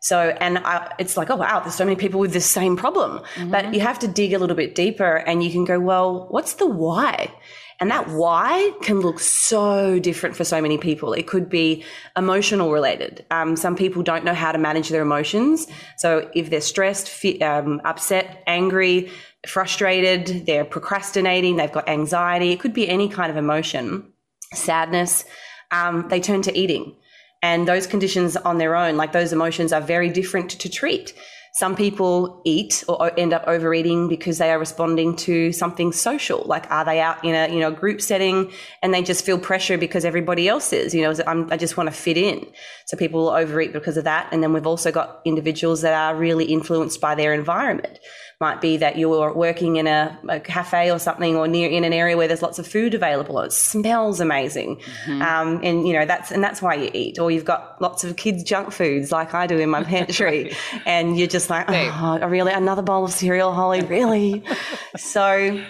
So, 0.00 0.36
and 0.38 0.58
I, 0.58 0.92
it's 0.98 1.16
like, 1.16 1.30
oh, 1.30 1.36
wow, 1.36 1.60
there's 1.60 1.76
so 1.76 1.84
many 1.84 1.96
people 1.96 2.20
with 2.20 2.32
this 2.32 2.44
same 2.44 2.76
problem. 2.76 3.20
Mm-hmm. 3.36 3.50
But 3.50 3.72
you 3.72 3.80
have 3.80 4.00
to 4.00 4.08
dig 4.08 4.34
a 4.34 4.38
little 4.38 4.56
bit 4.56 4.74
deeper 4.74 5.16
and 5.16 5.42
you 5.42 5.50
can 5.50 5.64
go, 5.64 5.80
well, 5.80 6.26
what's 6.28 6.54
the 6.54 6.66
why? 6.66 7.32
And 7.80 7.90
that 7.90 8.08
why 8.08 8.72
can 8.82 9.00
look 9.00 9.18
so 9.18 9.98
different 9.98 10.36
for 10.36 10.44
so 10.44 10.60
many 10.60 10.78
people. 10.78 11.12
It 11.12 11.26
could 11.26 11.48
be 11.48 11.84
emotional 12.16 12.70
related. 12.70 13.24
Um, 13.30 13.56
some 13.56 13.76
people 13.76 14.02
don't 14.02 14.24
know 14.24 14.34
how 14.34 14.52
to 14.52 14.58
manage 14.58 14.90
their 14.90 15.02
emotions. 15.02 15.66
So 15.96 16.30
if 16.34 16.50
they're 16.50 16.60
stressed, 16.60 17.24
um, 17.42 17.80
upset, 17.84 18.42
angry, 18.46 19.10
frustrated, 19.46 20.46
they're 20.46 20.64
procrastinating, 20.64 21.56
they've 21.56 21.72
got 21.72 21.88
anxiety, 21.88 22.50
it 22.50 22.60
could 22.60 22.74
be 22.74 22.88
any 22.88 23.08
kind 23.08 23.30
of 23.30 23.36
emotion, 23.36 24.12
sadness, 24.52 25.24
um, 25.70 26.06
they 26.08 26.20
turn 26.20 26.42
to 26.42 26.56
eating. 26.56 26.96
And 27.42 27.68
those 27.68 27.86
conditions 27.86 28.36
on 28.36 28.58
their 28.58 28.74
own, 28.74 28.96
like 28.96 29.12
those 29.12 29.32
emotions, 29.32 29.72
are 29.72 29.80
very 29.80 30.08
different 30.08 30.50
to 30.50 30.68
treat. 30.70 31.12
Some 31.56 31.76
people 31.76 32.42
eat 32.44 32.82
or 32.88 33.16
end 33.16 33.32
up 33.32 33.44
overeating 33.46 34.08
because 34.08 34.38
they 34.38 34.50
are 34.50 34.58
responding 34.58 35.14
to 35.16 35.52
something 35.52 35.92
social. 35.92 36.42
Like, 36.46 36.68
are 36.70 36.84
they 36.84 37.00
out 37.00 37.24
in 37.24 37.34
a 37.34 37.52
you 37.52 37.60
know 37.60 37.70
group 37.70 38.00
setting 38.00 38.50
and 38.82 38.92
they 38.92 39.02
just 39.02 39.24
feel 39.24 39.38
pressure 39.38 39.78
because 39.78 40.04
everybody 40.04 40.48
else 40.48 40.72
is? 40.72 40.94
You 40.94 41.02
know, 41.02 41.46
i 41.50 41.56
just 41.56 41.76
want 41.76 41.88
to 41.88 41.94
fit 41.94 42.16
in. 42.16 42.44
So 42.86 42.96
people 42.96 43.20
will 43.20 43.30
overeat 43.30 43.72
because 43.72 43.96
of 43.96 44.02
that. 44.02 44.26
And 44.32 44.42
then 44.42 44.52
we've 44.52 44.66
also 44.66 44.90
got 44.90 45.20
individuals 45.24 45.82
that 45.82 45.94
are 45.94 46.18
really 46.18 46.46
influenced 46.46 47.00
by 47.00 47.14
their 47.14 47.32
environment 47.32 48.00
might 48.40 48.60
be 48.60 48.76
that 48.78 48.98
you're 48.98 49.32
working 49.32 49.76
in 49.76 49.86
a, 49.86 50.18
a, 50.28 50.40
cafe 50.40 50.90
or 50.90 50.98
something 50.98 51.36
or 51.36 51.46
near 51.46 51.68
in 51.68 51.84
an 51.84 51.92
area 51.92 52.16
where 52.16 52.28
there's 52.28 52.42
lots 52.42 52.58
of 52.58 52.66
food 52.66 52.94
available. 52.94 53.40
It 53.40 53.52
smells 53.52 54.20
amazing. 54.20 54.80
Mm-hmm. 55.06 55.22
um, 55.22 55.60
and 55.62 55.86
you 55.86 55.92
know 55.92 56.04
that's 56.04 56.30
and 56.30 56.42
that's 56.42 56.60
why 56.60 56.74
you 56.74 56.90
eat. 56.92 57.18
Or 57.18 57.30
you've 57.30 57.44
got 57.44 57.80
lots 57.80 58.04
of 58.04 58.16
kids 58.16 58.42
junk 58.42 58.72
foods 58.72 59.12
like 59.12 59.34
i 59.34 59.46
do 59.46 59.58
in 59.58 59.70
my 59.70 59.82
pantry. 59.94 60.44
Right. 60.44 60.56
and 60.86 61.18
you're 61.18 61.28
just 61.28 61.50
like 61.50 61.66
oh 61.68 62.28
really 62.28 62.52
another 62.52 62.82
bowl 62.82 63.04
of 63.04 63.12
cereal 63.12 63.52
holly 63.52 63.82
really? 63.84 64.42
So 64.96 65.62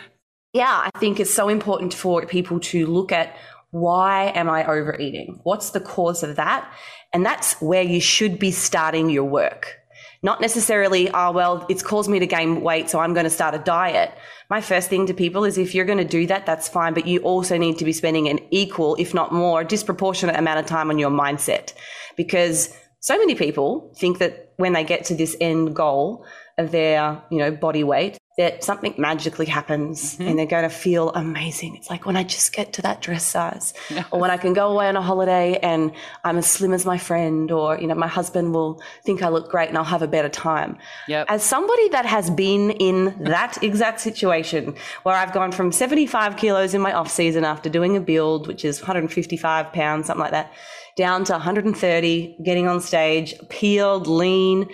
yeah 0.53 0.91
i 0.95 0.99
think 0.99 1.19
it's 1.21 1.35
so 1.35 1.49
important 1.49 1.93
for 1.93 2.25
people 2.27 2.61
to 2.61 2.87
look 2.87 3.13
at 3.13 3.37
why 3.71 4.27
am 4.35 4.49
i 4.49 4.65
overeating? 4.65 5.41
What's 5.43 5.71
the 5.71 5.81
cause 5.81 6.23
of 6.23 6.37
that? 6.37 6.71
And 7.13 7.25
that's 7.25 7.61
where 7.61 7.83
you 7.83 8.01
should 8.01 8.39
be 8.39 8.51
starting 8.51 9.11
your 9.11 9.25
work 9.25 9.81
not 10.25 10.41
necessarily, 10.41 11.11
oh, 11.11 11.33
well, 11.33 11.67
it's 11.69 11.83
caused 11.83 12.09
me 12.09 12.19
to 12.19 12.27
gain 12.27 12.63
weight, 12.63 12.89
so 12.89 12.99
I'm 12.99 13.13
going 13.13 13.25
to 13.25 13.31
start 13.31 13.55
a 13.55 13.59
diet. 13.59 14.11
My 14.49 14.63
first 14.63 14.89
thing 14.89 15.07
to 15.07 15.13
people 15.13 15.45
is 15.45 15.59
if 15.59 15.75
you're 15.75 15.85
going 15.85 15.99
to 15.99 16.05
do 16.05 16.27
that, 16.29 16.47
that's 16.47 16.67
fine, 16.67 16.95
but 16.95 17.07
you 17.07 17.21
also 17.21 17.59
need 17.59 17.77
to 17.79 17.85
be 17.85 17.93
spending 17.93 18.29
an 18.29 18.41
equal, 18.51 18.97
if 18.97 19.13
not 19.13 19.33
more, 19.33 19.63
disproportionate 19.65 20.37
amount 20.37 20.61
of 20.61 20.67
time 20.67 20.89
on 20.89 20.99
your 20.99 21.11
mindset 21.11 21.75
because 22.17 22.75
so 23.01 23.19
many 23.19 23.35
people 23.35 23.93
think 23.99 24.19
that 24.19 24.55
when 24.57 24.73
they 24.73 24.83
get 24.83 25.05
to 25.05 25.15
this 25.15 25.37
end 25.43 25.77
goal 25.77 26.25
their, 26.57 27.23
you 27.31 27.39
know, 27.39 27.51
body 27.51 27.85
weight, 27.85 28.19
that 28.37 28.65
something 28.65 28.93
magically 28.99 29.47
happens 29.47 30.15
mm-hmm. 30.15 30.27
and 30.27 30.39
they're 30.39 30.47
going 30.47 30.65
to 30.65 30.69
feel 30.69 31.11
amazing. 31.11 31.77
It's 31.77 31.89
like 31.89 32.05
when 32.05 32.17
I 32.17 32.25
just 32.25 32.53
get 32.53 32.73
to 32.75 32.83
that 32.83 33.01
dress 33.01 33.25
size 33.25 33.73
or 34.11 34.19
when 34.19 34.33
I 34.33 34.37
can 34.37 34.55
go 34.55 34.73
away 34.73 34.89
on 34.89 34.97
a 34.97 35.03
holiday 35.03 35.57
and 35.63 35.93
I'm 36.25 36.39
as 36.39 36.47
slim 36.51 36.73
as 36.73 36.85
my 36.85 36.99
friend 36.99 37.53
or, 37.53 37.79
you 37.79 37.87
know, 37.87 37.95
my 37.95 38.09
husband 38.09 38.53
will 38.53 38.83
think 39.05 39.23
I 39.23 39.29
look 39.29 39.51
great 39.51 39.69
and 39.69 39.79
I'll 39.79 39.85
have 39.85 40.03
a 40.03 40.09
better 40.09 40.29
time. 40.29 40.79
Yep. 41.07 41.27
As 41.29 41.45
somebody 41.45 41.89
that 41.91 42.07
has 42.07 42.29
been 42.29 42.73
in 42.73 43.23
that 43.23 43.63
exact 43.63 44.01
situation 44.01 44.75
where 45.05 45.15
I've 45.15 45.33
gone 45.33 45.53
from 45.53 45.71
75 45.71 46.37
kilos 46.37 46.75
in 46.75 46.81
my 46.81 46.93
off 46.93 47.11
season 47.11 47.45
after 47.45 47.71
doing 47.71 47.97
a 47.97 48.01
build, 48.01 48.49
which 48.49 48.65
is 48.65 48.81
155 48.81 49.73
pounds, 49.73 50.07
something 50.09 50.21
like 50.21 50.33
that, 50.33 50.53
down 50.97 51.23
to 51.25 51.33
130, 51.35 52.39
getting 52.45 52.67
on 52.67 52.81
stage, 52.81 53.35
peeled, 53.49 54.09
lean, 54.09 54.69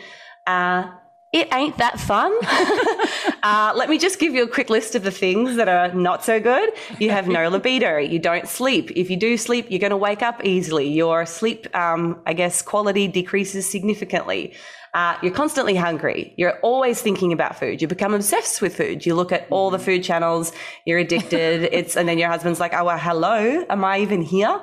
uh, 0.47 0.91
it 1.33 1.53
ain't 1.55 1.79
that 1.79 2.01
fun. 2.01 2.33
uh, 3.43 3.73
let 3.77 3.89
me 3.89 3.99
just 3.99 4.19
give 4.19 4.35
you 4.35 4.43
a 4.43 4.49
quick 4.49 4.69
list 4.69 4.97
of 4.97 5.05
the 5.05 5.13
things 5.13 5.55
that 5.57 5.69
are 5.69 5.95
not 5.95 6.25
so 6.25 6.41
good. 6.41 6.71
You 6.99 7.11
have 7.11 7.29
no 7.29 7.49
libido. 7.51 7.99
You 7.99 8.19
don't 8.19 8.49
sleep. 8.49 8.91
If 8.97 9.11
you 9.11 9.17
do 9.17 9.37
sleep, 9.37 9.67
you're 9.71 9.79
going 9.79 9.91
to 9.91 9.97
wake 9.97 10.23
up 10.23 10.45
easily. 10.45 10.89
Your 10.89 11.27
sleep, 11.27 11.69
um, 11.75 12.21
I 12.27 12.33
guess, 12.33 12.63
quality 12.63 13.07
decreases 13.07 13.71
significantly. 13.71 14.55
Uh, 14.93 15.17
you're 15.23 15.33
constantly 15.33 15.77
hungry. 15.77 16.35
You're 16.37 16.59
always 16.61 17.01
thinking 17.01 17.33
about 17.33 17.57
food. 17.57 17.81
You 17.81 17.87
become 17.87 18.13
obsessed 18.13 18.61
with 18.61 18.77
food. 18.77 19.07
You 19.07 19.15
look 19.15 19.31
at 19.31 19.47
all 19.51 19.71
the 19.71 19.79
food 19.79 20.03
channels. 20.03 20.53
You're 20.85 20.99
addicted. 20.99 21.63
it's 21.73 21.97
and 21.97 22.09
then 22.09 22.19
your 22.19 22.29
husband's 22.29 22.59
like, 22.59 22.75
"Oh, 22.75 22.85
well, 22.85 22.99
hello. 22.99 23.65
Am 23.71 23.85
I 23.85 24.01
even 24.01 24.21
here?" 24.21 24.61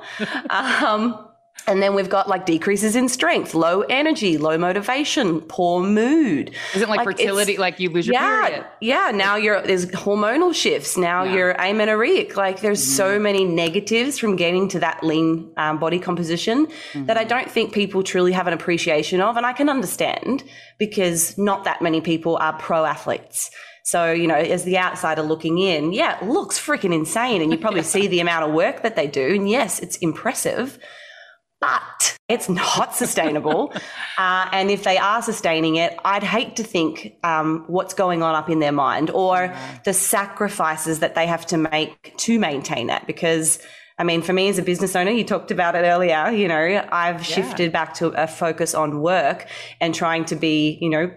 Um, 0.49 1.26
and 1.67 1.83
then 1.83 1.93
we've 1.93 2.09
got 2.09 2.29
like 2.29 2.45
decreases 2.45 2.95
in 2.95 3.09
strength, 3.09 3.53
low 3.53 3.81
energy, 3.81 4.37
low 4.37 4.57
motivation, 4.57 5.41
poor 5.41 5.83
mood. 5.83 6.51
Isn't 6.73 6.89
like, 6.89 7.05
like 7.05 7.17
fertility, 7.17 7.57
like 7.57 7.79
you 7.79 7.89
lose 7.89 8.07
your 8.07 8.13
yeah, 8.13 8.47
period? 8.47 8.65
Yeah, 8.79 9.11
now 9.13 9.35
you're 9.35 9.61
there's 9.61 9.85
hormonal 9.87 10.55
shifts. 10.55 10.97
Now 10.97 11.23
yeah. 11.23 11.33
you're 11.33 11.51
amenorrheic. 11.53 12.37
Like 12.37 12.61
there's 12.61 12.81
mm-hmm. 12.81 12.95
so 12.95 13.19
many 13.19 13.43
negatives 13.43 14.17
from 14.17 14.37
getting 14.37 14.69
to 14.69 14.79
that 14.79 15.03
lean 15.03 15.51
um, 15.57 15.77
body 15.77 15.99
composition 15.99 16.67
mm-hmm. 16.67 17.05
that 17.05 17.17
I 17.17 17.25
don't 17.25 17.51
think 17.51 17.73
people 17.73 18.01
truly 18.01 18.31
have 18.31 18.47
an 18.47 18.53
appreciation 18.53 19.19
of, 19.19 19.35
and 19.35 19.45
I 19.45 19.51
can 19.51 19.69
understand 19.69 20.43
because 20.77 21.37
not 21.37 21.65
that 21.65 21.81
many 21.81 21.99
people 21.99 22.37
are 22.37 22.53
pro 22.53 22.85
athletes. 22.85 23.51
So, 23.83 24.11
you 24.11 24.27
know, 24.27 24.35
as 24.35 24.65
the 24.65 24.77
outsider 24.77 25.21
looking 25.21 25.59
in, 25.59 25.93
yeah, 25.93 26.17
it 26.21 26.27
looks 26.27 26.59
freaking 26.59 26.93
insane. 26.93 27.41
And 27.41 27.53
you 27.53 27.57
probably 27.57 27.83
see 27.95 28.07
the 28.07 28.19
amount 28.19 28.43
of 28.43 28.53
work 28.53 28.83
that 28.83 28.97
they 28.97 29.07
do. 29.07 29.35
And 29.35 29.49
yes, 29.49 29.79
it's 29.79 29.95
impressive 29.97 30.77
but 31.59 32.17
it's 32.29 32.49
not 32.49 32.95
sustainable. 32.95 33.73
uh, 34.17 34.49
and 34.51 34.69
if 34.69 34.83
they 34.83 34.97
are 34.97 35.21
sustaining 35.21 35.77
it, 35.77 35.97
I'd 36.03 36.23
hate 36.23 36.55
to 36.57 36.63
think 36.63 37.15
um, 37.23 37.63
what's 37.67 37.93
going 37.93 38.21
on 38.21 38.35
up 38.35 38.49
in 38.49 38.59
their 38.59 38.71
mind 38.71 39.09
or 39.11 39.35
yeah. 39.35 39.79
the 39.85 39.93
sacrifices 39.93 40.99
that 40.99 41.15
they 41.15 41.25
have 41.25 41.45
to 41.47 41.57
make 41.57 42.15
to 42.17 42.39
maintain 42.39 42.87
that. 42.87 43.07
Because, 43.07 43.59
I 43.97 44.03
mean, 44.03 44.21
for 44.21 44.33
me 44.33 44.49
as 44.49 44.57
a 44.57 44.63
business 44.63 44.95
owner, 44.95 45.11
you 45.11 45.23
talked 45.23 45.51
about 45.51 45.75
it 45.75 45.79
earlier, 45.79 46.29
you 46.29 46.47
know, 46.47 46.85
I've 46.91 47.17
yeah. 47.17 47.35
shifted 47.35 47.71
back 47.71 47.93
to 47.95 48.07
a 48.21 48.27
focus 48.27 48.75
on 48.75 48.99
work 49.01 49.47
and 49.79 49.95
trying 49.95 50.25
to 50.25 50.35
be, 50.35 50.77
you 50.81 50.89
know, 50.89 51.11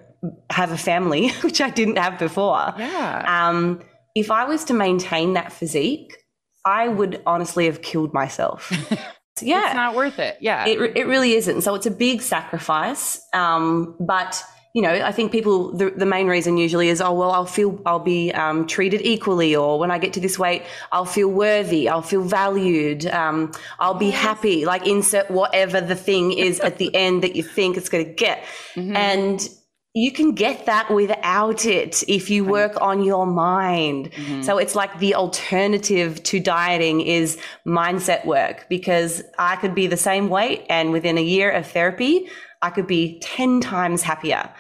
have 0.50 0.72
a 0.72 0.78
family, 0.78 1.28
which 1.42 1.60
I 1.60 1.70
didn't 1.70 1.98
have 1.98 2.18
before. 2.18 2.72
Yeah. 2.78 3.24
Um, 3.26 3.80
if 4.14 4.30
I 4.30 4.44
was 4.44 4.64
to 4.64 4.74
maintain 4.74 5.34
that 5.34 5.52
physique, 5.52 6.16
I 6.64 6.88
would 6.88 7.22
honestly 7.26 7.66
have 7.66 7.82
killed 7.82 8.12
myself. 8.12 8.72
yeah, 9.40 9.66
it's 9.66 9.74
not 9.74 9.94
worth 9.94 10.18
it. 10.18 10.36
Yeah, 10.40 10.66
it 10.66 10.78
it 10.96 11.06
really 11.06 11.34
isn't. 11.34 11.62
So 11.62 11.74
it's 11.74 11.86
a 11.86 11.90
big 11.90 12.22
sacrifice. 12.22 13.20
Um, 13.32 13.96
but 14.00 14.42
you 14.72 14.82
know, 14.82 14.90
I 14.90 15.10
think 15.10 15.32
people 15.32 15.72
the, 15.72 15.90
the 15.90 16.06
main 16.06 16.28
reason 16.28 16.56
usually 16.56 16.88
is 16.88 17.00
oh 17.00 17.12
well 17.12 17.32
I'll 17.32 17.46
feel 17.46 17.80
I'll 17.84 17.98
be 17.98 18.32
um, 18.32 18.66
treated 18.66 19.00
equally 19.02 19.56
or 19.56 19.78
when 19.80 19.90
I 19.90 19.98
get 19.98 20.12
to 20.12 20.20
this 20.20 20.38
weight 20.38 20.62
I'll 20.92 21.04
feel 21.04 21.28
worthy 21.28 21.88
I'll 21.88 22.02
feel 22.02 22.22
valued 22.22 23.06
um, 23.06 23.52
I'll 23.80 23.94
be 23.94 24.10
happy 24.10 24.64
like 24.66 24.86
insert 24.86 25.28
whatever 25.28 25.80
the 25.80 25.96
thing 25.96 26.32
is 26.32 26.60
at 26.60 26.78
the 26.78 26.94
end 26.94 27.24
that 27.24 27.34
you 27.34 27.42
think 27.42 27.76
it's 27.76 27.88
going 27.88 28.04
to 28.04 28.12
get 28.12 28.44
mm-hmm. 28.76 28.94
and 28.94 29.48
you 29.94 30.12
can 30.12 30.32
get 30.32 30.66
that 30.66 30.88
without 30.90 31.66
it 31.66 32.04
if 32.06 32.30
you 32.30 32.44
work 32.44 32.80
on 32.80 33.02
your 33.02 33.26
mind. 33.26 34.12
Mm-hmm. 34.12 34.42
So 34.42 34.56
it's 34.58 34.76
like 34.76 34.96
the 35.00 35.16
alternative 35.16 36.22
to 36.24 36.38
dieting 36.38 37.00
is 37.00 37.38
mindset 37.66 38.24
work 38.24 38.66
because 38.68 39.22
I 39.38 39.56
could 39.56 39.74
be 39.74 39.88
the 39.88 39.96
same 39.96 40.28
weight 40.28 40.64
and 40.68 40.92
within 40.92 41.18
a 41.18 41.22
year 41.22 41.50
of 41.50 41.66
therapy, 41.66 42.28
I 42.62 42.70
could 42.70 42.86
be 42.86 43.18
10 43.20 43.60
times 43.60 44.02
happier. 44.02 44.52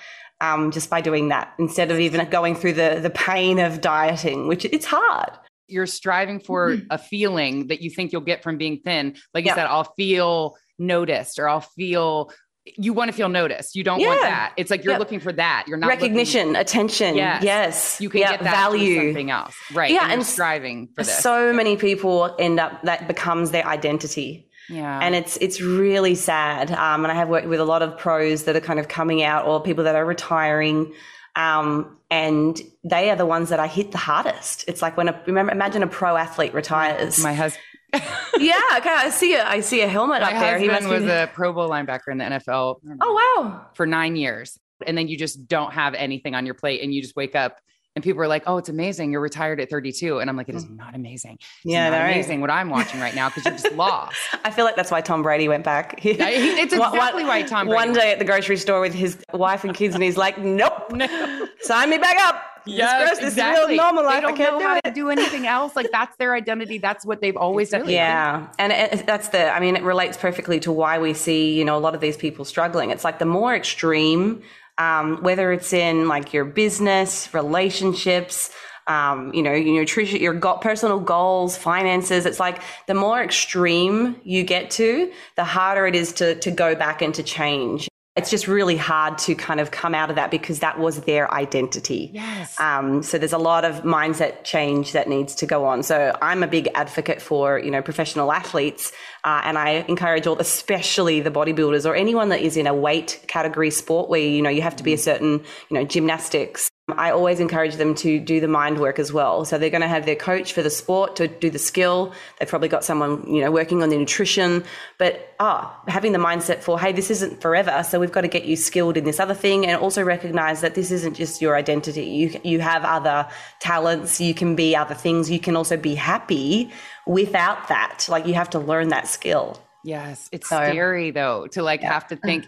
Um, 0.42 0.70
just 0.70 0.88
by 0.88 1.02
doing 1.02 1.28
that 1.28 1.52
instead 1.58 1.90
of 1.90 2.00
even 2.00 2.26
going 2.30 2.54
through 2.54 2.72
the 2.72 2.98
the 3.02 3.10
pain 3.10 3.58
of 3.58 3.82
dieting, 3.82 4.48
which 4.48 4.64
it's 4.64 4.86
hard. 4.86 5.32
You're 5.68 5.86
striving 5.86 6.40
for 6.40 6.70
mm-hmm. 6.70 6.86
a 6.88 6.96
feeling 6.96 7.66
that 7.66 7.82
you 7.82 7.90
think 7.90 8.10
you'll 8.10 8.22
get 8.22 8.42
from 8.42 8.56
being 8.56 8.80
thin. 8.82 9.16
Like 9.34 9.44
you 9.44 9.52
said, 9.52 9.66
I'll 9.66 9.92
feel 9.98 10.56
noticed 10.78 11.38
or 11.38 11.46
I'll 11.46 11.60
feel 11.60 12.30
you 12.76 12.92
want 12.92 13.10
to 13.10 13.16
feel 13.16 13.28
noticed. 13.28 13.76
You 13.76 13.84
don't 13.84 14.00
yeah. 14.00 14.08
want 14.08 14.20
that. 14.22 14.52
It's 14.56 14.70
like 14.70 14.84
you're 14.84 14.94
yep. 14.94 15.00
looking 15.00 15.20
for 15.20 15.32
that. 15.32 15.64
You're 15.66 15.78
not 15.78 15.88
recognition, 15.88 16.48
looking, 16.48 16.60
attention. 16.60 17.16
Yes. 17.16 17.42
yes. 17.42 18.00
You 18.00 18.10
can 18.10 18.20
get 18.20 18.42
that 18.42 18.50
value. 18.50 19.06
something 19.06 19.30
else. 19.30 19.54
Right. 19.72 19.90
Yeah. 19.90 20.04
And, 20.04 20.12
and 20.12 20.26
striving 20.26 20.88
for 20.88 21.02
this. 21.02 21.18
So 21.18 21.52
many 21.52 21.76
people 21.76 22.34
end 22.38 22.60
up 22.60 22.82
that 22.82 23.08
becomes 23.08 23.50
their 23.50 23.66
identity. 23.66 24.48
Yeah. 24.68 25.00
And 25.02 25.14
it's 25.14 25.36
it's 25.38 25.60
really 25.60 26.14
sad. 26.14 26.70
Um, 26.70 27.04
and 27.04 27.12
I 27.12 27.14
have 27.14 27.28
worked 27.28 27.48
with 27.48 27.60
a 27.60 27.64
lot 27.64 27.82
of 27.82 27.98
pros 27.98 28.44
that 28.44 28.56
are 28.56 28.60
kind 28.60 28.78
of 28.78 28.88
coming 28.88 29.22
out 29.22 29.46
or 29.46 29.62
people 29.62 29.84
that 29.84 29.96
are 29.96 30.04
retiring. 30.04 30.92
Um, 31.36 31.96
and 32.10 32.60
they 32.82 33.10
are 33.10 33.16
the 33.16 33.26
ones 33.26 33.50
that 33.50 33.60
I 33.60 33.66
hit 33.66 33.92
the 33.92 33.98
hardest. 33.98 34.64
It's 34.68 34.82
like 34.82 34.96
when 34.96 35.08
a 35.08 35.22
remember 35.26 35.52
imagine 35.52 35.82
a 35.82 35.86
pro 35.86 36.16
athlete 36.16 36.54
retires. 36.54 37.22
My 37.22 37.34
husband. 37.34 37.62
yeah. 38.38 38.54
I 38.72 39.10
see 39.10 39.34
a 39.34 39.44
I 39.46 39.60
see 39.60 39.80
a 39.82 39.88
helmet 39.88 40.22
My 40.22 40.32
up 40.32 40.40
there. 40.40 40.58
He 40.58 40.68
must 40.68 40.88
was 40.88 41.02
be, 41.02 41.08
a 41.10 41.30
Pro 41.32 41.52
Bowl 41.52 41.68
linebacker 41.68 42.08
in 42.08 42.18
the 42.18 42.24
NFL 42.24 42.80
Oh 43.00 43.42
wow. 43.42 43.66
for 43.74 43.86
nine 43.86 44.16
years. 44.16 44.58
And 44.86 44.96
then 44.96 45.08
you 45.08 45.16
just 45.18 45.46
don't 45.46 45.72
have 45.72 45.94
anything 45.94 46.34
on 46.34 46.46
your 46.46 46.54
plate 46.54 46.82
and 46.82 46.92
you 46.94 47.02
just 47.02 47.14
wake 47.16 47.34
up 47.36 47.58
and 47.96 48.04
people 48.04 48.22
are 48.22 48.28
like, 48.28 48.44
oh, 48.46 48.56
it's 48.56 48.68
amazing. 48.68 49.10
You're 49.10 49.20
retired 49.20 49.60
at 49.60 49.68
32. 49.68 50.20
And 50.20 50.30
I'm 50.30 50.36
like, 50.36 50.48
it 50.48 50.54
is 50.54 50.64
not 50.70 50.94
amazing. 50.94 51.34
It's 51.40 51.46
Mm. 51.66 51.72
Yeah, 51.72 51.90
not 51.90 51.98
no. 51.98 52.04
amazing 52.04 52.40
what 52.40 52.48
I'm 52.48 52.70
watching 52.70 53.00
right 53.00 53.14
now 53.16 53.28
because 53.28 53.44
you're 53.44 53.54
just 53.54 53.72
lost. 53.72 54.16
I 54.44 54.50
feel 54.52 54.64
like 54.64 54.76
that's 54.76 54.92
why 54.92 55.00
Tom 55.00 55.22
Brady 55.24 55.48
went 55.48 55.64
back. 55.64 55.98
He- 56.00 56.10
it's 56.12 56.74
One- 56.74 56.94
exactly 56.94 57.24
why 57.24 57.42
Tom 57.42 57.66
Brady 57.66 57.74
One 57.88 57.92
day 57.92 58.12
at 58.12 58.20
the 58.20 58.24
grocery 58.24 58.56
store 58.56 58.80
with 58.80 58.94
his 58.94 59.18
wife 59.34 59.64
and 59.64 59.74
kids, 59.74 59.94
and 59.96 60.04
he's 60.04 60.16
like, 60.16 60.38
"Nope, 60.38 60.92
No. 60.92 61.48
sign 61.62 61.90
me 61.90 61.98
back 61.98 62.16
up. 62.20 62.42
Yes, 62.66 62.92
this, 62.92 63.08
gross, 63.08 63.18
this 63.18 63.32
exactly. 63.34 63.62
is 63.62 63.68
real 63.68 63.76
normal 63.84 64.02
They 64.02 64.08
life. 64.08 64.16
I 64.18 64.20
don't 64.20 64.36
can't 64.36 64.52
know 64.54 64.58
do 64.60 64.64
how 64.66 64.76
it." 64.76 64.84
to 64.84 64.90
do 64.92 65.08
anything 65.10 65.46
else. 65.46 65.76
Like 65.76 65.90
that's 65.92 66.16
their 66.16 66.34
identity. 66.34 66.78
That's 66.78 67.04
what 67.06 67.20
they've 67.20 67.36
always 67.36 67.70
done. 67.70 67.88
Yeah, 67.88 68.48
and 68.58 68.72
it, 68.72 69.06
that's 69.06 69.28
the. 69.28 69.50
I 69.50 69.60
mean, 69.60 69.76
it 69.76 69.82
relates 69.82 70.16
perfectly 70.16 70.60
to 70.60 70.72
why 70.72 70.98
we 70.98 71.14
see 71.14 71.56
you 71.58 71.64
know 71.64 71.76
a 71.76 71.80
lot 71.80 71.94
of 71.94 72.00
these 72.00 72.16
people 72.16 72.44
struggling. 72.44 72.90
It's 72.90 73.04
like 73.04 73.18
the 73.18 73.26
more 73.26 73.54
extreme, 73.54 74.42
um, 74.78 75.22
whether 75.22 75.52
it's 75.52 75.72
in 75.72 76.08
like 76.08 76.32
your 76.32 76.44
business, 76.44 77.32
relationships. 77.34 78.50
Um, 78.86 79.32
you 79.34 79.42
know, 79.42 79.52
your 79.52 79.78
nutrition, 79.78 80.20
your 80.20 80.34
go- 80.34 80.56
personal 80.56 80.98
goals, 80.98 81.56
finances. 81.56 82.26
It's 82.26 82.40
like 82.40 82.60
the 82.88 82.94
more 82.94 83.22
extreme 83.22 84.16
you 84.24 84.42
get 84.42 84.70
to, 84.72 85.12
the 85.36 85.44
harder 85.44 85.86
it 85.86 85.94
is 85.94 86.12
to 86.14 86.34
to 86.36 86.50
go 86.50 86.74
back 86.74 87.00
and 87.00 87.14
to 87.14 87.22
change. 87.22 87.89
It's 88.16 88.28
just 88.28 88.48
really 88.48 88.76
hard 88.76 89.18
to 89.18 89.36
kind 89.36 89.60
of 89.60 89.70
come 89.70 89.94
out 89.94 90.10
of 90.10 90.16
that 90.16 90.32
because 90.32 90.58
that 90.60 90.80
was 90.80 91.02
their 91.02 91.32
identity. 91.32 92.10
Yes. 92.12 92.58
Um, 92.58 93.04
so 93.04 93.18
there's 93.18 93.32
a 93.32 93.38
lot 93.38 93.64
of 93.64 93.82
mindset 93.82 94.42
change 94.42 94.92
that 94.92 95.08
needs 95.08 95.34
to 95.36 95.46
go 95.46 95.64
on. 95.64 95.84
So 95.84 96.16
I'm 96.20 96.42
a 96.42 96.48
big 96.48 96.68
advocate 96.74 97.22
for 97.22 97.58
you 97.58 97.70
know 97.70 97.82
professional 97.82 98.32
athletes, 98.32 98.92
uh, 99.22 99.42
and 99.44 99.56
I 99.56 99.84
encourage 99.88 100.26
all, 100.26 100.38
especially 100.38 101.20
the 101.20 101.30
bodybuilders 101.30 101.88
or 101.88 101.94
anyone 101.94 102.30
that 102.30 102.40
is 102.40 102.56
in 102.56 102.66
a 102.66 102.74
weight 102.74 103.24
category 103.28 103.70
sport 103.70 104.10
where 104.10 104.20
you 104.20 104.42
know 104.42 104.50
you 104.50 104.62
have 104.62 104.76
to 104.76 104.82
be 104.82 104.92
a 104.92 104.98
certain 104.98 105.44
you 105.68 105.74
know 105.76 105.84
gymnastics. 105.84 106.68
I 106.98 107.10
always 107.10 107.40
encourage 107.40 107.76
them 107.76 107.94
to 107.96 108.18
do 108.18 108.40
the 108.40 108.48
mind 108.48 108.78
work 108.78 108.98
as 108.98 109.12
well. 109.12 109.44
So 109.44 109.58
they're 109.58 109.70
going 109.70 109.80
to 109.82 109.88
have 109.88 110.06
their 110.06 110.16
coach 110.16 110.52
for 110.52 110.62
the 110.62 110.70
sport 110.70 111.16
to 111.16 111.28
do 111.28 111.50
the 111.50 111.58
skill. 111.58 112.12
They've 112.38 112.48
probably 112.48 112.68
got 112.68 112.84
someone, 112.84 113.24
you 113.32 113.40
know, 113.40 113.50
working 113.50 113.82
on 113.82 113.88
the 113.88 113.96
nutrition, 113.98 114.64
but 114.98 115.34
ah, 115.40 115.80
having 115.88 116.12
the 116.12 116.18
mindset 116.18 116.62
for, 116.62 116.78
hey, 116.78 116.92
this 116.92 117.10
isn't 117.10 117.40
forever. 117.40 117.82
So 117.88 118.00
we've 118.00 118.12
got 118.12 118.22
to 118.22 118.28
get 118.28 118.44
you 118.44 118.56
skilled 118.56 118.96
in 118.96 119.04
this 119.04 119.20
other 119.20 119.34
thing 119.34 119.66
and 119.66 119.80
also 119.80 120.02
recognize 120.02 120.60
that 120.60 120.74
this 120.74 120.90
isn't 120.90 121.14
just 121.14 121.40
your 121.40 121.56
identity. 121.56 122.04
You, 122.04 122.40
you 122.44 122.60
have 122.60 122.84
other 122.84 123.28
talents. 123.60 124.20
You 124.20 124.34
can 124.34 124.56
be 124.56 124.74
other 124.76 124.94
things. 124.94 125.30
You 125.30 125.40
can 125.40 125.56
also 125.56 125.76
be 125.76 125.94
happy 125.94 126.70
without 127.06 127.68
that. 127.68 128.06
Like 128.08 128.26
you 128.26 128.34
have 128.34 128.50
to 128.50 128.58
learn 128.58 128.88
that 128.88 129.08
skill. 129.08 129.60
Yes. 129.84 130.28
It's 130.32 130.48
So- 130.48 130.56
scary 130.56 131.10
though 131.10 131.46
to 131.48 131.62
like 131.62 131.82
have 131.82 132.06
to 132.08 132.16
think, 132.16 132.46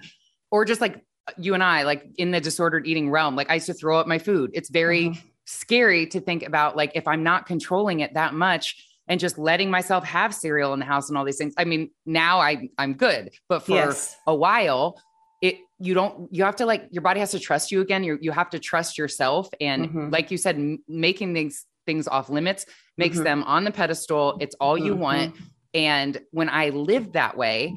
or 0.50 0.64
just 0.64 0.80
like 0.80 1.02
you 1.38 1.54
and 1.54 1.62
I, 1.62 1.82
like 1.84 2.04
in 2.16 2.30
the 2.30 2.40
disordered 2.40 2.86
eating 2.86 3.10
realm, 3.10 3.36
like 3.36 3.50
I 3.50 3.54
used 3.54 3.66
to 3.66 3.74
throw 3.74 3.98
up 3.98 4.06
my 4.06 4.18
food. 4.18 4.50
It's 4.54 4.70
very 4.70 5.10
Mm-hmm. 5.10 5.20
scary 5.44 6.06
to 6.06 6.20
think 6.20 6.44
about 6.44 6.76
like 6.76 6.92
if 6.94 7.06
I'm 7.08 7.22
not 7.22 7.46
controlling 7.46 8.00
it 8.00 8.14
that 8.14 8.32
much 8.34 8.76
and 9.08 9.18
just 9.18 9.36
letting 9.38 9.70
myself 9.70 10.04
have 10.04 10.32
cereal 10.34 10.72
in 10.72 10.78
the 10.78 10.84
house 10.86 11.08
and 11.08 11.18
all 11.18 11.24
these 11.24 11.36
things. 11.36 11.52
I 11.58 11.64
mean, 11.64 11.90
now 12.06 12.38
I 12.40 12.68
I'm 12.78 12.94
good, 12.94 13.30
but 13.48 13.60
for 13.64 13.72
Yes. 13.72 14.16
a 14.26 14.34
while, 14.34 15.00
it 15.40 15.56
you 15.80 15.94
don't 15.94 16.32
you 16.32 16.44
have 16.44 16.54
to 16.56 16.66
like 16.66 16.86
your 16.92 17.02
body 17.02 17.18
has 17.20 17.32
to 17.32 17.40
trust 17.40 17.72
you 17.72 17.80
again. 17.80 18.04
You 18.04 18.18
you 18.20 18.30
have 18.30 18.50
to 18.50 18.58
trust 18.60 18.96
yourself, 18.96 19.48
and 19.60 19.88
Mhm. 19.88 20.12
like 20.12 20.30
you 20.30 20.38
said, 20.38 20.56
m- 20.56 20.78
making 20.88 21.34
things 21.34 21.66
things 21.86 22.06
off 22.06 22.30
limits 22.30 22.64
makes 22.96 23.18
Mhm. 23.18 23.24
them 23.24 23.42
on 23.44 23.64
the 23.64 23.72
pedestal. 23.72 24.36
It's 24.40 24.54
all 24.60 24.78
you 24.78 24.94
Mhm. 24.94 24.98
want. 24.98 25.36
And 25.74 26.20
when 26.30 26.48
I 26.48 26.68
lived 26.68 27.14
that 27.14 27.36
way, 27.36 27.74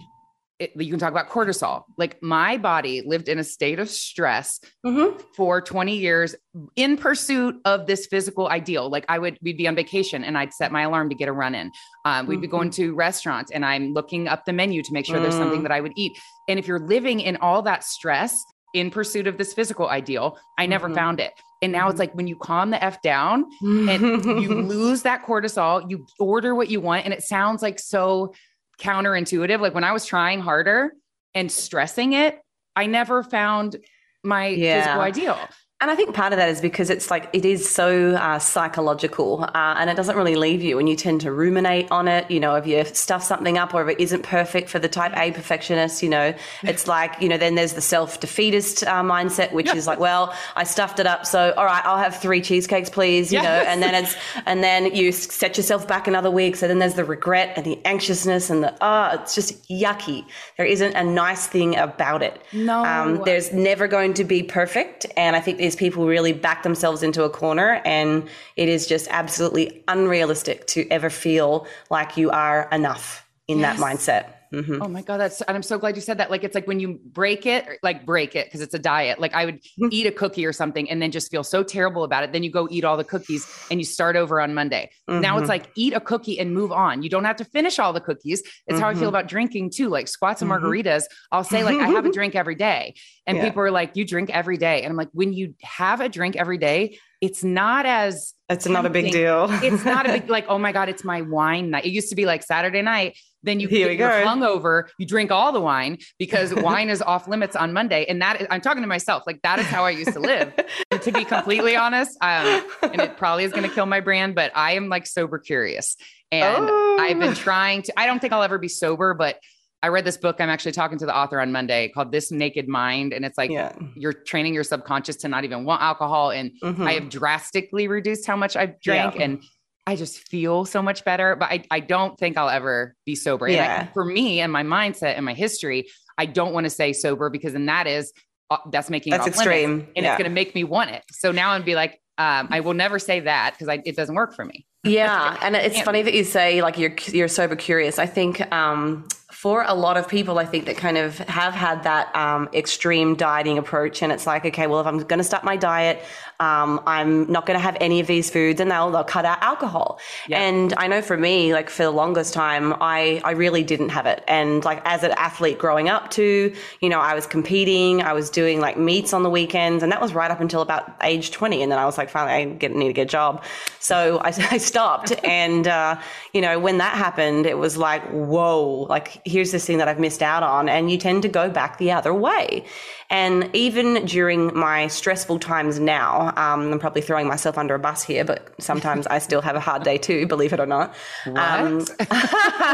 it, 0.60 0.72
you 0.76 0.90
can 0.90 1.00
talk 1.00 1.12
about 1.12 1.30
cortisol. 1.30 1.84
Like 1.98 2.22
my 2.24 2.58
body 2.58 3.02
lived 3.06 3.28
in 3.28 3.40
a 3.40 3.44
state 3.44 3.80
of 3.80 3.90
stress 3.90 4.60
Mm-hmm. 4.86 5.20
for 5.36 5.60
20 5.62 5.98
years 5.98 6.36
in 6.76 6.96
pursuit 6.98 7.56
of 7.66 7.88
this 7.88 8.06
physical 8.06 8.48
ideal. 8.48 8.90
Like 8.90 9.04
I 9.10 9.18
would, 9.20 9.38
we'd 9.42 9.58
be 9.58 9.68
on 9.68 9.76
vacation 9.76 10.24
and 10.24 10.38
I'd 10.38 10.54
set 10.54 10.72
my 10.72 10.84
alarm 10.84 11.10
to 11.10 11.16
get 11.16 11.28
a 11.28 11.34
run 11.34 11.56
in. 11.56 11.72
Um, 12.06 12.28
we'd 12.28 12.40
be 12.42 12.48
going 12.48 12.70
to 12.72 12.94
restaurants 12.94 13.52
and 13.52 13.66
I'm 13.66 13.94
looking 13.94 14.28
up 14.28 14.46
the 14.46 14.54
menu 14.54 14.82
to 14.84 14.94
make 14.94 15.06
sure 15.06 15.20
there's 15.20 15.34
something 15.36 15.60
Mm. 15.60 15.64
that 15.64 15.72
I 15.72 15.82
would 15.82 15.94
eat. 15.96 16.14
And 16.48 16.58
if 16.60 16.68
you're 16.68 16.80
living 16.80 17.20
in 17.20 17.36
all 17.38 17.62
that 17.64 17.84
stress 17.84 18.40
in 18.74 18.92
pursuit 18.92 19.26
of 19.28 19.38
this 19.38 19.54
physical 19.54 19.90
ideal, 19.90 20.38
I 20.60 20.66
never 20.68 20.88
Mhm. 20.90 20.96
found 20.96 21.20
it. 21.20 21.34
And 21.62 21.72
now 21.72 21.88
it's 21.90 21.96
Mhm. 21.96 22.00
like 22.00 22.14
when 22.16 22.28
you 22.28 22.36
calm 22.36 22.70
the 22.70 22.84
F 22.84 23.02
down 23.02 23.46
and 23.62 24.24
you 24.44 24.50
lose 24.54 25.02
that 25.02 25.26
cortisol, 25.26 25.90
you 25.90 26.06
order 26.20 26.54
what 26.54 26.70
you 26.70 26.80
want. 26.80 27.06
And 27.06 27.14
it 27.14 27.24
sounds 27.24 27.62
like 27.64 27.80
so 27.80 28.34
counterintuitive. 28.80 29.60
Like 29.60 29.74
when 29.74 29.84
I 29.84 29.92
was 29.92 30.06
trying 30.06 30.40
harder 30.40 30.94
and 31.34 31.52
stressing 31.52 32.14
it, 32.14 32.40
I 32.76 32.86
never 32.88 33.24
found 33.24 33.78
my 34.24 34.48
Yeah. 34.48 34.82
physical 34.82 35.02
ideal. 35.02 35.50
And 35.82 35.92
I 35.92 35.96
think 35.96 36.16
part 36.16 36.32
of 36.32 36.38
that 36.38 36.48
is 36.48 36.62
because 36.62 36.90
it's 36.90 37.12
like 37.12 37.30
it 37.34 37.44
is 37.44 37.70
so 37.70 38.12
uh, 38.16 38.40
psychological 38.40 39.44
uh, 39.44 39.76
and 39.78 39.90
it 39.90 39.98
doesn't 39.98 40.16
really 40.16 40.38
leave 40.38 40.64
you 40.64 40.80
and 40.80 40.88
you 40.88 40.96
tend 40.96 41.20
to 41.22 41.34
ruminate 41.34 41.92
on 41.92 42.08
it. 42.08 42.32
You 42.32 42.40
know, 42.40 42.56
if 42.56 42.66
you 42.66 42.86
stuff 42.86 43.22
something 43.22 43.58
up 43.58 43.74
or 43.74 43.82
if 43.84 43.98
it 43.98 44.02
isn't 44.02 44.24
perfect 44.24 44.70
for 44.70 44.80
the 44.80 44.88
type 44.88 45.12
A 45.18 45.34
perfectionist, 45.34 46.02
you 46.02 46.08
know, 46.08 46.34
it's 46.64 46.88
like, 46.88 47.22
you 47.22 47.28
know, 47.28 47.38
then 47.38 47.56
there's 47.56 47.74
the 47.74 47.82
self 47.82 48.22
defeatist 48.22 48.86
uh, 48.86 49.04
mindset, 49.04 49.52
which 49.52 49.76
is 49.76 49.86
like, 49.86 50.00
well, 50.00 50.34
I 50.56 50.64
stuffed 50.64 51.00
it 51.00 51.08
up. 51.08 51.26
So, 51.26 51.54
all 51.58 51.66
right, 51.66 51.86
I'll 51.86 51.98
have 51.98 52.16
three 52.16 52.40
cheesecakes, 52.40 52.90
please, 52.90 53.34
you 53.34 53.42
know, 53.42 53.50
and 53.50 53.84
then 53.84 53.96
it's, 54.02 54.16
and 54.46 54.64
then 54.64 54.96
you 54.96 55.12
set 55.12 55.58
yourself 55.58 55.86
back 55.86 56.08
another 56.08 56.32
week. 56.32 56.56
So 56.56 56.70
then 56.70 56.80
there's 56.80 56.94
the 56.94 57.04
regret 57.04 57.52
and 57.58 57.66
the 57.66 57.86
anxiousness 57.86 58.50
and 58.50 58.64
the, 58.64 58.74
oh, 58.80 59.20
it's 59.20 59.36
just 59.36 59.68
yucky. 59.70 60.26
There 60.56 60.66
isn't 60.66 60.96
a 60.96 61.04
nice 61.04 61.48
thing 61.48 61.76
about 61.76 62.24
it. 62.24 62.42
No. 62.54 62.86
Um, 62.86 63.22
there's 63.26 63.52
never 63.52 63.90
going 63.90 64.14
to 64.14 64.24
be 64.24 64.42
perfect. 64.42 65.06
And 65.18 65.36
I 65.36 65.42
think 65.42 65.65
these 65.66 65.76
people 65.76 66.06
really 66.06 66.32
back 66.32 66.62
themselves 66.64 67.02
into 67.02 67.24
a 67.24 67.30
corner. 67.30 67.82
And 67.86 68.30
it 68.56 68.70
is 68.70 68.86
just 68.86 69.08
absolutely 69.10 69.84
unrealistic 69.88 70.68
to 70.68 70.88
ever 70.92 71.10
feel 71.10 71.66
like 71.90 72.18
you 72.18 72.30
are 72.30 72.70
enough 72.72 73.26
in 73.48 73.60
Yes. 73.60 73.80
that 73.80 73.84
mindset. 73.86 74.35
Mhm. 74.56 74.80
Oh 74.82 74.88
my 74.88 75.02
God. 75.02 75.18
That's, 75.18 75.42
and 75.42 75.56
I'm 75.56 75.64
so 75.64 75.78
glad 75.78 75.96
you 75.96 76.02
said 76.02 76.18
that. 76.20 76.32
Like, 76.32 76.44
it's 76.44 76.56
like 76.56 76.68
when 76.68 76.80
you 76.80 77.00
break 77.06 77.46
it, 77.46 77.68
like 77.84 78.06
break 78.06 78.36
it, 78.36 78.48
because 78.48 78.62
it's 78.62 78.74
a 78.74 78.80
diet. 78.80 79.20
Like 79.20 79.34
I 79.34 79.46
would 79.46 79.56
Mm-hmm. 79.56 79.88
eat 79.92 80.08
a 80.08 80.12
cookie 80.12 80.46
or 80.46 80.54
something 80.54 80.90
and 80.90 81.02
then 81.02 81.12
just 81.12 81.30
feel 81.30 81.44
so 81.44 81.62
terrible 81.64 82.04
about 82.04 82.24
it. 82.24 82.32
Then 82.32 82.44
you 82.44 82.52
go 82.52 82.68
eat 82.72 82.84
all 82.86 82.96
the 82.98 83.04
cookies 83.04 83.46
and 83.70 83.80
you 83.80 83.84
start 83.86 84.16
over 84.16 84.40
on 84.40 84.54
Monday. 84.54 84.90
Now 85.08 85.38
it's 85.38 85.46
Mhm. 85.46 85.50
like 85.50 85.70
eat 85.76 85.94
a 85.94 86.00
cookie 86.00 86.40
and 86.40 86.54
move 86.54 86.72
on. 86.72 87.04
You 87.04 87.10
don't 87.10 87.26
have 87.26 87.36
to 87.38 87.46
finish 87.46 87.80
all 87.80 87.92
the 87.92 88.00
cookies. 88.00 88.42
It's 88.68 88.80
how 88.80 88.88
I 88.88 88.92
Mm-hmm. 88.92 89.00
feel 89.02 89.10
about 89.10 89.28
drinking 89.28 89.72
too. 89.72 89.90
Like 89.90 90.08
squats 90.08 90.42
and 90.42 90.50
margaritas, 90.50 91.04
I'll 91.32 91.44
say 91.44 91.64
like 91.64 91.78
I 91.78 91.88
have 91.90 92.06
a 92.06 92.12
drink 92.18 92.36
every 92.36 92.56
day. 92.56 92.94
And 93.28 93.38
Yeah. 93.38 93.46
people 93.50 93.64
are 93.64 93.72
like, 93.72 93.96
you 93.98 94.06
drink 94.06 94.30
every 94.30 94.58
day. 94.58 94.84
And 94.84 94.92
I'm 94.92 94.98
like, 94.98 95.10
when 95.14 95.34
you 95.34 95.56
have 95.64 96.00
a 96.00 96.08
drink 96.08 96.36
every 96.38 96.58
day, 96.60 97.00
it's 97.20 97.44
not 97.44 97.86
as 97.88 98.35
It's 98.50 98.68
not 98.68 98.86
a 98.86 98.90
big 98.90 99.12
deal. 99.12 99.48
it's 99.64 99.84
not 99.86 100.08
a 100.08 100.14
big 100.14 100.30
like, 100.30 100.46
oh 100.48 100.58
my 100.60 100.72
God, 100.72 100.88
it's 100.90 101.04
my 101.04 101.22
wine 101.22 101.72
night. 101.72 101.86
It 101.86 101.92
used 101.92 102.10
to 102.10 102.16
be 102.16 102.26
like 102.26 102.44
Saturday 102.44 102.82
night. 102.82 103.18
Then 103.42 103.60
you 103.60 103.68
Here 103.68 103.96
get 103.96 103.98
go. 103.98 104.28
hungover, 104.28 104.90
you 104.98 105.06
drink 105.06 105.32
all 105.32 105.52
the 105.52 105.62
wine 105.62 106.00
because 106.18 106.54
wine 106.56 106.90
is 106.90 107.02
off 107.02 107.28
limits 107.28 107.56
on 107.56 107.74
Monday. 107.74 108.06
And 108.06 108.22
that 108.22 108.42
is, 108.42 108.48
I'm 108.50 108.62
talking 108.62 108.82
to 108.82 108.88
myself, 108.88 109.24
like 109.28 109.42
that 109.44 109.60
is 109.60 109.66
how 109.68 109.86
I 109.86 109.92
used 109.92 110.14
to 110.14 110.20
live. 110.20 110.54
To 111.02 111.12
be 111.12 111.26
completely 111.26 111.76
honest, 111.86 112.18
um, 112.22 112.66
and 112.82 113.02
it 113.02 113.18
probably 113.18 113.44
is 113.44 113.52
going 113.52 113.68
to 113.68 113.74
kill 113.74 113.86
my 113.86 114.00
brand, 114.00 114.34
but 114.34 114.52
I 114.56 114.74
am 114.74 114.90
like 114.90 115.06
sober 115.06 115.38
curious. 115.38 115.96
And 116.32 116.68
Oh. 116.70 116.98
I've 117.00 117.20
been 117.20 117.36
trying 117.36 117.84
to, 117.84 118.00
I 118.00 118.08
don't 118.08 118.20
think 118.20 118.34
I'll 118.34 118.42
ever 118.44 118.58
be 118.58 118.68
sober, 118.68 119.14
but 119.14 119.38
I 119.84 119.90
read 119.90 120.06
this 120.06 120.18
book. 120.18 120.38
I'm 120.40 120.50
actually 120.50 120.72
talking 120.72 120.98
to 121.00 121.06
the 121.06 121.16
author 121.16 121.40
on 121.40 121.52
Monday 121.52 121.90
called 121.90 122.12
This 122.12 122.32
Naked 122.32 122.68
Mind. 122.68 123.14
And 123.14 123.24
it's 123.24 123.38
like, 123.38 123.52
yeah. 123.52 123.74
you're 123.96 124.14
training 124.14 124.54
your 124.54 124.64
subconscious 124.64 125.18
to 125.18 125.28
not 125.28 125.44
even 125.44 125.64
want 125.66 125.82
alcohol. 125.82 126.32
And 126.32 126.52
Mhm. 126.64 126.88
I 126.88 126.94
have 126.94 127.10
drastically 127.10 127.88
reduced 127.88 128.26
how 128.26 128.36
much 128.36 128.56
I've 128.56 128.80
drank 128.82 129.16
Yeah. 129.16 129.22
and 129.24 129.44
I 129.86 129.96
just 129.96 130.28
feel 130.28 130.66
so 130.66 130.82
much 130.82 131.06
better. 131.06 131.36
But 131.36 131.52
I, 131.52 131.64
I 131.70 131.80
don't 131.82 132.18
think 132.18 132.38
I'll 132.38 132.50
ever 132.50 132.96
be 133.06 133.14
sober. 133.16 133.46
And 133.46 133.56
I- 133.56 133.58
Yeah. 133.60 133.88
for 133.94 134.04
me 134.04 134.40
and 134.40 134.52
my 134.52 134.64
mindset 134.64 135.16
and 135.18 135.24
my 135.26 135.34
history, 135.34 135.88
I 136.18 136.26
don't 136.26 136.54
want 136.54 136.64
to 136.64 136.70
say 136.72 136.92
sober 136.94 137.30
because 137.30 137.54
then 137.54 137.68
that 137.68 137.86
is 137.86 138.12
uh, 138.52 138.58
that's 138.72 138.92
making 138.92 139.10
That's 139.12 139.26
it 139.26 139.32
off 139.32 139.46
limits, 139.46 139.58
extreme. 139.58 139.88
and 139.96 140.04
Yeah. 140.06 140.12
it's 140.14 140.20
going 140.20 140.30
to 140.30 140.34
make 140.34 140.54
me 140.54 140.64
want 140.64 140.92
it. 140.92 141.02
So 141.12 141.32
now 141.32 141.50
I'm 141.52 141.64
be 141.64 141.74
like, 141.74 142.00
um, 142.20 142.48
I 142.52 142.60
will 142.60 142.76
never 142.76 143.00
say 143.00 143.20
that 143.22 143.56
because 143.58 143.80
it 143.86 143.96
doesn't 143.96 144.14
work 144.14 144.36
for 144.36 144.46
me. 144.46 144.66
Yeah, 144.84 145.36
and 145.42 145.56
it's 145.56 145.82
funny 145.82 146.04
that 146.04 146.14
you 146.14 146.24
say 146.24 146.62
like 146.62 146.78
you're 146.78 146.94
you're 147.08 147.28
sober 147.28 147.56
curious. 147.56 147.98
I 147.98 148.06
think 148.06 148.40
um, 148.54 149.08
for 149.36 149.66
a 149.68 149.74
lot 149.74 149.98
of 149.98 150.08
people, 150.08 150.40
I 150.40 150.46
think 150.46 150.66
that 150.66 150.78
kind 150.78 150.98
of 150.98 151.18
have 151.20 151.54
had 151.54 151.84
that 151.84 152.16
um, 152.16 152.48
extreme 152.54 153.16
dieting 153.16 153.58
approach, 153.58 154.02
and 154.02 154.10
it's 154.10 154.26
like, 154.26 154.46
okay, 154.46 154.66
well, 154.66 154.80
if 154.80 154.88
I'm 154.88 155.00
going 155.00 155.18
to 155.18 155.26
start 155.26 155.44
my 155.44 155.58
diet, 155.58 156.02
Um, 156.40 156.82
I'm 156.86 157.32
not 157.32 157.46
going 157.46 157.58
to 157.58 157.64
have 157.64 157.78
any 157.80 158.00
of 158.00 158.08
these 158.08 158.30
foods, 158.30 158.60
and 158.60 158.70
they'll, 158.70 158.92
they'll 158.92 159.04
cut 159.04 159.26
out 159.26 159.42
alcohol. 159.42 160.00
Yeah. 160.28 160.42
And 160.42 160.74
I 160.78 160.88
know 160.88 161.02
for 161.02 161.18
me, 161.18 161.54
like 161.54 161.70
for 161.70 161.84
the 161.84 161.92
longest 161.92 162.34
time, 162.34 162.74
I, 162.82 163.22
I 163.24 163.32
really 163.32 163.64
didn't 163.64 163.90
have 163.90 164.06
it. 164.06 164.24
And 164.28 164.64
like 164.66 164.82
as 164.86 165.04
an 165.04 165.12
athlete 165.12 165.58
growing 165.58 165.90
up 165.90 166.12
too, 166.12 166.54
you 166.82 166.90
know, 166.90 167.00
I 167.00 167.14
was 167.14 167.26
competing, 167.26 168.02
I 168.02 168.14
was 168.14 168.30
doing 168.30 168.60
like 168.60 168.78
meets 168.78 169.14
on 169.14 169.24
the 169.24 169.30
weekends, 169.30 169.82
and 169.82 169.92
that 169.92 170.02
was 170.02 170.14
right 170.14 170.30
up 170.30 170.42
until 170.42 170.62
about 170.62 170.94
age 171.04 171.32
20. 171.32 171.62
And 171.64 171.72
then 171.72 171.80
I 171.80 171.86
was 171.86 171.98
like, 171.98 172.10
finally, 172.10 172.34
I 172.34 172.46
get, 172.46 172.76
need 172.76 172.88
to 172.88 172.94
get 172.94 173.04
a 173.04 173.06
job. 173.06 173.44
So 173.80 174.20
I, 174.20 174.28
I 174.52 174.58
stopped. 174.58 175.14
and, 175.24 175.68
uh, 175.68 176.00
you 176.34 176.42
know, 176.42 176.60
when 176.60 176.80
that 176.80 176.96
happened, 176.98 177.46
it 177.46 177.58
was 177.58 177.78
like, 177.78 178.04
whoa, 178.12 178.86
like 178.90 179.22
here's 179.26 179.52
this 179.52 179.66
thing 179.66 179.78
that 179.78 179.88
I've 179.88 180.00
missed 180.00 180.22
out 180.22 180.44
on. 180.44 180.68
And 180.68 180.92
you 180.92 180.98
tend 180.98 181.22
to 181.24 181.30
go 181.30 181.50
back 181.50 181.78
the 181.78 181.92
other 181.92 182.14
way. 182.14 182.66
And 183.10 183.50
even 183.54 184.06
during 184.06 184.58
my 184.58 184.88
stressful 184.88 185.38
times 185.40 185.80
now, 185.80 186.34
um, 186.38 186.74
I'm 186.74 186.80
probably 186.80 187.02
throwing 187.04 187.28
myself 187.28 187.56
under 187.58 187.76
a 187.76 187.80
bus 187.80 188.04
here, 188.04 188.26
but 188.26 188.54
sometimes 188.60 189.06
I 189.08 189.20
still 189.20 189.42
have 189.42 189.56
a 189.56 189.60
hard 189.60 189.84
day 189.84 189.98
too, 189.98 190.26
believe 190.26 190.54
it 190.54 190.60
or 190.60 190.66
not. 190.66 190.96
Um, 191.36 191.86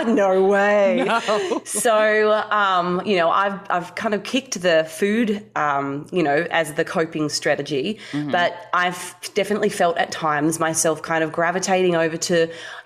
no 0.15 0.43
way. 0.45 1.05
So, 1.65 2.31
um, 2.49 3.01
you 3.05 3.17
know, 3.17 3.29
I've, 3.29 3.59
I've 3.69 3.95
kind 3.95 4.13
of 4.13 4.23
kicked 4.23 4.61
the 4.61 4.85
food, 4.89 5.45
um, 5.57 6.07
you 6.11 6.23
know, 6.23 6.47
as 6.49 6.73
the 6.75 6.85
coping 6.85 7.27
strategy, 7.27 7.99
but 8.31 8.69
I've 8.73 9.15
definitely 9.33 9.69
felt 9.69 9.97
at 9.97 10.11
times 10.11 10.59
myself 10.59 11.01
kind 11.01 11.23
of 11.25 11.31
gravitating 11.33 11.95
over 11.95 12.15
to, 12.15 12.35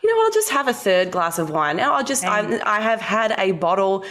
you 0.03 0.15
know, 0.15 0.23
I'll 0.23 0.31
just 0.31 0.49
have 0.49 0.67
a 0.67 0.73
third 0.73 1.11
glass 1.11 1.37
of 1.37 1.51
wine. 1.51 1.79
I'll 1.79 2.03
just, 2.03 2.25
I, 2.25 2.59
I 2.65 2.81
have 2.81 3.01
had 3.01 3.35
a 3.37 3.51
bottle 3.51 4.03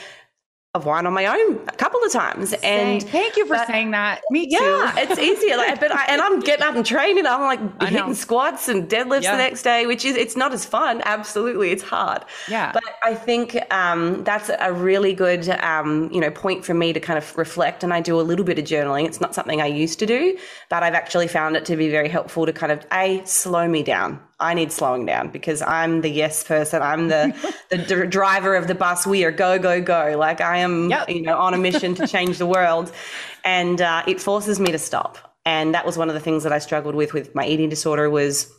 of 0.74 0.86
wine 0.86 1.06
on 1.06 1.12
my 1.12 1.26
own 1.26 1.56
a 1.68 1.72
couple 1.76 2.02
of 2.02 2.10
times. 2.12 2.52
And 2.64 3.00
thank 3.02 3.36
you 3.36 3.46
for 3.46 3.54
but- 3.54 3.68
saying 3.68 3.92
that. 3.92 4.22
Me 4.30 4.46
too. 4.48 4.56
yeah, 4.60 4.92
it's 4.98 5.18
easier. 5.20 5.56
Like, 5.56 5.78
but 5.78 5.92
I, 5.92 6.04
and 6.06 6.20
I'm 6.20 6.40
getting 6.40 6.64
up 6.64 6.74
and 6.74 6.84
training. 6.84 7.26
I'm 7.26 7.42
like 7.42 7.82
hitting 7.82 8.14
squats 8.14 8.68
and 8.68 8.88
deadlifts 8.88 9.22
Yeah. 9.22 9.32
the 9.32 9.38
next 9.38 9.62
day, 9.62 9.86
which 9.86 10.04
is 10.04 10.16
it's 10.16 10.36
not 10.36 10.52
as 10.52 10.64
fun. 10.64 11.00
Absolutely, 11.04 11.70
it's 11.70 11.82
hard. 11.84 12.24
Yeah. 12.48 12.72
But 12.72 12.82
I 13.04 13.14
think 13.14 13.56
um, 13.72 14.24
that's 14.24 14.50
a 14.58 14.72
really 14.72 15.14
good 15.14 15.48
um, 15.48 16.10
you 16.12 16.20
know 16.20 16.30
point 16.32 16.64
for 16.64 16.74
me 16.74 16.92
to 16.92 16.98
kind 17.00 17.18
of 17.18 17.38
reflect. 17.38 17.84
And 17.84 17.94
I 17.94 18.00
do 18.00 18.20
a 18.20 18.22
little 18.22 18.44
bit 18.44 18.58
of 18.58 18.64
journaling. 18.64 19.06
It's 19.06 19.20
not 19.20 19.34
something 19.34 19.60
I 19.60 19.66
used 19.66 20.00
to 20.00 20.06
do, 20.06 20.36
but 20.70 20.82
I've 20.82 20.94
actually 20.94 21.28
found 21.28 21.56
it 21.56 21.64
to 21.66 21.76
be 21.76 21.88
very 21.88 22.08
helpful 22.08 22.46
to 22.46 22.52
kind 22.52 22.72
of 22.72 22.84
a 22.92 23.22
slow 23.24 23.68
me 23.68 23.84
down. 23.84 24.20
I 24.44 24.54
need 24.54 24.70
slowing 24.72 25.06
down 25.06 25.28
because 25.30 25.62
I'm 25.62 26.00
the 26.02 26.08
yes 26.10 26.44
person. 26.44 26.82
I'm 26.82 27.08
the 27.08 27.34
the 27.70 27.78
dr- 27.78 28.10
driver 28.10 28.54
of 28.54 28.68
the 28.68 28.74
bus. 28.74 29.06
We 29.06 29.24
are 29.24 29.32
go 29.32 29.58
go 29.58 29.80
go. 29.80 30.16
Like 30.18 30.40
I 30.40 30.58
am, 30.58 30.90
Yep. 30.90 31.08
you 31.08 31.22
know, 31.22 31.38
on 31.38 31.54
a 31.54 31.58
mission 31.58 31.94
to 31.96 32.06
change 32.06 32.38
the 32.38 32.46
world, 32.46 32.92
and 33.44 33.80
uh, 33.80 34.02
it 34.06 34.20
forces 34.20 34.60
me 34.60 34.72
to 34.72 34.78
stop. 34.78 35.18
And 35.46 35.74
that 35.74 35.84
was 35.84 35.98
one 35.98 36.08
of 36.08 36.14
the 36.14 36.20
things 36.20 36.42
that 36.44 36.52
I 36.52 36.58
struggled 36.58 36.94
with 36.94 37.12
with 37.12 37.34
my 37.34 37.46
eating 37.46 37.68
disorder 37.68 38.08
was 38.10 38.50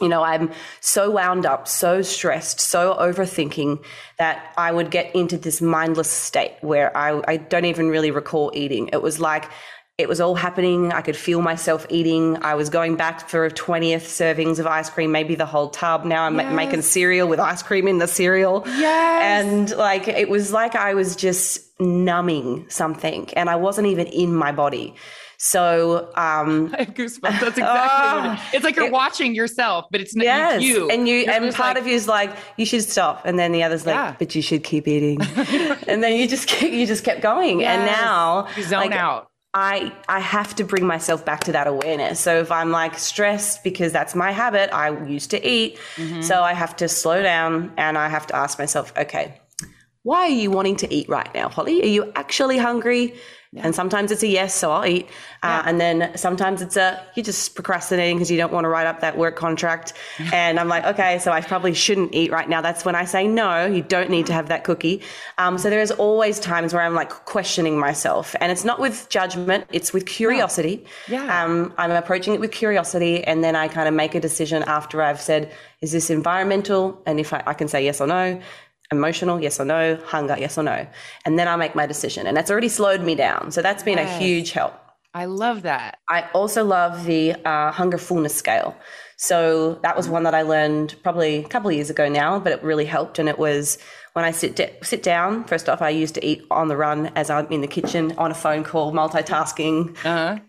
you 0.00 0.08
know, 0.08 0.22
I'm 0.22 0.52
so 0.80 1.10
wound 1.10 1.44
up, 1.44 1.66
so 1.66 2.02
stressed, 2.02 2.60
so 2.60 2.94
overthinking 3.00 3.84
that 4.18 4.52
I 4.56 4.70
would 4.70 4.92
get 4.92 5.12
into 5.14 5.36
this 5.36 5.60
mindless 5.60 6.08
state 6.08 6.54
where 6.60 6.96
I, 6.96 7.20
I 7.26 7.36
don't 7.36 7.64
even 7.64 7.88
really 7.88 8.12
recall 8.12 8.52
eating. 8.54 8.90
It 8.92 9.02
was 9.02 9.18
like 9.18 9.50
it 9.98 10.08
was 10.08 10.20
all 10.20 10.36
happening. 10.36 10.92
I 10.92 11.00
could 11.02 11.16
feel 11.16 11.42
myself 11.42 11.84
eating. 11.90 12.40
I 12.42 12.54
was 12.54 12.70
going 12.70 12.94
back 12.96 13.28
for 13.28 13.50
20th 13.50 14.02
servings 14.02 14.60
of 14.60 14.66
ice 14.66 14.88
cream, 14.88 15.10
maybe 15.10 15.34
the 15.34 15.44
whole 15.46 15.70
tub. 15.70 16.04
Now 16.04 16.22
I'm 16.24 16.36
ma- 16.36 16.50
making 16.52 16.82
cereal 16.82 17.26
with 17.28 17.40
ice 17.40 17.62
cream 17.64 17.88
in 17.88 17.98
the 17.98 18.06
cereal. 18.06 18.62
Yes. 18.64 19.44
And 19.44 19.70
like 19.76 20.06
it 20.06 20.28
was 20.28 20.52
like 20.52 20.76
I 20.76 20.94
was 20.94 21.16
just 21.16 21.60
numbing 21.80 22.66
something 22.70 23.28
and 23.34 23.50
I 23.50 23.56
wasn't 23.56 23.88
even 23.88 24.06
in 24.06 24.34
my 24.34 24.52
body. 24.52 24.94
So, 25.40 26.10
um, 26.16 26.72
I 26.78 26.82
have 26.84 26.94
goosebumps. 26.94 27.40
That's 27.40 27.58
exactly 27.58 28.20
what 28.20 28.38
it, 28.38 28.54
it's 28.56 28.64
like 28.64 28.76
you're 28.76 28.90
watching 28.90 29.34
yourself, 29.34 29.86
but 29.90 30.00
it's 30.00 30.14
not 30.16 30.24
Yes, 30.24 30.62
you. 30.62 30.90
and 30.90 31.06
you 31.08 31.16
You're 31.16 31.30
and 31.30 31.54
part 31.54 31.74
like, 31.76 31.82
of 31.82 31.86
you 31.88 31.94
is 31.94 32.08
like 32.08 32.30
you 32.56 32.66
should 32.66 32.82
stop, 32.82 33.22
and 33.24 33.38
then 33.38 33.52
the 33.52 33.62
other's 33.62 33.86
like, 33.86 33.94
Yeah. 33.94 34.16
but 34.18 34.34
you 34.34 34.42
should 34.42 34.64
keep 34.64 34.88
eating, 34.88 35.20
and 35.86 36.02
then 36.02 36.16
you 36.16 36.26
just 36.26 36.48
keep, 36.48 36.72
you 36.72 36.86
just 36.86 37.04
kept 37.04 37.20
going, 37.20 37.62
and 37.64 37.84
now 37.86 38.48
You 38.56 38.64
zone 38.64 38.80
like, 38.80 38.92
out. 38.92 39.30
I 39.58 39.92
I 40.18 40.20
have 40.36 40.50
to 40.58 40.64
bring 40.72 40.86
myself 40.94 41.20
back 41.30 41.40
to 41.48 41.52
that 41.52 41.66
awareness. 41.74 42.20
So 42.26 42.32
if 42.44 42.50
I'm 42.58 42.70
like 42.82 42.94
stressed 42.98 43.64
because 43.68 43.90
that's 43.98 44.14
my 44.24 44.30
habit, 44.42 44.66
I 44.84 44.86
used 45.16 45.30
to 45.36 45.38
eat, 45.56 45.70
Mm-hmm. 45.96 46.22
so 46.28 46.34
I 46.50 46.54
have 46.62 46.74
to 46.82 46.86
slow 46.88 47.18
down 47.22 47.52
and 47.84 47.92
I 48.04 48.08
have 48.16 48.26
to 48.30 48.34
ask 48.44 48.52
myself, 48.58 48.86
okay, 49.04 49.26
why 50.08 50.20
are 50.28 50.38
you 50.42 50.50
wanting 50.58 50.76
to 50.82 50.88
eat 50.96 51.06
right 51.08 51.32
now, 51.34 51.48
Holly? 51.56 51.76
Are 51.86 51.92
you 51.96 52.02
actually 52.22 52.58
hungry? 52.68 53.04
And 53.56 53.74
sometimes 53.74 54.10
it's 54.12 54.22
a 54.22 54.26
yes, 54.26 54.54
so 54.54 54.70
I'll 54.70 54.84
eat. 54.84 55.08
Uh, 55.42 55.62
and 55.64 55.80
then 55.80 56.16
sometimes 56.16 56.60
it's 56.60 56.76
a 56.76 57.02
you're 57.14 57.24
just 57.24 57.54
procrastinating 57.54 58.16
because 58.16 58.30
you 58.30 58.36
don't 58.36 58.52
want 58.52 58.64
to 58.64 58.68
write 58.68 58.86
up 58.86 59.00
that 59.00 59.16
work 59.16 59.36
contract. 59.36 59.94
and 60.32 60.60
I'm 60.60 60.68
like, 60.68 60.84
okay, 60.84 61.18
so 61.18 61.32
I 61.32 61.40
probably 61.40 61.72
shouldn't 61.72 62.14
eat 62.14 62.30
right 62.30 62.48
now. 62.48 62.60
That's 62.60 62.84
when 62.84 62.94
I 62.94 63.06
say 63.06 63.26
no. 63.26 63.64
You 63.64 63.82
don't 63.82 64.10
need 64.10 64.26
to 64.26 64.34
have 64.34 64.48
that 64.48 64.64
cookie. 64.64 65.00
Um, 65.38 65.56
so 65.56 65.70
there's 65.70 65.90
always 65.90 66.38
times 66.38 66.74
where 66.74 66.82
I'm 66.82 66.94
like 66.94 67.08
questioning 67.08 67.78
myself, 67.78 68.36
and 68.40 68.52
it's 68.52 68.64
not 68.64 68.80
with 68.80 69.08
judgment; 69.08 69.64
it's 69.72 69.94
with 69.94 70.04
curiosity. 70.04 70.84
Yeah. 71.08 71.44
Um, 71.44 71.72
I'm 71.78 71.90
approaching 71.90 72.34
it 72.34 72.40
with 72.40 72.52
curiosity, 72.52 73.24
and 73.24 73.42
then 73.42 73.56
I 73.56 73.68
kind 73.68 73.88
of 73.88 73.94
make 73.94 74.14
a 74.14 74.20
decision 74.20 74.62
after 74.64 75.00
I've 75.02 75.20
said, 75.20 75.50
is 75.80 75.92
this 75.92 76.10
environmental? 76.10 77.00
And 77.06 77.18
if 77.18 77.32
I, 77.32 77.42
I 77.46 77.54
can 77.54 77.68
say 77.68 77.84
yes 77.84 78.00
or 78.00 78.06
no 78.06 78.42
emotional, 78.90 79.40
yes 79.40 79.60
or 79.60 79.64
no, 79.64 79.96
hunger, 80.06 80.36
yes 80.38 80.56
or 80.58 80.62
no. 80.62 80.86
And 81.24 81.38
then 81.38 81.48
I 81.48 81.56
make 81.56 81.74
my 81.74 81.86
decision. 81.86 82.26
And 82.26 82.36
that's 82.36 82.50
already 82.50 82.68
slowed 82.68 83.02
me 83.02 83.14
down. 83.14 83.50
So 83.50 83.62
that's 83.62 83.82
been 83.82 83.98
a 83.98 84.18
huge 84.18 84.52
help. 84.52 84.74
I 85.14 85.24
love 85.24 85.62
that. 85.62 85.98
I 86.08 86.28
also 86.32 86.64
love 86.64 87.04
the 87.04 87.34
uh, 87.44 87.72
hunger 87.72 87.98
fullness 87.98 88.34
scale. 88.34 88.76
So 89.16 89.80
that 89.82 89.96
was 89.96 90.08
one 90.08 90.22
that 90.24 90.34
I 90.34 90.42
learned 90.42 90.94
probably 91.02 91.38
a 91.38 91.48
couple 91.48 91.70
of 91.70 91.74
years 91.74 91.90
ago 91.90 92.08
now, 92.08 92.38
but 92.38 92.52
it 92.52 92.62
really 92.62 92.84
helped. 92.84 93.18
And 93.18 93.28
it 93.28 93.38
was 93.38 93.78
when 94.12 94.24
I 94.24 94.30
sit 94.30 94.54
da- 94.54 94.72
sit 94.82 95.02
down. 95.02 95.44
First 95.44 95.68
off, 95.68 95.82
I 95.82 95.88
used 95.90 96.14
to 96.14 96.24
eat 96.24 96.44
on 96.50 96.68
the 96.68 96.76
run 96.76 97.06
as 97.16 97.30
I'm 97.30 97.46
in 97.50 97.62
the 97.62 97.66
kitchen 97.66 98.14
on 98.16 98.30
a 98.30 98.34
phone 98.34 98.64
call, 98.64 98.92
multitasking, 98.92 99.96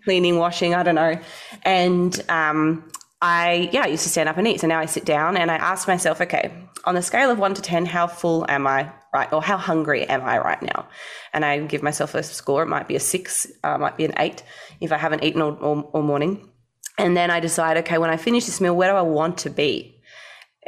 cleaning, 0.03 0.37
washing. 0.37 0.75
I 0.75 0.83
don't 0.83 0.95
know. 0.95 1.19
And 1.63 2.21
um, 2.29 2.91
I 3.21 3.69
yeah, 3.73 3.83
I 3.83 3.87
used 3.87 4.03
to 4.03 4.09
stand 4.09 4.29
up 4.29 4.37
and 4.37 4.47
eat. 4.47 4.61
So 4.61 4.67
now 4.67 4.79
I 4.79 4.85
sit 4.85 5.05
down 5.05 5.35
and 5.35 5.51
I 5.51 5.55
ask 5.55 5.87
myself, 5.87 6.21
okay, 6.21 6.53
on 6.85 6.95
a 6.95 7.01
scale 7.01 7.29
of 7.29 7.37
one 7.37 7.53
to 7.53 7.61
ten, 7.61 7.85
how 7.85 8.07
full 8.07 8.45
am 8.49 8.65
I 8.65 8.91
right, 9.13 9.31
or 9.33 9.41
how 9.41 9.57
hungry 9.57 10.07
am 10.07 10.21
I 10.23 10.37
right 10.39 10.61
now? 10.61 10.87
And 11.33 11.43
I 11.43 11.59
give 11.59 11.83
myself 11.83 12.15
a 12.15 12.23
score. 12.23 12.63
It 12.63 12.67
might 12.67 12.87
be 12.87 12.95
a 12.95 12.99
six, 12.99 13.47
uh, 13.63 13.77
might 13.77 13.97
be 13.97 14.05
an 14.05 14.13
eight 14.17 14.43
if 14.79 14.91
I 14.91 14.97
haven't 14.97 15.23
eaten 15.23 15.41
all, 15.41 15.55
all, 15.55 15.81
all 15.93 16.01
morning. 16.01 16.49
And 16.97 17.15
then 17.15 17.31
I 17.31 17.39
decide, 17.39 17.77
okay, 17.77 17.97
when 17.97 18.09
I 18.09 18.17
finish 18.17 18.45
this 18.45 18.61
meal, 18.61 18.75
where 18.75 18.91
do 18.91 18.95
I 18.95 19.01
want 19.01 19.39
to 19.39 19.49
be? 19.49 19.98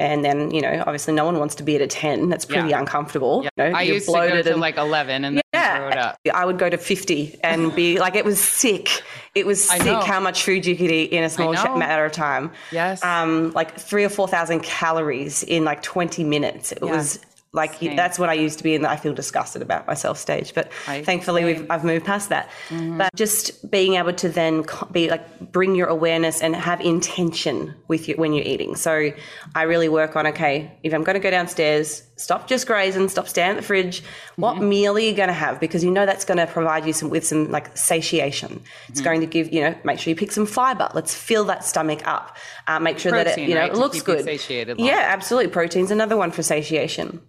And 0.01 0.25
then, 0.25 0.49
you 0.49 0.61
know, 0.61 0.83
obviously 0.87 1.13
no 1.13 1.25
one 1.25 1.37
wants 1.37 1.53
to 1.55 1.63
be 1.63 1.75
at 1.75 1.81
a 1.81 1.85
10. 1.87 2.27
That's 2.29 2.43
pretty 2.45 2.69
Yeah. 2.69 2.79
uncomfortable. 2.79 3.43
You 3.43 3.49
know, 3.55 3.71
I 3.77 3.83
used 3.83 4.07
to 4.07 4.13
go 4.13 4.41
to 4.41 4.51
and- 4.53 4.59
like 4.59 4.77
11 4.77 5.23
and 5.25 5.37
then 5.37 5.43
throw 5.77 5.89
it 5.89 5.97
up. 5.97 6.17
I 6.33 6.43
would 6.43 6.57
go 6.57 6.69
to 6.69 6.77
50 6.77 7.37
and 7.43 7.73
be 7.75 7.99
like, 7.99 8.15
it 8.15 8.25
was 8.25 8.39
sick. 8.43 8.89
It 9.35 9.45
was 9.45 9.69
I 9.69 9.77
sick 9.77 9.85
know. 9.85 9.99
how 10.01 10.19
much 10.19 10.43
food 10.43 10.65
you 10.65 10.75
could 10.75 10.89
eat 10.89 11.11
in 11.11 11.23
a 11.23 11.29
small 11.29 11.53
sh- 11.53 11.63
matter 11.75 12.03
of 12.03 12.11
time. 12.13 12.51
Yes. 12.71 13.03
Um, 13.03 13.51
like 13.53 13.77
three 13.79 14.03
or 14.03 14.09
4,000 14.09 14.61
calories 14.61 15.43
in 15.43 15.65
like 15.65 15.83
20 15.83 16.23
minutes. 16.23 16.71
It 16.71 16.79
Yeah. 16.81 16.91
was 16.95 17.19
like, 17.53 17.75
Same. 17.75 17.95
that's 17.95 18.17
what 18.17 18.29
I 18.29 18.33
used 18.33 18.59
to 18.59 18.63
be 18.63 18.75
in. 18.75 18.85
I 18.85 18.95
feel 18.95 19.13
disgusted 19.13 19.61
about 19.61 19.85
myself 19.85 20.17
stage, 20.17 20.53
but 20.53 20.71
I- 20.87 21.03
thankfully 21.03 21.43
we've, 21.43 21.69
I've 21.69 21.83
moved 21.83 22.05
past 22.05 22.29
that. 22.29 22.49
Mm-hmm. 22.69 22.97
But 22.97 23.13
just 23.15 23.69
being 23.69 23.95
able 23.95 24.13
to 24.13 24.29
then 24.29 24.65
be 24.91 25.09
like, 25.09 25.51
bring 25.51 25.75
your 25.75 25.87
awareness 25.87 26.41
and 26.41 26.55
have 26.55 26.79
intention 26.79 27.75
with 27.87 28.07
you 28.07 28.15
when 28.15 28.33
you're 28.33 28.45
eating. 28.45 28.75
So 28.75 29.11
I 29.53 29.63
really 29.63 29.89
work 29.89 30.15
on, 30.15 30.27
okay, 30.27 30.71
if 30.83 30.93
I'm 30.93 31.03
going 31.03 31.15
to 31.15 31.19
go 31.19 31.29
downstairs, 31.29 32.03
stop 32.15 32.47
just 32.47 32.67
grazing, 32.67 33.09
stop 33.09 33.27
standing 33.27 33.57
at 33.57 33.61
the 33.61 33.67
fridge. 33.67 34.03
What 34.37 34.55
mm-hmm. 34.55 34.69
meal 34.69 34.95
are 34.95 34.99
you 34.99 35.13
going 35.13 35.27
to 35.27 35.33
have? 35.33 35.59
Because 35.59 35.83
you 35.83 35.91
know 35.91 36.05
that's 36.05 36.23
going 36.23 36.37
to 36.37 36.47
provide 36.47 36.85
you 36.85 36.93
some 36.93 37.09
with 37.09 37.25
some 37.25 37.51
like 37.51 37.75
satiation. 37.75 38.61
It's 38.87 38.99
mm-hmm. 38.99 39.05
going 39.05 39.21
to 39.21 39.27
give 39.27 39.51
you 39.51 39.61
know 39.61 39.75
make 39.83 39.99
sure 39.99 40.11
you 40.11 40.15
pick 40.15 40.31
some 40.31 40.45
fiber. 40.45 40.89
Let's 40.93 41.13
fill 41.15 41.45
that 41.45 41.65
stomach 41.65 42.07
up. 42.07 42.37
Uh, 42.67 42.79
make 42.79 42.99
sure 42.99 43.11
that 43.11 43.27
it 43.27 43.39
you 43.39 43.55
know 43.55 43.61
right, 43.61 43.71
it 43.71 43.77
looks 43.77 44.01
good. 44.01 44.23
satiated 44.23 44.79
Yeah, 44.79 45.03
absolutely. 45.07 45.51
Protein's 45.51 45.91
another 45.91 46.15
one 46.15 46.31
for 46.31 46.43
satiation. 46.43 47.21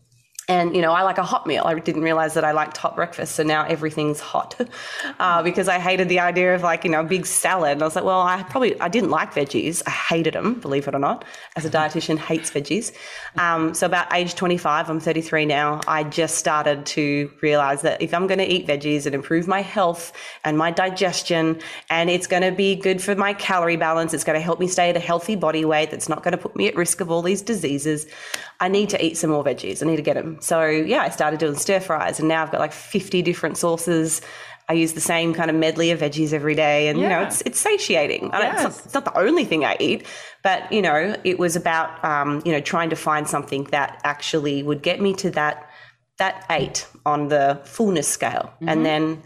And 0.49 0.74
you 0.74 0.82
know, 0.82 0.93
I 0.93 1.03
like 1.03 1.18
a 1.18 1.22
hot 1.22 1.47
meal. 1.47 1.62
I 1.64 1.78
didn't 1.78 2.03
realize 2.03 2.34
that 2.34 2.45
I 2.45 2.51
liked 2.51 2.76
hot 2.76 2.97
breakfast, 2.97 3.36
so 3.36 3.45
now 3.45 3.64
everything's 3.64 4.18
hot 4.18 4.61
uh, 5.20 5.43
because 5.43 5.68
I 5.68 5.78
hated 5.78 6.09
the 6.09 6.18
idea 6.18 6.55
of 6.55 6.62
like 6.62 6.82
you 6.82 6.90
know 6.90 7.01
a 7.01 7.05
big 7.05 7.26
salad. 7.26 7.72
And 7.72 7.82
I 7.82 7.84
was 7.84 7.95
like, 7.95 8.05
well, 8.05 8.20
I 8.20 8.43
probably 8.43 8.78
I 8.80 8.88
didn't 8.88 9.11
like 9.11 9.32
veggies. 9.32 9.82
I 9.86 9.90
hated 9.90 10.34
them, 10.34 10.55
believe 10.55 10.88
it 10.88 10.95
or 10.95 10.99
not. 10.99 11.24
As 11.55 11.64
a 11.64 11.70
dietitian, 11.70 12.18
hates 12.18 12.51
veggies. 12.51 12.93
Um, 13.36 13.72
so 13.72 13.86
about 13.86 14.12
age 14.12 14.34
25, 14.34 14.90
I'm 14.90 14.99
33 14.99 15.47
now. 15.47 15.80
I 15.86 16.03
just 16.03 16.38
started 16.38 16.86
to 16.86 17.30
realize 17.40 17.82
that 17.82 18.03
if 18.03 18.12
I'm 18.12 18.26
going 18.26 18.38
to 18.38 18.47
eat 18.47 18.66
veggies 18.66 19.07
and 19.07 19.14
improve 19.14 19.47
my 19.47 19.62
health 19.62 20.12
and 20.45 20.59
my 20.59 20.72
digestion, 20.72 21.61
and 21.88 22.11
it's 22.11 22.26
going 22.26 22.43
to 22.43 22.51
be 22.51 22.74
good 22.74 23.01
for 23.01 23.14
my 23.14 23.32
calorie 23.32 23.76
balance, 23.76 24.12
it's 24.12 24.24
going 24.24 24.38
to 24.38 24.45
help 24.45 24.59
me 24.59 24.66
stay 24.66 24.90
at 24.90 24.97
a 24.97 25.01
healthy 25.01 25.36
body 25.36 25.64
weight. 25.64 25.93
That's 25.93 26.09
not 26.09 26.24
going 26.24 26.32
to 26.32 26.38
put 26.38 26.57
me 26.57 26.66
at 26.66 26.74
risk 26.74 27.01
of 27.01 27.12
all 27.12 27.22
these 27.22 27.43
diseases. 27.43 28.07
I 28.61 28.68
need 28.68 28.90
to 28.90 29.05
eat 29.05 29.16
some 29.16 29.30
more 29.30 29.45
veggies. 29.45 29.82
I 29.82 29.86
need 29.86 29.97
to 29.97 30.03
get 30.03 30.14
them. 30.14 30.32
So 30.41 30.64
yeah, 30.66 31.03
I 31.03 31.11
started 31.11 31.41
doing 31.41 31.57
stir 31.57 31.80
fries, 31.80 32.18
and 32.18 32.28
now 32.28 32.43
I've 32.43 32.53
got 32.53 32.61
like 32.61 32.72
50 32.72 33.22
different 33.22 33.57
sauces 33.57 34.20
I 34.68 34.74
use 34.74 34.93
the 34.93 35.01
same 35.01 35.35
kind 35.35 35.51
of 35.51 35.57
medley 35.57 35.91
of 35.91 36.01
veggies 36.01 36.33
every 36.33 36.55
day, 36.55 36.89
and 36.89 36.99
you 36.99 37.09
know, 37.09 37.22
it's 37.22 37.43
it's 37.43 37.61
satiating. 37.61 38.30
I 38.30 38.41
don't, 38.41 38.55
it's, 38.55 38.62
not, 38.62 38.85
it's 38.87 38.95
not 38.95 39.05
the 39.05 39.18
only 39.18 39.45
thing 39.45 39.64
I 39.64 39.76
eat, 39.80 40.07
but 40.43 40.70
you 40.72 40.80
know, 40.80 41.16
it 41.24 41.39
was 41.39 41.57
about 41.57 42.03
um, 42.05 42.43
you 42.45 42.53
know 42.53 42.61
trying 42.61 42.89
to 42.91 42.97
find 42.97 43.28
something 43.28 43.64
that 43.64 44.01
actually 44.05 44.62
would 44.62 44.83
get 44.83 45.01
me 45.01 45.14
to 45.14 45.30
that 45.33 45.68
that 46.18 46.47
eight 46.49 46.87
on 47.05 47.28
the 47.28 47.61
fullness 47.64 48.09
scale, 48.09 48.53
and 48.61 48.85
then. 48.87 49.22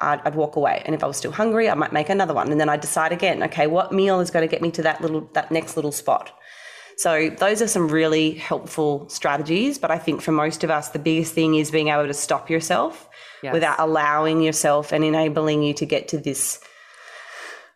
I'd, 0.00 0.20
I'd 0.24 0.36
walk 0.36 0.54
away, 0.54 0.80
and 0.86 0.94
if 0.94 1.02
I 1.02 1.08
was 1.08 1.16
still 1.16 1.32
hungry, 1.32 1.68
I 1.68 1.74
might 1.74 1.92
make 1.92 2.08
another 2.08 2.32
one, 2.32 2.52
and 2.52 2.60
then 2.60 2.68
I'd 2.68 2.80
decide 2.80 3.10
again. 3.10 3.42
Okay, 3.42 3.66
what 3.66 3.90
meal 3.90 4.20
is 4.20 4.30
going 4.30 4.48
to 4.48 4.48
get 4.48 4.62
me 4.62 4.70
to 4.70 4.82
that 4.82 5.00
little 5.00 5.28
that 5.32 5.50
next 5.50 5.74
little 5.74 5.90
spot? 5.90 6.30
So 6.98 7.30
those 7.30 7.62
are 7.62 7.68
some 7.68 7.88
really 7.88 8.32
helpful 8.32 9.08
strategies. 9.08 9.78
But 9.78 9.90
I 9.90 9.98
think 9.98 10.20
for 10.20 10.32
most 10.32 10.64
of 10.64 10.70
us, 10.70 10.88
the 10.90 10.98
biggest 10.98 11.32
thing 11.32 11.54
is 11.54 11.70
being 11.70 11.88
able 11.88 12.06
to 12.06 12.14
stop 12.14 12.50
yourself 12.50 13.08
Yes. 13.40 13.52
without 13.52 13.76
allowing 13.78 14.42
yourself 14.42 14.92
and 14.92 15.04
enabling 15.04 15.62
you 15.62 15.72
to 15.74 15.86
get 15.86 16.08
to 16.08 16.18
this. 16.18 16.60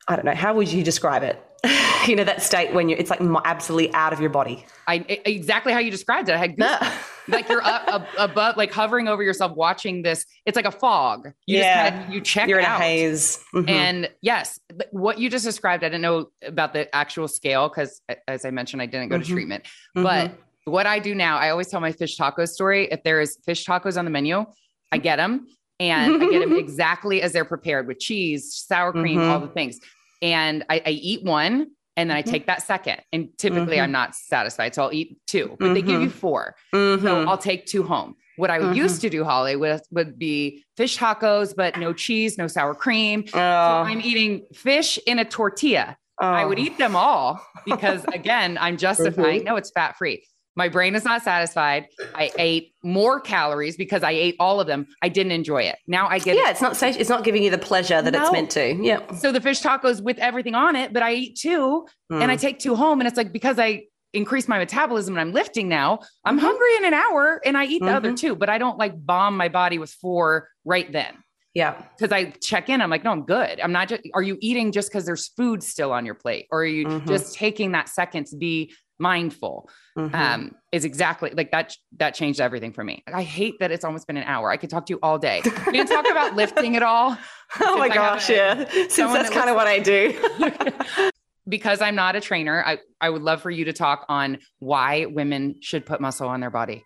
I 0.08 0.16
don't 0.16 0.24
know. 0.24 0.34
How 0.34 0.54
would 0.54 0.66
you 0.72 0.82
describe 0.82 1.22
it? 1.22 1.40
you 2.08 2.16
know, 2.16 2.24
that 2.24 2.42
state 2.42 2.74
when 2.74 2.88
you're, 2.88 2.98
it's 2.98 3.10
like 3.10 3.20
absolutely 3.44 3.94
out 3.94 4.12
of 4.12 4.20
your 4.20 4.30
body. 4.30 4.66
I 4.88 4.96
exactly 5.24 5.72
how 5.72 5.78
you 5.78 5.92
described 5.92 6.28
it. 6.28 6.32
I 6.34 6.38
had 6.38 6.56
goosebumps. 6.56 7.08
Like 7.28 7.48
you're 7.48 7.62
up, 7.62 7.82
up 7.88 8.06
above, 8.18 8.56
like 8.56 8.72
hovering 8.72 9.08
over 9.08 9.22
yourself, 9.22 9.56
watching 9.56 10.02
this. 10.02 10.26
It's 10.46 10.56
like 10.56 10.64
a 10.64 10.70
fog. 10.70 11.32
You 11.46 11.58
Yeah. 11.58 11.84
just 11.84 11.92
kind 11.94 12.08
of 12.08 12.14
you 12.14 12.20
check 12.20 12.48
You're 12.48 12.58
in 12.58 12.64
a 12.64 12.78
haze. 12.78 13.42
Mhm. 13.54 13.68
And 13.70 14.10
yes, 14.20 14.58
what 14.90 15.18
you 15.18 15.30
just 15.30 15.44
described, 15.44 15.84
I 15.84 15.88
didn't 15.88 16.02
know 16.02 16.30
about 16.44 16.72
the 16.72 16.92
actual 16.94 17.28
scale 17.28 17.68
because, 17.68 18.00
as 18.28 18.44
I 18.44 18.50
mentioned, 18.50 18.82
I 18.82 18.86
didn't 18.86 19.08
go 19.08 19.18
to 19.18 19.24
Mhm. 19.24 19.28
treatment. 19.32 19.64
Mhm. 19.96 20.02
But 20.02 20.38
what 20.64 20.86
I 20.86 20.98
do 20.98 21.14
now, 21.14 21.38
I 21.38 21.50
always 21.50 21.68
tell 21.68 21.80
my 21.80 21.92
fish 21.92 22.16
taco 22.16 22.44
story. 22.44 22.88
If 22.90 23.02
there 23.02 23.20
is 23.20 23.38
fish 23.44 23.64
tacos 23.64 23.96
on 23.98 24.04
the 24.04 24.10
menu, 24.10 24.44
I 24.90 24.98
get 24.98 25.16
them 25.16 25.46
and 25.80 26.22
I 26.22 26.26
get 26.28 26.40
them 26.40 26.56
exactly 26.58 27.22
as 27.22 27.32
they're 27.32 27.44
prepared 27.44 27.86
with 27.86 27.98
cheese, 27.98 28.54
sour 28.54 28.92
cream, 28.92 29.20
all 29.20 29.40
the 29.40 29.48
things. 29.48 29.80
And 30.20 30.64
I, 30.70 30.82
I 30.86 30.90
eat 30.90 31.24
one 31.24 31.68
and 31.96 32.08
then 32.10 32.16
I 32.16 32.22
Mhm. 32.22 32.30
take 32.30 32.46
that 32.46 32.62
second. 32.62 33.00
And 33.12 33.28
typically 33.38 33.76
Mhm. 33.76 33.82
I'm 33.84 33.92
not 33.92 34.14
satisfied. 34.14 34.74
So 34.74 34.82
I'll 34.84 34.92
eat 34.92 35.18
two, 35.26 35.56
but 35.60 35.74
they 35.74 35.82
give 35.82 36.00
you 36.00 36.10
four. 36.10 36.54
So 36.72 36.78
Mhm. 36.98 37.28
I'll 37.28 37.38
take 37.38 37.66
two 37.66 37.82
home. 37.82 38.16
What 38.36 38.50
I 38.50 38.58
Mhm. 38.58 38.74
used 38.76 39.00
to 39.02 39.10
do, 39.10 39.24
Holly, 39.24 39.56
would, 39.56 39.82
would 39.90 40.18
be 40.18 40.64
fish 40.76 40.96
tacos, 40.96 41.54
but 41.54 41.76
no 41.78 41.92
cheese, 41.92 42.38
no 42.38 42.46
sour 42.46 42.74
cream. 42.74 43.26
So 43.26 43.38
Oh, 43.38 43.82
I'm 43.86 44.00
eating 44.00 44.46
fish 44.54 44.98
in 45.06 45.18
a 45.18 45.24
tortilla. 45.24 45.96
I 46.20 46.44
would 46.44 46.58
oh. 46.58 46.62
eat 46.62 46.78
them 46.78 46.94
all 46.94 47.44
because, 47.64 48.04
again, 48.12 48.56
I'm 48.60 48.76
justifying. 48.76 49.42
No, 49.44 49.56
it's 49.56 49.70
fat 49.72 49.96
free. 49.98 50.24
My 50.54 50.68
brain 50.68 50.94
is 50.94 51.04
not 51.04 51.22
satisfied. 51.22 51.86
I 52.14 52.30
ate 52.38 52.74
more 52.82 53.20
calories 53.20 53.76
because 53.76 54.02
I 54.02 54.10
ate 54.10 54.36
all 54.38 54.60
of 54.60 54.66
them. 54.66 54.86
I 55.02 55.08
didn't 55.08 55.32
enjoy 55.32 55.62
it. 55.62 55.78
Now 55.86 56.08
I 56.08 56.18
get 56.18 56.36
Yeah, 56.36 56.50
it's 56.50 56.60
not 56.60 56.80
it's 56.82 57.08
not 57.08 57.24
giving 57.24 57.42
you 57.42 57.50
the 57.50 57.58
pleasure 57.58 58.02
that 58.02 58.12
No. 58.12 58.22
it's 58.22 58.32
meant 58.32 58.50
to. 58.50 58.74
Yeah. 58.74 59.12
So 59.14 59.32
the 59.32 59.40
fish 59.40 59.62
tacos 59.62 60.02
with 60.02 60.18
everything 60.18 60.54
on 60.54 60.76
it, 60.76 60.92
but 60.92 61.02
I 61.02 61.14
eat 61.14 61.36
two 61.38 61.86
and 62.10 62.30
I 62.30 62.36
Mm. 62.36 62.40
take 62.40 62.58
two 62.58 62.74
home. 62.74 63.00
And 63.00 63.08
it's 63.08 63.16
like 63.16 63.32
because 63.32 63.58
I 63.58 63.84
increase 64.12 64.46
my 64.46 64.58
metabolism 64.58 65.14
and 65.14 65.20
I'm 65.22 65.32
lifting 65.32 65.68
now, 65.68 66.00
I'm 66.26 66.36
Mhm. 66.38 66.42
hungry 66.42 66.76
in 66.76 66.84
an 66.84 66.92
hour 66.94 67.40
and 67.46 67.56
I 67.56 67.64
eat 67.64 67.80
the 67.82 67.88
other 67.94 68.10
Mhm. 68.12 68.18
two, 68.18 68.36
but 68.36 68.50
I 68.50 68.58
don't 68.58 68.76
like 68.76 68.92
bomb 69.06 69.36
my 69.38 69.48
body 69.48 69.78
with 69.78 69.90
four 69.90 70.48
right 70.64 70.90
then. 70.92 71.14
yeah. 71.54 71.82
because 71.98 72.10
I 72.12 72.30
check 72.42 72.70
in, 72.70 72.80
I'm 72.80 72.88
like, 72.88 73.04
no, 73.04 73.10
I'm 73.10 73.26
good. 73.26 73.60
I'm 73.60 73.72
not 73.72 73.86
just, 73.88 74.00
are 74.14 74.22
you 74.22 74.38
eating 74.40 74.72
just 74.72 74.88
because 74.90 75.04
there's 75.04 75.28
food 75.28 75.62
still 75.62 75.92
on 75.92 76.06
your 76.06 76.14
plate? 76.14 76.46
Or 76.50 76.60
are 76.62 76.64
you 76.64 76.86
Mhm. 76.86 77.06
just 77.06 77.34
taking 77.34 77.72
that 77.72 77.90
second 77.90 78.26
to 78.28 78.38
be 78.38 78.72
mindful? 79.02 79.68
Mhm. 79.98 80.14
Um, 80.14 80.52
is 80.70 80.86
exactly 80.86 81.32
like 81.36 81.50
that, 81.50 81.76
that 81.98 82.14
changed 82.14 82.40
everything 82.40 82.72
for 82.72 82.82
me. 82.82 83.02
I 83.12 83.22
hate 83.22 83.58
that 83.60 83.70
it's 83.70 83.84
almost 83.84 84.06
been 84.06 84.16
an 84.16 84.24
hour. 84.24 84.50
I 84.50 84.56
could 84.56 84.70
talk 84.70 84.86
to 84.86 84.94
you 84.94 84.98
all 85.02 85.18
day. 85.18 85.42
We 85.66 85.72
didn't 85.72 85.90
talk 85.90 86.10
about 86.10 86.34
lifting 86.34 86.76
at 86.76 86.82
all 86.82 87.18
oh 87.60 87.78
my 87.78 87.86
I 87.86 87.88
gosh, 87.88 88.30
yeah. 88.30 88.68
Since 88.68 88.96
that's 88.96 89.28
that 89.28 89.32
kind 89.32 89.50
of 89.50 89.56
what 89.56 89.66
I 89.66 89.78
do. 89.78 91.10
because 91.48 91.80
I'm 91.80 91.94
not 91.94 92.16
a 92.16 92.20
trainer. 92.20 92.62
I, 92.64 92.78
I 93.00 93.10
would 93.10 93.22
love 93.22 93.42
for 93.42 93.50
you 93.50 93.66
to 93.66 93.72
talk 93.72 94.06
on 94.08 94.38
why 94.58 95.06
women 95.06 95.56
should 95.60 95.84
put 95.84 96.00
muscle 96.00 96.28
on 96.28 96.40
their 96.40 96.50
body. 96.50 96.84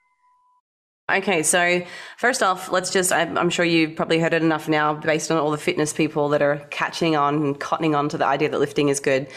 Okay, 1.10 1.44
so 1.44 1.84
first 2.18 2.42
off, 2.42 2.72
let's 2.72 2.90
just, 2.90 3.12
I'm 3.12 3.48
sure 3.48 3.64
you've 3.64 3.94
probably 3.94 4.18
heard 4.18 4.34
it 4.34 4.42
enough 4.42 4.68
now 4.68 4.94
based 4.94 5.30
on 5.30 5.38
all 5.38 5.52
the 5.52 5.58
fitness 5.58 5.92
people 5.92 6.30
that 6.30 6.42
are 6.42 6.66
catching 6.70 7.14
on 7.14 7.36
and 7.36 7.60
cottoning 7.60 7.96
on 7.96 8.08
to 8.08 8.18
the 8.18 8.26
idea 8.26 8.48
that 8.48 8.58
lifting 8.58 8.88
is 8.88 8.98
good. 8.98 9.28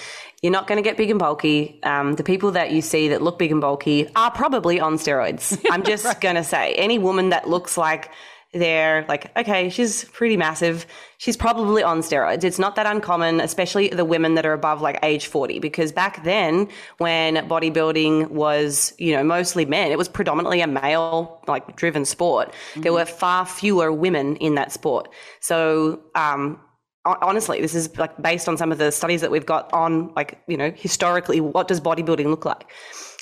You're 0.42 0.54
not 0.54 0.68
going 0.68 0.78
to 0.78 0.82
get 0.82 0.96
big 0.96 1.10
and 1.10 1.20
bulky. 1.20 1.80
Um, 1.84 2.14
the 2.14 2.24
people 2.24 2.52
that 2.52 2.72
you 2.72 2.82
see 2.82 3.10
that 3.10 3.22
look 3.22 3.38
big 3.38 3.52
and 3.52 3.60
bulky 3.60 4.08
are 4.16 4.32
probably 4.32 4.80
on 4.80 4.96
steroids. 4.96 5.60
I'm 5.72 5.84
just 5.84 6.22
going 6.22 6.36
to 6.36 6.44
say 6.44 6.74
any 6.76 6.98
woman 6.98 7.30
that 7.30 7.50
looks 7.50 7.78
like 7.78 8.10
they're 8.54 9.06
like, 9.08 9.32
okay, 9.38 9.70
she's 9.70 10.06
pretty 10.06 10.36
massive. 10.36 10.88
She's 11.20 11.38
probably 11.38 11.84
on 11.84 12.00
steroids. 12.00 12.44
It's 12.44 12.58
not 12.58 12.76
that 12.78 12.88
uncommon, 12.88 13.42
especially 13.42 13.90
the 13.90 14.06
women 14.06 14.36
that 14.36 14.46
are 14.46 14.54
above 14.54 14.82
like 14.82 14.98
age 15.04 15.28
40, 15.28 15.60
because 15.60 15.92
back 15.92 16.24
then 16.24 16.68
when 16.98 17.36
bodybuilding 17.36 18.32
was, 18.32 18.94
you 18.98 19.16
know, 19.16 19.24
mostly 19.24 19.66
men, 19.66 19.92
it 19.92 20.00
was 20.00 20.08
predominantly 20.08 20.62
a 20.62 20.68
male 20.68 21.44
like 21.48 21.76
driven 21.76 22.06
sport. 22.06 22.52
There 22.76 22.94
were 22.94 23.06
far 23.06 23.46
fewer 23.46 23.92
women 23.92 24.36
in 24.38 24.56
that 24.56 24.72
sport. 24.72 25.10
So, 25.42 26.02
um, 26.16 26.60
honestly, 27.06 27.62
this 27.62 27.76
is 27.76 27.96
like 27.98 28.22
based 28.22 28.48
on 28.48 28.58
some 28.58 28.72
of 28.72 28.78
the 28.78 28.92
studies 28.92 29.22
that 29.22 29.32
we've 29.32 29.46
got 29.46 29.72
on 29.74 30.14
like, 30.16 30.42
you 30.48 30.58
know, 30.58 30.72
historically, 30.72 31.40
what 31.40 31.68
does 31.68 31.80
bodybuilding 31.80 32.26
look 32.26 32.46
like? 32.46 32.70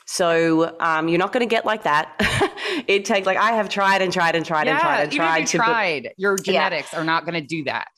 So 0.05 0.73
um, 0.79 1.09
you're 1.09 1.19
not 1.19 1.33
going 1.33 1.47
to 1.47 1.53
get 1.53 1.65
like 1.65 1.83
that. 1.83 2.15
it 2.87 3.03
takes 3.05 3.27
like 3.27 3.37
I 3.37 3.51
have 3.51 3.67
tried 3.69 4.01
and 4.01 4.11
tried 4.11 4.35
and 4.35 4.45
tried 4.45 4.67
and 4.67 4.79
tried 4.79 5.03
and 5.03 5.11
tried 5.11 5.43
if 5.43 5.53
you 5.53 5.59
tried, 5.59 6.13
your 6.17 6.37
genetics 6.37 6.93
are 6.93 7.03
not 7.03 7.25
going 7.25 7.33
to 7.35 7.45
do 7.45 7.65
that. 7.65 7.89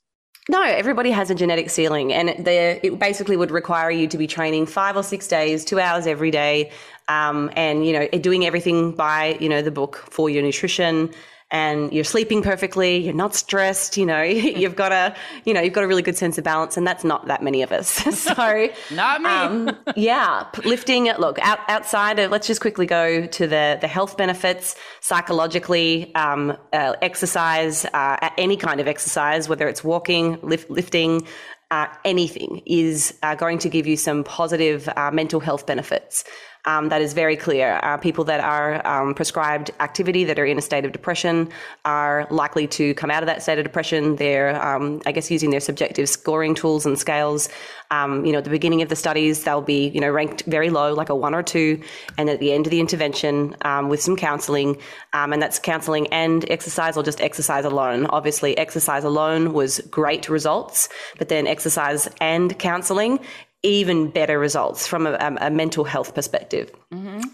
no, 0.49 0.63
everybody 0.63 1.11
has 1.11 1.29
a 1.29 1.35
genetic 1.35 1.69
ceiling, 1.69 2.11
and 2.11 2.29
the, 2.43 2.83
it 2.83 2.97
basically 2.97 3.37
would 3.37 3.51
require 3.51 3.91
you 3.91 4.07
to 4.07 4.17
be 4.17 4.25
training 4.25 4.65
five 4.65 4.97
or 4.97 5.03
six 5.03 5.27
days, 5.27 5.63
two 5.63 5.79
hours 5.79 6.07
every 6.07 6.31
day, 6.31 6.71
um, 7.07 7.51
and 7.55 7.85
you 7.85 7.93
know 7.93 8.07
doing 8.07 8.43
everything 8.43 8.93
by 8.93 9.37
you 9.39 9.47
know 9.47 9.61
the 9.61 9.71
book 9.71 9.97
for 10.09 10.31
your 10.31 10.41
nutrition. 10.41 11.11
And 11.51 11.91
you're 11.91 12.03
sleeping 12.03 12.43
perfectly. 12.43 12.97
You're 12.97 13.13
not 13.13 13.33
stressed. 13.33 13.97
You 13.97 14.05
know, 14.05 14.21
you've 14.61 14.75
got 14.75 14.91
a, 14.91 15.15
you 15.45 15.53
know, 15.53 15.61
you've 15.61 15.73
got 15.73 15.83
a 15.83 15.87
really 15.87 16.03
good 16.03 16.17
sense 16.17 16.37
of 16.37 16.43
balance, 16.43 16.77
and 16.77 16.85
that's 16.85 17.03
not 17.03 17.25
that 17.27 17.41
many 17.41 17.63
of 17.63 17.71
us. 17.71 17.89
so, 18.19 18.69
Not 18.91 19.21
me. 19.21 19.29
um, 19.29 19.77
yeah, 19.95 20.45
lifting. 20.63 21.05
Look, 21.17 21.39
out, 21.39 21.59
outside 21.67 22.19
of, 22.19 22.31
let's 22.31 22.45
just 22.47 22.61
quickly 22.61 22.85
go 22.85 23.25
to 23.25 23.47
the 23.47 23.77
the 23.81 23.87
health 23.87 24.15
benefits 24.17 24.75
psychologically. 25.01 26.13
Um, 26.15 26.55
uh, 26.73 26.93
exercise, 27.01 27.85
uh, 27.85 28.29
any 28.37 28.57
kind 28.57 28.79
of 28.79 28.87
exercise, 28.87 29.49
whether 29.49 29.67
it's 29.67 29.83
walking, 29.83 30.39
lift, 30.41 30.69
lifting, 30.69 31.25
uh, 31.71 31.87
anything, 32.05 32.61
is 32.65 33.17
uh, 33.23 33.35
going 33.35 33.57
to 33.59 33.69
give 33.69 33.87
you 33.87 33.97
some 33.97 34.23
positive 34.23 34.89
uh, 34.95 35.11
mental 35.11 35.39
health 35.39 35.65
benefits. 35.65 36.23
Um, 36.69 36.89
that 36.89 37.01
is 37.01 37.13
very 37.13 37.35
clear. 37.35 37.79
Uh, 37.81 37.97
people 37.97 38.23
that 38.25 38.41
are 38.41 38.85
um, 38.85 39.15
prescribed 39.15 39.71
activity 39.79 40.23
that 40.25 40.37
are 40.37 40.45
in 40.45 40.59
a 40.59 40.61
state 40.61 40.85
of 40.85 40.91
depression 40.91 41.49
are 41.83 42.27
likely 42.29 42.67
to 42.67 42.93
come 42.93 43.09
out 43.09 43.23
of 43.23 43.27
that 43.27 43.41
state 43.41 43.57
of 43.57 43.63
depression. 43.63 44.17
They're, 44.17 44.51
um, 44.63 45.01
I 45.07 45.11
guess, 45.11 45.31
using 45.31 45.49
their 45.49 45.61
subjective 45.61 46.07
scoring 46.07 46.53
tools 46.53 46.85
and 46.85 46.99
scales. 46.99 47.49
Um, 47.89 48.23
you 48.23 48.31
know, 48.31 48.37
at 48.37 48.43
the 48.43 48.51
beginning 48.51 48.83
of 48.83 48.89
the 48.89 48.95
studies, 48.95 49.43
they'll 49.45 49.63
be, 49.63 49.87
you 49.87 49.99
know, 49.99 50.11
ranked 50.11 50.43
very 50.45 50.69
low, 50.69 50.93
like 50.93 51.09
a 51.09 51.15
one 51.15 51.33
or 51.33 51.41
two, 51.41 51.81
and 52.19 52.29
at 52.29 52.39
the 52.39 52.53
end 52.53 52.67
of 52.67 52.71
the 52.71 52.79
intervention, 52.79 53.55
um, 53.63 53.89
with 53.89 53.99
some 53.99 54.15
counselling, 54.15 54.77
um, 55.13 55.33
and 55.33 55.41
that's 55.41 55.57
counselling 55.57 56.05
and 56.13 56.45
exercise, 56.51 56.95
or 56.95 57.01
just 57.01 57.19
exercise 57.19 57.65
alone. 57.65 58.05
Obviously, 58.05 58.55
exercise 58.59 59.03
alone 59.03 59.53
was 59.53 59.79
great 59.89 60.29
results, 60.29 60.87
but 61.17 61.29
then 61.29 61.47
exercise 61.47 62.07
and 62.21 62.59
counselling 62.59 63.19
even 63.63 64.09
better 64.09 64.39
results 64.39 64.87
from 64.87 65.05
a, 65.05 65.11
a, 65.13 65.47
a 65.47 65.49
mental 65.49 65.83
health 65.83 66.15
perspective. 66.15 66.71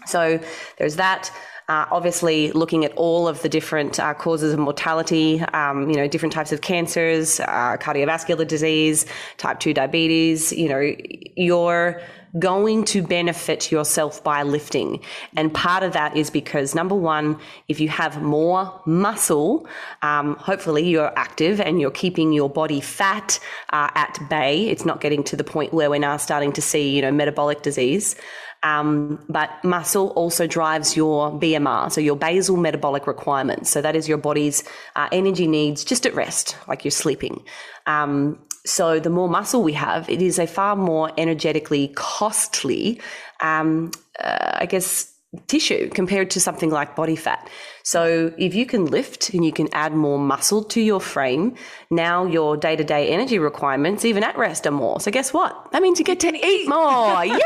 So 0.06 0.40
there's 0.78 0.96
that. 0.96 1.30
Uh, 1.68 1.84
obviously, 1.90 2.52
looking 2.52 2.84
at 2.84 2.92
all 2.92 3.26
of 3.26 3.42
the 3.42 3.48
different 3.48 3.98
uh, 3.98 4.14
causes 4.14 4.52
of 4.52 4.58
mortality, 4.58 5.40
um, 5.52 5.90
you 5.90 5.96
know, 5.96 6.06
different 6.06 6.32
types 6.32 6.52
of 6.52 6.60
cancers, 6.60 7.40
uh, 7.40 7.76
cardiovascular 7.80 8.46
disease, 8.46 9.04
type 9.36 9.58
2 9.58 9.74
diabetes, 9.74 10.52
you 10.52 10.68
know, 10.68 10.94
you're 11.36 12.00
going 12.38 12.84
to 12.86 13.02
benefit 13.02 13.70
yourself 13.70 14.22
by 14.22 14.42
lifting. 14.42 15.00
And 15.36 15.52
part 15.52 15.82
of 15.82 15.92
that 15.92 16.16
is 16.16 16.30
because, 16.30 16.74
number 16.74 16.94
one, 16.94 17.38
if 17.68 17.80
you 17.80 17.88
have 17.88 18.22
more 18.22 18.80
muscle, 18.86 19.66
um, 20.02 20.36
hopefully 20.36 20.88
you're 20.88 21.12
active 21.16 21.60
and 21.60 21.80
you're 21.80 21.90
keeping 21.90 22.32
your 22.32 22.50
body 22.50 22.80
fat 22.80 23.38
uh, 23.72 23.90
at 23.94 24.18
bay. 24.28 24.68
It's 24.68 24.84
not 24.84 25.00
getting 25.00 25.24
to 25.24 25.36
the 25.36 25.44
point 25.44 25.72
where 25.72 25.90
we're 25.90 26.00
now 26.00 26.16
starting 26.16 26.52
to 26.52 26.62
see, 26.62 26.94
you 26.94 27.02
know, 27.02 27.12
metabolic 27.12 27.62
disease. 27.62 28.16
Um, 28.62 29.24
but 29.28 29.50
muscle 29.62 30.08
also 30.10 30.46
drives 30.46 30.96
your 30.96 31.30
BMR, 31.30 31.92
so 31.92 32.00
your 32.00 32.16
basal 32.16 32.56
metabolic 32.56 33.06
requirements. 33.06 33.70
So 33.70 33.80
that 33.80 33.94
is 33.94 34.08
your 34.08 34.18
body's 34.18 34.64
uh, 34.96 35.08
energy 35.12 35.46
needs 35.46 35.84
just 35.84 36.04
at 36.04 36.14
rest, 36.14 36.56
like 36.66 36.84
you're 36.84 36.90
sleeping. 36.90 37.44
Um, 37.86 38.40
so 38.66 39.00
the 39.00 39.10
more 39.10 39.28
muscle 39.28 39.62
we 39.62 39.72
have, 39.74 40.08
it 40.10 40.20
is 40.20 40.38
a 40.38 40.46
far 40.46 40.76
more 40.76 41.12
energetically 41.16 41.88
costly, 41.94 43.00
um, 43.40 43.92
uh, 44.18 44.58
I 44.60 44.66
guess, 44.66 45.12
tissue 45.46 45.90
compared 45.90 46.30
to 46.30 46.40
something 46.40 46.70
like 46.70 46.96
body 46.96 47.16
fat. 47.16 47.48
So 47.86 48.32
if 48.36 48.52
you 48.52 48.66
can 48.66 48.86
lift 48.86 49.32
and 49.32 49.44
you 49.44 49.52
can 49.52 49.68
add 49.72 49.94
more 49.94 50.18
muscle 50.18 50.64
to 50.64 50.80
your 50.80 51.00
frame, 51.00 51.54
now 51.88 52.26
your 52.26 52.56
day 52.56 52.74
to 52.74 52.82
day 52.82 53.10
energy 53.10 53.38
requirements, 53.38 54.04
even 54.04 54.24
at 54.24 54.36
rest, 54.36 54.66
are 54.66 54.72
more. 54.72 54.98
So 54.98 55.12
guess 55.12 55.32
what? 55.32 55.70
That 55.70 55.82
means 55.82 56.00
you 56.00 56.04
get 56.04 56.18
to 56.20 56.34
eat 56.34 56.68
more. 56.68 57.24
Yay! 57.24 57.38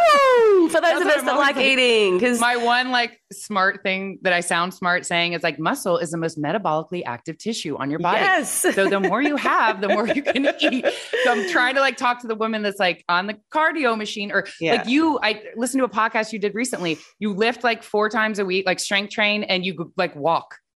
For 0.70 0.80
those 0.80 0.80
That's 0.80 1.00
of 1.02 1.06
us 1.08 1.22
that 1.24 1.36
like 1.36 1.58
eating. 1.58 2.14
Because 2.16 2.40
My 2.40 2.56
one 2.56 2.90
like 2.90 3.20
smart 3.32 3.82
thing 3.82 4.18
that 4.22 4.32
I 4.32 4.40
sound 4.40 4.72
smart 4.72 5.04
saying 5.04 5.34
is 5.34 5.42
like 5.42 5.58
muscle 5.58 5.98
is 5.98 6.10
the 6.10 6.16
most 6.16 6.40
metabolically 6.40 7.02
active 7.04 7.36
tissue 7.36 7.76
on 7.76 7.90
your 7.90 7.98
body. 7.98 8.20
Yes. 8.20 8.50
So 8.50 8.88
the 8.88 8.98
more 8.98 9.20
you 9.20 9.36
have, 9.36 9.82
the 9.82 9.88
more 9.90 10.08
you 10.08 10.22
can 10.22 10.48
eat. 10.58 10.86
So 11.24 11.32
I'm 11.32 11.50
trying 11.50 11.74
to 11.74 11.82
like 11.82 11.98
talk 11.98 12.18
to 12.22 12.26
the 12.26 12.34
woman 12.34 12.62
that's 12.62 12.80
like 12.80 13.04
on 13.10 13.26
the 13.26 13.36
cardio 13.52 13.94
machine 13.94 14.32
or 14.32 14.46
Yeah. 14.58 14.76
like 14.76 14.88
you, 14.88 15.18
I 15.22 15.42
listened 15.54 15.80
to 15.80 15.84
a 15.84 15.88
podcast 15.90 16.32
you 16.32 16.38
did 16.38 16.54
recently. 16.54 16.98
You 17.18 17.34
lift 17.34 17.62
like 17.62 17.82
four 17.82 18.08
times 18.08 18.38
a 18.38 18.46
week, 18.46 18.64
like 18.64 18.80
strength 18.80 19.12
train 19.12 19.42
and 19.42 19.66
you 19.66 19.92
like 19.98 20.16
walk 20.16 20.29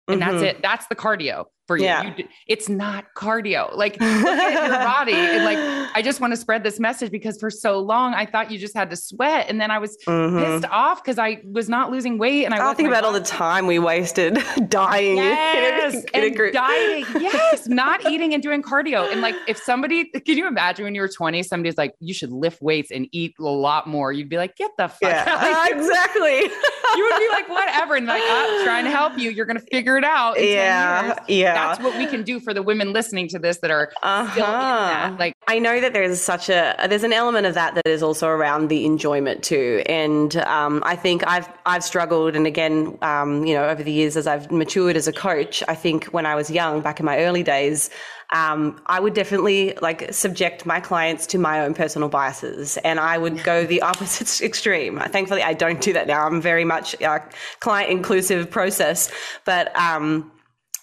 and 0.07 0.21
that's 0.21 0.33
Mhm. 0.35 0.43
it. 0.43 0.61
That's 0.61 0.87
the 0.87 0.95
cardio 0.95 1.45
for 1.67 1.77
you. 1.77 1.85
Yeah. 1.85 2.13
You 2.17 2.27
It's 2.47 2.67
not 2.69 3.05
cardio. 3.15 3.75
Like 3.75 3.93
look 3.99 4.01
at 4.27 4.67
your 4.67 4.77
body. 4.79 5.13
And 5.13 5.43
like, 5.45 5.57
I 5.95 6.01
just 6.01 6.19
want 6.19 6.31
to 6.33 6.37
spread 6.37 6.63
this 6.63 6.79
message 6.79 7.11
because 7.11 7.39
for 7.39 7.49
so 7.49 7.79
long 7.79 8.13
I 8.13 8.25
thought 8.25 8.51
you 8.51 8.57
just 8.57 8.75
had 8.75 8.89
to 8.89 8.95
sweat. 8.95 9.45
And 9.49 9.59
then 9.61 9.71
I 9.71 9.77
was 9.79 9.97
Mhm. 10.07 10.61
pissed 10.61 10.71
off 10.73 11.03
because 11.03 11.17
I 11.19 11.41
was 11.45 11.69
not 11.69 11.91
losing 11.91 12.17
weight 12.17 12.45
and 12.45 12.53
I 12.53 12.71
I 12.71 12.73
think 12.73 12.87
about 12.89 13.03
all 13.03 13.13
the 13.13 13.19
time 13.21 13.67
we 13.67 13.79
wasted 13.79 14.37
dying 14.69 15.17
in 15.17 15.23
a- 15.23 15.27
Yes, 15.27 15.93
in 16.13 16.23
a 16.23 16.27
and 16.27 16.35
group. 16.35 16.53
dieting. 16.53 17.05
Yes, 17.21 17.67
not 17.67 18.05
eating 18.09 18.33
and 18.33 18.41
doing 18.41 18.61
cardio. 18.63 19.11
And 19.11 19.21
like, 19.21 19.35
if 19.47 19.57
somebody, 19.57 20.05
can 20.05 20.37
you 20.37 20.47
imagine 20.47 20.85
when 20.85 20.95
you 20.95 21.01
were 21.01 21.07
20, 21.09 21.43
somebody's 21.43 21.77
like, 21.77 21.93
you 21.99 22.13
should 22.13 22.31
lift 22.31 22.61
weights 22.61 22.91
and 22.91 23.07
eat 23.11 23.35
a 23.39 23.43
lot 23.43 23.87
more. 23.87 24.11
You'd 24.11 24.29
be 24.29 24.37
like, 24.37 24.55
get 24.55 24.71
the 24.77 24.87
fuck 24.87 25.11
out. 25.11 25.27
Yeah, 25.27 25.51
Like, 25.57 25.71
exactly. 25.75 26.37
you 26.39 27.09
would 27.11 27.19
be 27.19 27.27
like, 27.29 27.49
whatever. 27.49 27.95
And 27.95 28.05
like, 28.07 28.23
I'm 28.25 28.63
trying 28.65 28.85
to 28.85 28.91
help 28.91 29.17
you. 29.17 29.29
You're 29.31 29.45
going 29.45 29.59
to 29.59 29.65
figure 29.71 29.97
it 29.97 30.03
out. 30.03 30.37
in 30.37 30.43
10 30.43 30.51
Yeah, 30.53 31.07
years. 31.27 31.50
Yeah. 31.53 31.67
That's 31.67 31.83
what 31.83 31.97
we 31.97 32.05
can 32.07 32.23
do 32.23 32.39
for 32.39 32.53
the 32.53 32.61
women 32.63 32.93
listening 32.93 33.27
to 33.29 33.39
this 33.39 33.59
that 33.59 33.71
are 33.71 33.91
Uh-huh. 34.03 34.39
that. 34.39 35.15
Like, 35.19 35.33
I 35.47 35.59
know 35.59 35.79
that 35.81 35.93
there's 35.93 36.21
such 36.21 36.49
a 36.49 36.75
there's 36.89 37.03
an 37.03 37.13
element 37.13 37.45
of 37.45 37.53
that 37.55 37.75
that 37.75 37.87
is 37.87 38.01
also 38.03 38.27
around 38.27 38.69
the 38.69 38.85
enjoyment 38.85 39.43
too, 39.43 39.83
and 39.87 40.35
um, 40.37 40.81
I 40.85 40.95
think 40.95 41.25
I've 41.27 41.47
I've 41.65 41.83
struggled, 41.83 42.35
and 42.35 42.45
again, 42.47 42.97
um, 43.01 43.45
you 43.45 43.53
know, 43.53 43.67
over 43.67 43.83
the 43.83 43.91
years 43.91 44.15
as 44.17 44.27
I've 44.27 44.51
matured 44.51 44.95
as 44.95 45.07
a 45.07 45.13
coach, 45.13 45.63
I 45.67 45.75
think 45.75 46.05
when 46.05 46.25
I 46.25 46.35
was 46.35 46.49
young, 46.49 46.81
back 46.81 46.99
in 46.99 47.05
my 47.05 47.19
early 47.19 47.43
days, 47.43 47.89
um, 48.33 48.79
I 48.85 48.99
would 48.99 49.13
definitely 49.13 49.73
like 49.81 50.13
subject 50.13 50.65
my 50.65 50.79
clients 50.79 51.27
to 51.27 51.37
my 51.37 51.59
own 51.61 51.73
personal 51.73 52.07
biases, 52.07 52.77
and 52.77 52.99
I 52.99 53.17
would 53.17 53.43
go 53.43 53.65
the 53.65 53.81
opposite 53.91 54.41
extreme. 54.45 54.99
Thankfully, 54.99 55.43
I 55.43 55.53
don't 55.53 55.81
do 55.81 55.91
that 55.93 56.07
now. 56.07 56.25
I'm 56.25 56.41
very 56.41 56.63
much 56.65 56.93
a 57.01 57.21
client 57.59 57.91
inclusive 57.91 58.49
process, 58.49 59.11
but. 59.45 59.75
Um, 59.75 60.31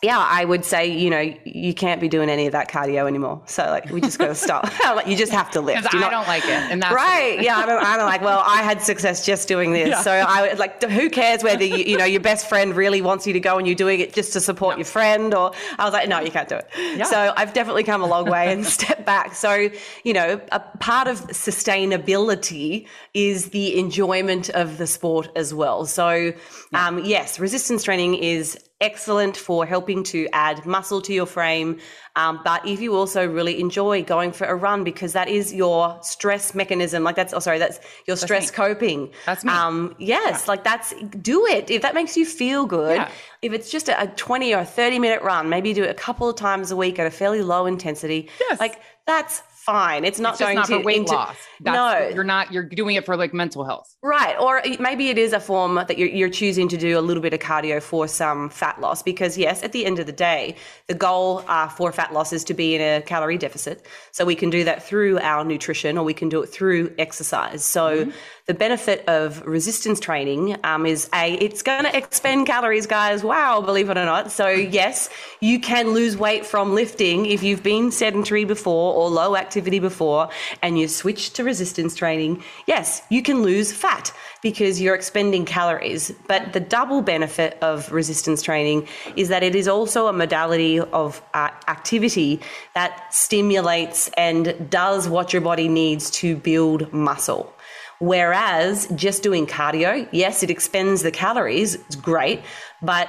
yeah, 0.01 0.17
I 0.19 0.45
would 0.45 0.65
say, 0.65 0.87
you 0.87 1.11
know, 1.11 1.35
you 1.45 1.75
can't 1.75 2.01
be 2.01 2.09
doing 2.09 2.31
any 2.31 2.47
of 2.47 2.53
that 2.53 2.71
cardio 2.71 3.09
anymore. 3.09 3.43
So 3.47 3.65
like, 3.65 3.91
we 3.91 4.01
just 4.01 4.17
got 4.17 4.29
to 4.29 4.35
stop. 4.37 4.65
like, 4.85 5.09
you 5.09 5.17
just 5.17 5.33
have 5.33 5.51
to 5.53 5.61
lift. 5.61 5.93
You're 5.93 6.01
I 6.03 6.05
not- 6.05 6.11
don't 6.13 6.29
like 6.29 6.45
it. 6.45 6.51
And 6.51 6.81
that's 6.81 6.95
Right. 6.95 7.43
Yeah. 7.43 7.57
I'm, 7.57 7.69
I'm 7.69 8.07
like, 8.07 8.21
well, 8.23 8.43
I 8.47 8.63
had 8.63 8.81
success 8.81 9.27
just 9.27 9.49
doing 9.49 9.73
this. 9.73 9.89
Yeah. 9.89 10.03
So 10.03 10.13
I 10.13 10.43
would 10.43 10.59
like, 10.61 10.81
who 10.85 11.11
cares 11.11 11.43
whether 11.43 11.65
you, 11.65 11.79
you 11.79 11.97
know, 11.97 12.05
your 12.05 12.21
best 12.21 12.49
friend 12.49 12.77
really 12.77 13.03
wants 13.03 13.27
you 13.27 13.33
to 13.33 13.41
go 13.41 13.59
and 13.59 13.67
you're 13.67 13.75
doing 13.75 13.99
it 13.99 14.13
just 14.13 14.33
to 14.35 14.41
support 14.41 14.79
your 14.79 14.85
friend 14.85 15.35
or 15.35 15.51
I 15.81 15.85
was 15.85 15.93
like, 15.93 16.09
no, 16.09 16.21
you 16.21 16.31
can't 16.31 16.49
do 16.49 16.57
it. 16.57 16.69
Yeah. 16.97 17.03
So 17.05 17.33
I've 17.37 17.53
definitely 17.53 17.83
come 17.83 18.01
a 18.01 18.07
long 18.07 18.31
way 18.31 18.53
and 18.53 18.65
stepped 18.79 19.05
back. 19.05 19.35
So, 19.35 19.69
you 20.05 20.13
know, 20.13 20.41
a 20.53 20.61
part 20.61 21.09
of 21.09 21.19
sustainability 21.29 22.87
is 23.15 23.51
the 23.51 23.79
enjoyment 23.79 24.49
of 24.51 24.79
the 24.79 24.87
sport 24.87 25.29
as 25.35 25.53
well. 25.53 25.87
So, 25.87 26.33
um, 26.73 27.05
yes, 27.05 27.41
resistance 27.41 27.83
training 27.83 28.15
is 28.15 28.57
excellent 28.81 29.37
for 29.37 29.67
helping 29.67 30.03
to 30.05 30.29
add 30.33 30.65
muscle 30.65 31.01
to 31.03 31.13
your 31.13 31.27
frame. 31.27 31.79
Um, 32.17 32.41
but 32.45 32.67
if 32.67 32.81
you 32.81 32.95
also 32.95 33.27
really 33.27 33.61
enjoy 33.61 34.03
going 34.05 34.33
for 34.33 34.45
a 34.47 34.55
run 34.55 34.85
because 34.85 35.13
that 35.15 35.29
is 35.29 35.53
your 35.53 35.99
stress 36.03 36.55
mechanism, 36.55 37.03
like 37.05 37.17
that's, 37.17 37.33
oh, 37.33 37.39
sorry, 37.41 37.59
that's 37.59 37.81
your 38.07 38.17
stress 38.17 38.51
me. 38.51 38.55
coping. 38.57 39.11
That's 39.27 39.45
me. 39.45 39.53
Um, 39.53 39.95
yes, 39.99 40.49
like 40.49 40.65
that's, 40.65 40.95
do 41.21 41.47
it. 41.47 41.71
If 41.71 41.83
that 41.83 41.95
makes 41.95 42.17
you 42.17 42.25
feel 42.25 42.67
good, 42.67 42.97
Yeah. 42.97 43.11
if 43.43 43.53
it's 43.53 43.71
just 43.71 43.89
a, 43.89 44.03
a 44.03 44.07
20 44.07 44.55
or 44.55 44.65
30 44.65 44.99
minute 44.99 45.23
run, 45.23 45.49
maybe 45.49 45.73
do 45.73 45.83
it 45.85 45.91
a 45.91 45.95
couple 45.95 46.29
of 46.29 46.37
times 46.37 46.71
a 46.71 46.77
week 46.77 46.99
at 46.99 47.07
a 47.07 47.11
fairly 47.11 47.43
low 47.43 47.67
intensity. 47.67 48.29
Yes. 48.41 48.61
Like 48.61 48.81
that's 49.07 49.43
fine. 49.69 50.05
It's 50.05 50.19
not 50.19 50.31
It's 50.31 50.39
just 50.41 50.47
going 50.47 50.57
not 50.57 50.67
to 50.67 50.79
for 50.79 50.85
weight 50.85 50.97
into- 50.99 51.13
loss. 51.15 51.37
That's, 51.61 51.77
no, 51.77 52.15
You're 52.15 52.25
not, 52.25 52.53
you're 52.53 52.63
doing 52.63 52.95
it 52.97 53.05
for 53.05 53.17
like 53.17 53.35
mental 53.35 53.65
health. 53.65 53.95
Right. 54.03 54.37
Or 54.39 54.63
maybe 54.79 55.09
it 55.09 55.19
is 55.19 55.33
a 55.33 55.41
form 55.41 55.75
that 55.75 55.99
you're, 55.99 56.09
you're 56.09 56.31
choosing 56.31 56.69
to 56.69 56.77
do 56.77 56.99
a 56.99 57.03
little 57.03 57.23
bit 57.23 57.35
of 57.35 57.41
cardio 57.41 57.83
for 57.83 58.07
some 58.07 58.49
fat 58.49 58.81
loss. 58.81 59.03
Because, 59.03 59.37
yes, 59.37 59.63
at 59.65 59.73
the 59.73 59.85
end 59.85 59.99
of 59.99 60.07
the 60.07 60.13
day, 60.13 60.55
the 60.87 60.95
goal 60.95 61.45
uh, 61.49 61.69
for 61.69 61.91
fat 61.93 62.13
loss 62.13 62.33
is 62.33 62.45
to 62.45 62.55
be 62.55 62.77
in 62.77 62.81
a 62.81 63.03
calorie 63.03 63.39
deficit. 63.39 63.85
So 64.13 64.25
we 64.25 64.37
can 64.37 64.51
do 64.51 64.65
that 64.65 64.83
through 64.85 65.19
our 65.19 65.45
nutrition 65.45 65.99
or 65.99 66.05
we 66.05 66.15
can 66.15 66.29
do 66.29 66.41
it 66.43 66.47
through 66.47 66.95
exercise. 66.97 67.65
So 67.65 68.11
the 68.47 68.55
benefit 68.55 69.05
of 69.09 69.45
resistance 69.45 69.99
training 70.01 70.57
um, 70.65 70.87
is 70.87 71.11
A, 71.13 71.35
it's 71.35 71.63
going 71.63 71.85
to 71.85 71.97
expend 71.97 72.47
calories, 72.47 72.87
guys. 72.87 73.25
Wow, 73.25 73.61
believe 73.61 73.91
it 73.91 73.99
or 73.99 74.05
not. 74.05 74.31
So, 74.31 74.49
yes, 74.49 75.11
you 75.41 75.59
can 75.61 75.89
lose 75.91 76.17
weight 76.17 76.47
from 76.47 76.75
lifting 76.75 77.27
if 77.27 77.43
you've 77.43 77.65
been 77.65 77.91
sedentary 77.91 78.45
before 78.45 78.95
or 78.95 79.11
low 79.11 79.35
activity 79.37 79.58
before 79.61 80.29
and 80.63 80.79
you 80.79 80.89
switch 80.89 81.33
to 81.35 81.45
resistance 81.45 81.95
training. 81.95 82.43
Yes, 82.67 83.03
you 83.11 83.23
can 83.23 83.43
lose 83.43 83.73
fat 83.73 84.13
because 84.43 84.81
you're 84.81 84.95
expending 84.95 85.45
calories. 85.45 86.13
But 86.27 86.53
the 86.53 86.61
double 86.61 87.03
benefit 87.03 87.59
of 87.61 87.91
resistance 87.93 88.43
training 88.43 88.87
is 89.17 89.29
that 89.29 89.43
it 89.43 89.55
is 89.55 89.69
also 89.69 90.07
a 90.07 90.13
modality 90.13 90.81
of 90.81 91.23
uh, 91.35 91.51
activity 91.67 92.41
that 92.75 93.13
stimulates 93.13 94.09
and 94.17 94.71
does 94.71 95.09
what 95.09 95.33
your 95.33 95.43
body 95.43 95.69
needs 95.69 96.11
to 96.11 96.37
build 96.37 96.93
muscle. 96.93 97.53
Whereas 98.01 98.87
just 98.95 99.23
doing 99.25 99.47
cardio, 99.47 100.09
yes, 100.13 100.43
it 100.45 100.51
expends 100.51 101.03
the 101.03 101.11
calories, 101.11 101.75
it's 101.75 101.97
great, 101.97 102.43
but 102.81 103.09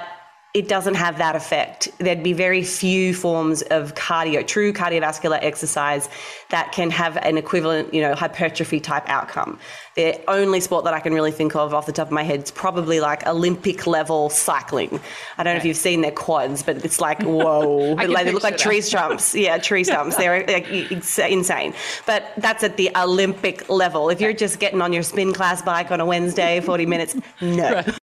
it 0.52 0.66
doesn't 0.66 0.94
have 0.94 1.18
that 1.18 1.36
effect. 1.36 1.88
There'd 1.98 2.24
be 2.24 2.32
very 2.32 2.64
few 2.64 3.14
forms 3.14 3.62
of 3.62 3.94
cardio, 3.94 4.44
true 4.44 4.72
cardiovascular 4.72 5.38
exercise 5.40 6.08
that 6.48 6.72
can 6.72 6.90
have 6.90 7.16
an 7.18 7.38
equivalent, 7.38 7.94
you 7.94 8.00
know, 8.00 8.16
hypertrophy 8.16 8.80
type 8.80 9.08
outcome. 9.08 9.60
The 9.94 10.20
only 10.28 10.58
sport 10.58 10.84
that 10.86 10.94
I 10.94 10.98
can 10.98 11.14
really 11.14 11.30
think 11.30 11.54
of 11.54 11.72
off 11.72 11.86
the 11.86 11.92
top 11.92 12.08
of 12.08 12.12
my 12.12 12.24
head 12.24 12.42
is 12.42 12.50
probably 12.50 12.98
like 12.98 13.24
Olympic 13.28 13.86
level 13.86 14.28
cycling. 14.28 15.00
I 15.38 15.44
don't 15.44 15.54
know 15.54 15.58
if 15.58 15.64
you've 15.64 15.76
seen 15.76 16.00
their 16.00 16.10
quads, 16.10 16.64
but 16.64 16.84
it's 16.84 17.00
like, 17.00 17.22
whoa, 17.22 17.92
like, 18.08 18.26
they 18.26 18.32
look 18.32 18.42
like 18.42 18.56
tree 18.56 18.80
stumps. 18.80 19.36
Yeah, 19.36 19.58
tree 19.58 19.84
stumps. 19.84 20.16
They're 20.16 20.44
like 20.46 20.68
insane. 20.68 21.74
But 22.06 22.24
that's 22.38 22.64
at 22.64 22.76
the 22.76 22.90
Olympic 22.96 23.68
level. 23.68 24.10
If 24.10 24.20
you're 24.20 24.32
just 24.32 24.58
getting 24.58 24.82
on 24.82 24.92
your 24.92 25.04
spin 25.04 25.32
class 25.32 25.62
bike 25.62 25.92
on 25.92 26.00
a 26.00 26.06
Wednesday, 26.06 26.60
40 26.60 26.86
minutes, 26.86 27.16
no. 27.40 27.84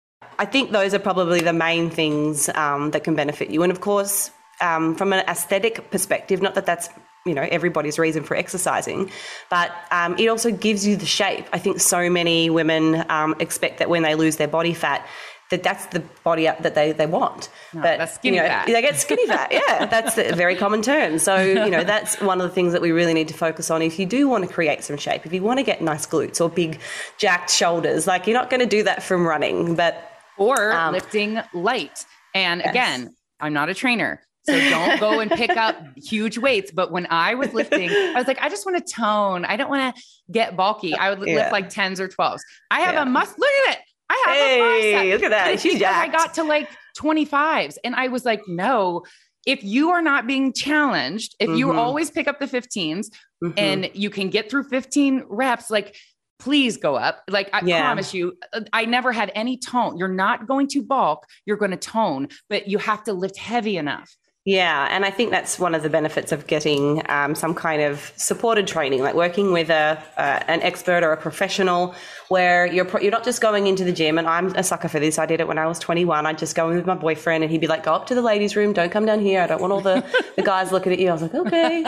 I 0.42 0.46
think 0.46 0.72
those 0.72 0.96
are 0.96 1.00
probably 1.00 1.42
the 1.42 1.54
main 1.54 1.92
things 1.92 2.50
um, 2.56 2.90
that 2.92 3.04
can 3.04 3.14
benefit 3.14 3.52
you. 3.52 3.62
And 3.62 3.72
of 3.72 3.80
course, 3.80 4.32
um, 4.60 4.96
from 4.96 5.14
an 5.14 5.24
aesthetic 5.28 5.92
perspective, 5.92 6.42
not 6.42 6.56
that 6.56 6.66
that's 6.66 6.90
you 7.28 7.36
know 7.36 7.48
everybody's 7.52 8.00
reason 8.00 8.24
for 8.24 8.36
exercising, 8.36 9.12
but 9.52 9.72
um, 9.92 10.18
it 10.18 10.28
also 10.30 10.50
gives 10.50 10.86
you 10.86 10.96
the 10.96 11.06
shape. 11.06 11.46
I 11.54 11.60
think 11.60 11.80
so 11.80 12.10
many 12.10 12.50
women 12.50 13.06
um, 13.10 13.36
expect 13.40 13.78
that 13.78 13.88
when 13.88 14.02
they 14.02 14.16
lose 14.16 14.38
their 14.38 14.48
body 14.48 14.74
fat, 14.74 15.08
that 15.52 15.62
that's 15.62 15.86
the 15.88 16.00
body 16.24 16.48
up 16.48 16.64
that 16.64 16.74
they, 16.74 16.92
they 16.92 17.06
want. 17.06 17.50
but 17.72 18.00
that's 18.00 18.16
skinny 18.16 18.38
you 18.38 18.42
know, 18.42 18.50
fat. 18.50 18.66
They 18.66 18.82
get 18.82 19.00
skinny 19.00 19.28
fat. 19.28 19.52
Yeah, 19.68 19.86
that's 19.86 20.18
a 20.18 20.34
very 20.34 20.56
common 20.56 20.82
term. 20.82 21.20
So 21.20 21.40
you 21.40 21.70
know 21.70 21.84
that's 21.94 22.20
one 22.20 22.42
of 22.42 22.50
the 22.50 22.56
things 22.56 22.74
that 22.74 22.82
we 22.82 22.92
really 22.92 23.14
need 23.14 23.28
to 23.28 23.36
focus 23.36 23.70
on. 23.70 23.84
If 23.84 24.00
you 24.00 24.08
do 24.08 24.28
want 24.28 24.48
to 24.48 24.52
create 24.52 24.84
some 24.84 24.98
shape, 24.98 25.24
if 25.28 25.34
you 25.34 25.44
want 25.44 25.60
to 25.60 25.64
get 25.64 25.84
nice 25.84 26.08
glutes 26.08 26.42
or 26.42 26.50
big 26.50 26.80
jacked 27.20 27.52
shoulders, 27.52 28.08
like 28.08 28.26
you're 28.26 28.40
not 28.40 28.50
going 28.50 28.62
to 28.62 28.66
do 28.78 28.82
that 28.82 29.04
from 29.04 29.28
running, 29.28 29.76
but 29.76 30.08
or 30.42 30.72
Um, 30.72 30.94
lifting 30.94 31.40
light. 31.54 32.06
And 32.34 32.62
again, 32.62 33.14
I'm 33.40 33.54
not 33.54 33.70
a 33.70 33.74
trainer. 33.74 34.22
So 34.44 34.60
don't 34.70 35.00
go 35.00 35.20
and 35.20 35.30
pick 35.30 35.52
up 35.56 35.78
huge 35.96 36.38
weights. 36.40 36.72
But 36.72 36.92
when 36.92 37.06
I 37.12 37.36
was 37.36 37.54
lifting, 37.54 37.92
I 37.92 38.14
was 38.16 38.28
like, 38.28 38.42
I 38.42 38.50
just 38.50 38.66
want 38.66 38.84
to 38.86 38.94
tone. 38.94 39.46
I 39.46 39.56
don't 39.56 39.70
want 39.70 39.96
to 39.96 40.02
get 40.32 40.58
bulky. 40.58 40.96
I 40.96 41.12
would 41.14 41.28
Yeah. 41.28 41.36
lift 41.36 41.52
like 41.52 41.70
10s 41.70 42.00
or 42.00 42.08
12s. 42.08 42.40
I 42.72 42.82
have 42.82 42.96
Yeah. 42.96 43.04
a 43.04 43.06
must. 43.06 43.38
Look 43.38 43.50
at 43.68 43.74
it. 43.76 43.80
I 44.10 44.24
have 44.26 44.36
a 44.36 44.40
Hey, 44.40 44.94
bicep. 44.94 45.14
look 45.22 45.24
at 45.24 45.30
that. 45.30 45.60
She's 45.60 45.74
because 45.76 45.96
I 45.96 46.08
got 46.08 46.34
to 46.36 46.44
like 46.44 46.70
25s. 46.98 47.78
And 47.84 47.96
I 47.96 48.08
was 48.08 48.26
like, 48.26 48.42
no, 48.48 49.04
if 49.46 49.64
you 49.64 49.92
are 49.92 50.02
not 50.02 50.26
being 50.28 50.54
challenged, 50.54 51.36
if 51.40 51.50
you 51.50 51.68
Mhm. 51.68 51.78
always 51.78 52.10
pick 52.12 52.28
up 52.28 52.40
the 52.40 52.48
15s 52.48 53.10
Mhm. 53.44 53.54
and 53.58 53.90
you 53.94 54.10
can 54.10 54.30
get 54.30 54.50
through 54.50 54.64
15 54.64 55.24
reps, 55.30 55.70
like 55.70 55.96
please 56.42 56.78
go 56.78 56.96
up. 56.96 57.22
Like 57.30 57.50
I 57.54 57.62
Yeah. 57.64 57.82
promise 57.82 58.14
you, 58.14 58.36
uh, 58.54 58.62
I 58.74 58.86
never 58.86 59.12
had 59.12 59.32
any 59.36 59.58
tone. 59.58 59.98
You're 59.98 60.08
not 60.08 60.48
going 60.48 60.68
to 60.70 60.82
bulk, 60.82 61.26
you're 61.46 61.58
going 61.58 61.72
to 61.72 61.78
tone, 61.78 62.30
but 62.50 62.68
you 62.68 62.80
have 62.80 63.04
to 63.04 63.14
lift 63.14 63.38
heavy 63.38 63.78
enough. 63.78 64.10
Yeah, 64.44 64.88
and 64.90 65.06
I 65.06 65.12
think 65.12 65.30
that's 65.30 65.60
one 65.60 65.76
of 65.76 65.84
the 65.84 65.90
benefits 65.90 66.32
of 66.32 66.48
getting 66.48 67.04
um, 67.10 67.36
some 67.36 67.54
kind 67.54 67.80
of 67.84 68.12
supported 68.16 68.66
training, 68.66 69.04
like 69.04 69.14
working 69.14 69.52
with 69.54 69.70
a 69.70 70.02
uh, 70.18 70.40
an 70.48 70.64
expert 70.64 71.04
or 71.04 71.12
a 71.12 71.18
professional, 71.18 71.94
where 72.28 72.66
you're 72.66 72.86
pro- 72.86 73.02
you're 73.02 73.12
not 73.12 73.24
just 73.24 73.40
going 73.40 73.68
into 73.68 73.84
the 73.84 73.92
gym. 73.92 74.18
And 74.18 74.28
I'm 74.28 74.48
a 74.56 74.64
sucker 74.64 74.88
for 74.88 75.00
this. 75.00 75.20
I 75.20 75.28
did 75.28 75.42
it 75.42 75.48
when 75.48 75.60
I 75.60 75.68
was 75.68 75.78
21. 75.78 76.26
I'd 76.26 76.40
just 76.40 76.56
go 76.56 76.72
in 76.72 76.76
with 76.76 76.88
my 76.88 76.96
boyfriend, 76.96 77.44
and 77.44 77.52
he'd 77.52 77.62
be 77.62 77.68
like, 77.68 77.84
"Go 77.84 77.94
up 77.94 78.08
to 78.08 78.16
the 78.16 78.24
ladies' 78.24 78.56
room. 78.56 78.74
Don't 78.74 78.92
come 78.92 79.06
down 79.06 79.20
here. 79.20 79.42
I 79.42 79.46
don't 79.46 79.62
want 79.62 79.74
all 79.74 79.82
the, 79.82 80.04
the 80.36 80.42
guys 80.42 80.72
looking 80.72 80.92
at 80.92 80.98
you." 80.98 81.10
I 81.10 81.14
was 81.14 81.22
like, 81.22 81.36
"Okay." 81.36 81.86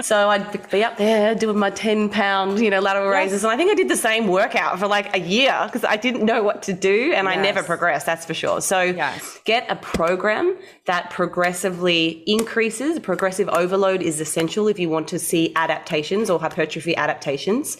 so 0.00 0.28
I'd 0.28 0.70
be 0.70 0.84
up 0.84 0.98
there 0.98 1.34
doing 1.34 1.58
my 1.58 1.70
10 1.70 2.10
pound, 2.10 2.60
you 2.60 2.70
know, 2.70 2.78
lateral 2.78 3.08
raises, 3.08 3.42
and 3.42 3.52
I 3.52 3.56
think 3.56 3.72
I 3.72 3.74
did 3.74 3.88
the 3.88 3.96
same 3.96 4.28
workout 4.28 4.78
for 4.78 4.86
like 4.86 5.12
a 5.16 5.18
year 5.18 5.60
because 5.66 5.82
I 5.82 5.96
didn't 5.96 6.24
know 6.24 6.44
what 6.44 6.62
to 6.64 6.72
do, 6.72 7.12
and 7.16 7.28
I 7.28 7.34
never 7.34 7.64
progressed. 7.64 8.06
That's 8.06 8.24
for 8.24 8.34
sure. 8.34 8.60
So 8.60 8.80
Yes. 8.82 9.40
get 9.44 9.68
a 9.68 9.74
program 9.74 10.56
that 10.84 11.10
progressively 11.10 11.95
increases. 12.26 12.98
Progressive 13.00 13.48
overload 13.48 14.02
is 14.02 14.20
essential 14.20 14.68
if 14.68 14.78
you 14.78 14.88
want 14.88 15.08
to 15.08 15.18
see 15.18 15.52
adaptations 15.56 16.30
or 16.30 16.38
hypertrophy 16.38 16.96
adaptations. 16.96 17.76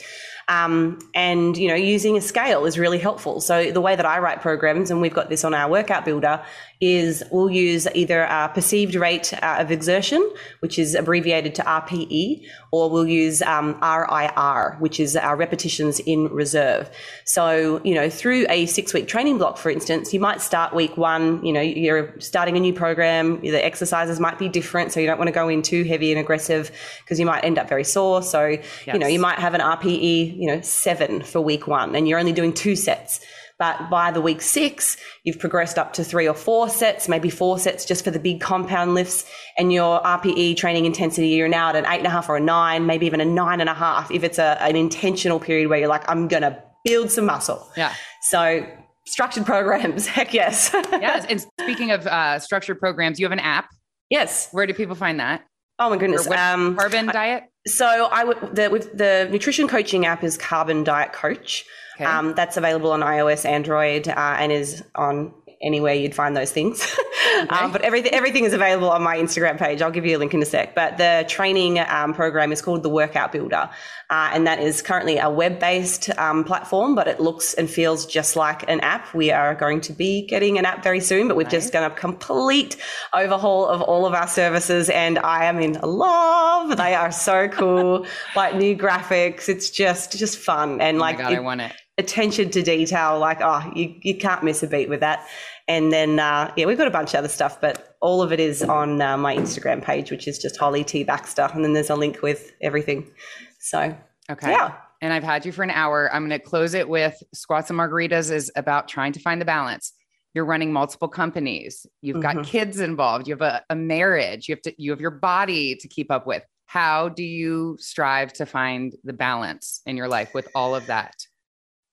Um, 0.49 1.01
and 1.12 1.57
you 1.57 1.67
know, 1.67 1.75
using 1.75 2.17
a 2.17 2.21
scale 2.21 2.67
is 2.67 2.79
really 2.79 2.99
helpful. 2.99 3.41
So 3.41 3.73
the 3.73 3.81
way 3.81 3.97
that 3.97 4.07
I 4.07 4.21
write 4.21 4.41
programs, 4.43 4.91
and 4.91 5.01
we've 5.01 5.14
got 5.14 5.29
this 5.29 5.45
on 5.45 5.55
our 5.55 5.69
workout 5.69 6.05
builder, 6.05 6.45
is 6.81 7.22
we'll 7.31 7.51
use 7.51 7.89
either 7.95 8.22
a 8.22 8.51
perceived 8.53 8.95
rate 8.95 9.33
uh, 9.35 9.57
of 9.59 9.70
exertion, 9.70 10.29
which 10.61 10.79
is 10.79 10.95
abbreviated 10.95 11.55
to 11.55 11.62
RPE, 11.62 12.47
or 12.70 12.91
we'll 12.91 13.07
use 13.07 13.41
um, 13.43 13.79
RIR, 13.81 14.77
which 14.79 15.01
is 15.01 15.16
our 15.16 15.37
repetitions 15.37 16.01
in 16.01 16.29
reserve. 16.29 16.91
So 17.24 17.81
you 17.85 17.95
know, 17.95 18.11
through 18.11 18.47
a 18.51 18.66
six-week 18.66 19.09
training 19.09 19.39
block, 19.39 19.57
for 19.57 19.70
instance, 19.70 20.12
you 20.12 20.20
might 20.20 20.41
start 20.41 20.74
week 20.74 20.97
one. 20.97 21.45
You 21.45 21.53
know, 21.53 21.61
you're 21.61 22.18
starting 22.20 22.57
a 22.57 22.61
new 22.61 22.74
program. 22.74 23.41
The 23.41 23.64
exercises 23.64 24.20
might 24.20 24.39
be 24.39 24.49
different, 24.49 24.93
so 24.93 25.01
you 25.01 25.07
don't 25.07 25.18
want 25.18 25.29
to 25.29 25.33
go 25.33 25.49
in 25.49 25.62
too 25.62 25.85
heavy 25.85 26.12
and 26.12 26.20
aggressive 26.20 26.70
because 27.05 27.18
you 27.18 27.27
might 27.27 27.45
end 27.45 27.59
up 27.59 27.68
very 27.68 27.85
sore. 27.85 28.22
So 28.22 28.59
you 28.87 28.99
know, 28.99 29.07
you 29.07 29.20
might 29.20 29.39
have 29.39 29.55
an 29.55 29.61
RPE, 29.61 30.39
you 30.39 30.47
know, 30.47 30.61
seven 30.61 31.22
for 31.22 31.41
week 31.41 31.66
one, 31.66 31.97
and 31.97 32.07
you're 32.07 32.18
only 32.18 32.33
doing 32.33 32.53
two 32.53 32.77
sets. 32.77 33.20
But 33.59 33.89
by 33.89 34.11
the 34.11 34.21
week 34.21 34.43
six, 34.43 34.97
you've 35.25 35.39
progressed 35.39 35.79
up 35.79 35.95
to 35.95 36.05
three 36.05 36.29
or 36.29 36.35
four 36.35 36.69
sets, 36.69 37.09
maybe 37.09 37.31
four 37.31 37.59
sets 37.59 37.85
just 37.85 38.05
for 38.05 38.11
the 38.11 38.19
big 38.19 38.41
compound 38.41 38.95
lifts. 38.95 39.25
And 39.57 39.73
your 39.73 40.01
RPE 40.03 40.57
training 40.57 40.85
intensity, 40.85 41.29
you're 41.29 41.49
now 41.49 41.71
at 41.71 41.77
an 41.77 41.87
eight 41.87 41.99
and 41.99 42.07
a 42.07 42.11
half 42.11 42.29
or 42.29 42.37
a 42.37 42.41
nine, 42.41 42.87
maybe 42.87 43.07
even 43.07 43.21
a 43.21 43.25
nine 43.25 43.61
and 43.61 43.71
a 43.71 43.75
half 43.75 44.11
if 44.11 44.23
it's 44.25 44.39
a, 44.39 44.61
an 44.63 44.77
intentional 44.77 45.41
period 45.41 45.69
where 45.69 45.79
you're 45.79 45.89
like, 45.89 46.05
I'm 46.09 46.29
going 46.29 46.43
to 46.43 46.63
build 46.85 47.11
some 47.11 47.25
muscle. 47.25 47.67
Yeah. 47.77 47.95
So 48.23 48.67
structured 49.07 49.47
programs, 49.47 50.07
heck 50.17 50.35
yes. 50.35 50.71
Yes. 50.75 51.27
And 51.29 51.41
speaking 51.61 51.93
of 51.93 52.07
uh, 52.07 52.39
structured 52.39 52.79
programs, 52.79 53.19
you 53.19 53.25
have 53.25 53.33
an 53.33 53.41
app. 53.41 53.69
yes. 54.11 54.49
Where 54.53 54.67
do 54.67 54.75
people 54.75 54.95
find 54.95 55.19
that? 55.21 55.45
Oh 55.79 55.91
my 55.91 55.97
goodness. 55.97 56.27
Um, 56.31 56.77
carbon 56.77 57.07
diet? 57.07 57.45
So 57.67 57.87
I 57.87 58.25
would 58.25 58.39
the 58.55 58.71
with 58.71 58.97
the 58.97 59.29
nutrition 59.31 59.69
coaching 59.69 60.07
app 60.07 60.25
is 60.25 60.39
Carbon 60.39 60.85
Diet 60.85 61.13
Coach. 61.13 61.65
Okay. 61.97 62.05
Um, 62.05 62.35
that's 62.35 62.57
available 62.57 62.93
on 62.93 63.01
iOS, 63.01 63.45
Android, 63.45 64.07
uh, 64.09 64.13
and 64.39 64.53
is 64.53 64.85
on 64.95 65.33
anywhere 65.63 65.95
you'd 65.95 66.15
find 66.15 66.37
those 66.37 66.53
things. 66.53 66.95
um, 67.49 67.73
but 67.73 67.81
everything 67.81 68.13
everything 68.13 68.45
is 68.45 68.53
available 68.53 68.91
on 68.91 69.03
my 69.03 69.17
Instagram 69.17 69.59
page. 69.59 69.81
I'll 69.81 69.91
give 69.91 70.05
you 70.05 70.17
a 70.17 70.21
link 70.21 70.35
in 70.35 70.43
a 70.43 70.45
sec. 70.47 70.75
But 70.75 70.99
the 70.99 71.25
training 71.29 71.79
um, 71.79 72.13
program 72.13 72.53
is 72.53 72.61
called 72.61 72.83
the 72.83 72.91
Workout 72.91 73.33
Builder, 73.33 73.71
uh, 74.11 74.31
and 74.35 74.47
that 74.47 74.59
is 74.61 74.83
currently 74.83 75.17
a 75.17 75.31
web 75.31 75.59
based 75.59 76.11
um, 76.19 76.45
platform, 76.45 76.95
but 76.95 77.09
it 77.09 77.19
looks 77.19 77.55
and 77.55 77.69
feels 77.71 78.05
just 78.05 78.37
like 78.37 78.69
an 78.69 78.81
app. 78.81 79.15
We 79.15 79.31
are 79.31 79.55
going 79.55 79.81
to 79.83 79.95
be 79.95 80.27
getting 80.27 80.59
an 80.59 80.67
app 80.67 80.83
very 80.83 81.01
soon, 81.01 81.29
but 81.29 81.37
we're 81.37 81.45
just 81.45 81.73
going 81.73 81.89
to 81.89 81.97
complete 81.97 82.77
overhaul 83.15 83.67
of 83.67 83.81
all 83.81 84.05
of 84.07 84.13
our 84.13 84.29
services, 84.29 84.91
and 84.91 85.19
I 85.21 85.47
am 85.47 85.59
in 85.61 85.79
love. 85.83 86.77
They 86.77 86.95
are 86.95 87.11
so 87.11 87.49
cool, 87.49 88.07
like 88.37 88.55
new 88.55 88.77
graphics. 88.77 89.49
It's 89.49 89.71
just 89.71 90.19
just 90.19 90.39
fun 90.39 90.83
and 90.83 90.99
Oh 90.99 91.01
like 91.01 91.17
God, 91.19 91.33
it- 91.33 91.37
I 91.37 91.41
want 91.41 91.63
it. 91.63 91.73
Attention 91.99 92.51
to 92.51 92.63
detail. 92.63 93.19
Like 93.19 93.39
oh, 93.41 93.71
you 93.75 93.95
you 94.03 94.17
can't 94.17 94.43
miss 94.43 94.63
a 94.63 94.67
beat 94.67 94.89
with 94.89 95.01
that. 95.01 95.27
And 95.69 95.93
then 95.93 96.19
uh, 96.19 96.53
yeah, 96.57 96.67
we've 96.67 96.79
got 96.79 96.87
a 96.87 96.93
bunch 96.93 97.15
of 97.15 97.19
other 97.19 97.29
stuff, 97.29 97.61
but 97.61 97.97
all 98.01 98.23
of 98.23 98.33
it 98.33 98.41
is 98.41 98.63
on 98.63 99.01
uh, 99.03 99.17
my 99.17 99.37
Instagram 99.37 99.83
page, 99.83 100.11
which 100.11 100.29
is 100.29 100.39
just 100.39 100.57
Holly 100.57 100.85
T 100.85 101.03
Baxter, 101.05 101.49
and 101.53 101.65
then 101.65 101.73
there's 101.73 101.91
a 101.91 101.97
link 101.97 102.23
with 102.23 102.53
everything. 102.63 103.11
So 103.59 103.97
Okay. 104.31 104.51
Yeah. 104.51 104.75
And 105.03 105.13
I've 105.13 105.23
had 105.23 105.45
you 105.47 105.53
for 105.53 105.63
an 105.63 105.71
hour. 105.71 106.13
I'm 106.13 106.27
going 106.27 106.39
to 106.41 106.45
close 106.45 106.75
it 106.75 106.89
with 106.89 107.23
Squats 107.35 107.71
and 107.71 107.79
Margaritas 107.79 108.31
is 108.33 108.51
about 108.57 108.89
trying 108.89 109.13
to 109.13 109.21
find 109.21 109.41
the 109.41 109.45
balance. 109.45 109.93
You're 110.35 110.45
running 110.47 110.73
multiple 110.73 111.09
companies. 111.09 111.87
You've 112.01 112.23
got 112.23 112.37
Mhm. 112.37 112.45
kids 112.45 112.81
involved. 112.81 113.29
You 113.29 113.35
have 113.35 113.43
a, 113.43 113.63
a 113.71 113.75
marriage. 113.77 114.49
You 114.49 114.55
have 114.55 114.63
to 114.63 114.75
you 114.79 114.91
have 114.91 115.01
your 115.01 115.11
body 115.13 115.77
to 115.77 115.89
keep 115.89 116.11
up 116.11 116.27
with. 116.27 116.43
How 116.67 117.09
do 117.09 117.23
you 117.23 117.77
strive 117.79 118.33
to 118.35 118.47
find 118.47 118.95
the 119.05 119.13
balance 119.13 119.81
in 119.87 119.97
your 119.97 120.09
life 120.09 120.35
with 120.35 120.49
all 120.55 120.75
of 120.75 120.87
that? 120.87 121.15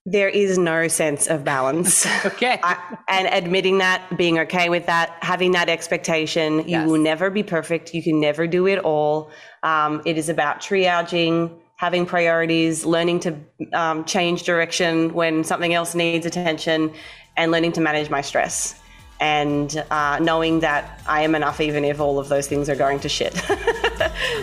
There 0.06 0.28
is 0.28 0.58
no 0.58 0.86
sense 0.88 1.26
of 1.26 1.44
balance. 1.44 2.06
Okay. 2.26 2.58
I, 2.62 2.96
and 3.08 3.26
admitting 3.28 3.78
that, 3.78 4.16
being 4.16 4.38
okay 4.40 4.68
with 4.68 4.86
that, 4.86 5.16
having 5.20 5.52
that 5.52 5.68
expectation, 5.68 6.58
you 6.60 6.64
Yes. 6.66 6.88
will 6.88 7.00
never 7.00 7.30
be 7.30 7.42
perfect. 7.42 7.94
You 7.94 8.02
can 8.02 8.20
never 8.20 8.46
do 8.46 8.66
it 8.66 8.78
all. 8.80 9.30
Um, 9.62 10.02
it 10.04 10.16
is 10.18 10.28
about 10.28 10.60
triaging, 10.60 11.50
having 11.76 12.06
priorities, 12.06 12.84
learning 12.84 13.20
to 13.20 13.36
um, 13.72 14.04
change 14.04 14.42
direction 14.44 15.12
when 15.14 15.44
something 15.44 15.72
else 15.74 15.94
needs 15.94 16.26
attention, 16.26 16.92
and 17.36 17.50
learning 17.52 17.72
to 17.72 17.80
manage 17.80 18.10
my 18.10 18.20
stress. 18.20 18.74
And 19.20 19.84
uh, 19.90 20.18
knowing 20.20 20.60
that 20.60 21.00
I 21.06 21.22
am 21.22 21.34
enough, 21.34 21.60
even 21.60 21.84
if 21.84 22.00
all 22.00 22.18
of 22.18 22.28
those 22.28 22.46
things 22.46 22.68
are 22.68 22.76
going 22.76 23.00
to 23.00 23.08
shit. 23.08 23.32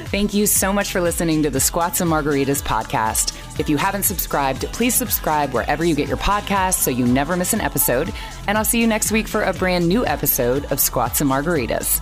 Thank 0.09 0.34
you 0.34 0.47
so 0.47 0.72
much 0.72 0.91
for 0.91 1.01
listening 1.01 1.43
to 1.43 1.49
the 1.49 1.59
Squats 1.59 2.01
and 2.01 2.09
Margaritas 2.09 2.63
podcast. 2.63 3.38
If 3.59 3.69
you 3.69 3.78
haven't 3.78 4.03
subscribed, 4.03 4.61
please 4.74 4.95
subscribe 4.95 5.53
wherever 5.53 5.84
you 5.84 5.93
get 5.93 6.07
your 6.07 6.17
podcasts 6.17 6.80
so 6.80 6.89
you 6.89 7.05
never 7.05 7.36
miss 7.36 7.53
an 7.53 7.61
episode. 7.61 8.13
And 8.47 8.57
I'll 8.57 8.65
see 8.65 8.80
you 8.80 8.88
next 8.88 9.11
week 9.11 9.28
for 9.28 9.43
a 9.43 9.53
brand 9.53 9.88
new 9.88 10.05
episode 10.05 10.65
of 10.72 10.80
Squats 10.80 11.22
and 11.22 11.30
Margaritas. 11.30 12.01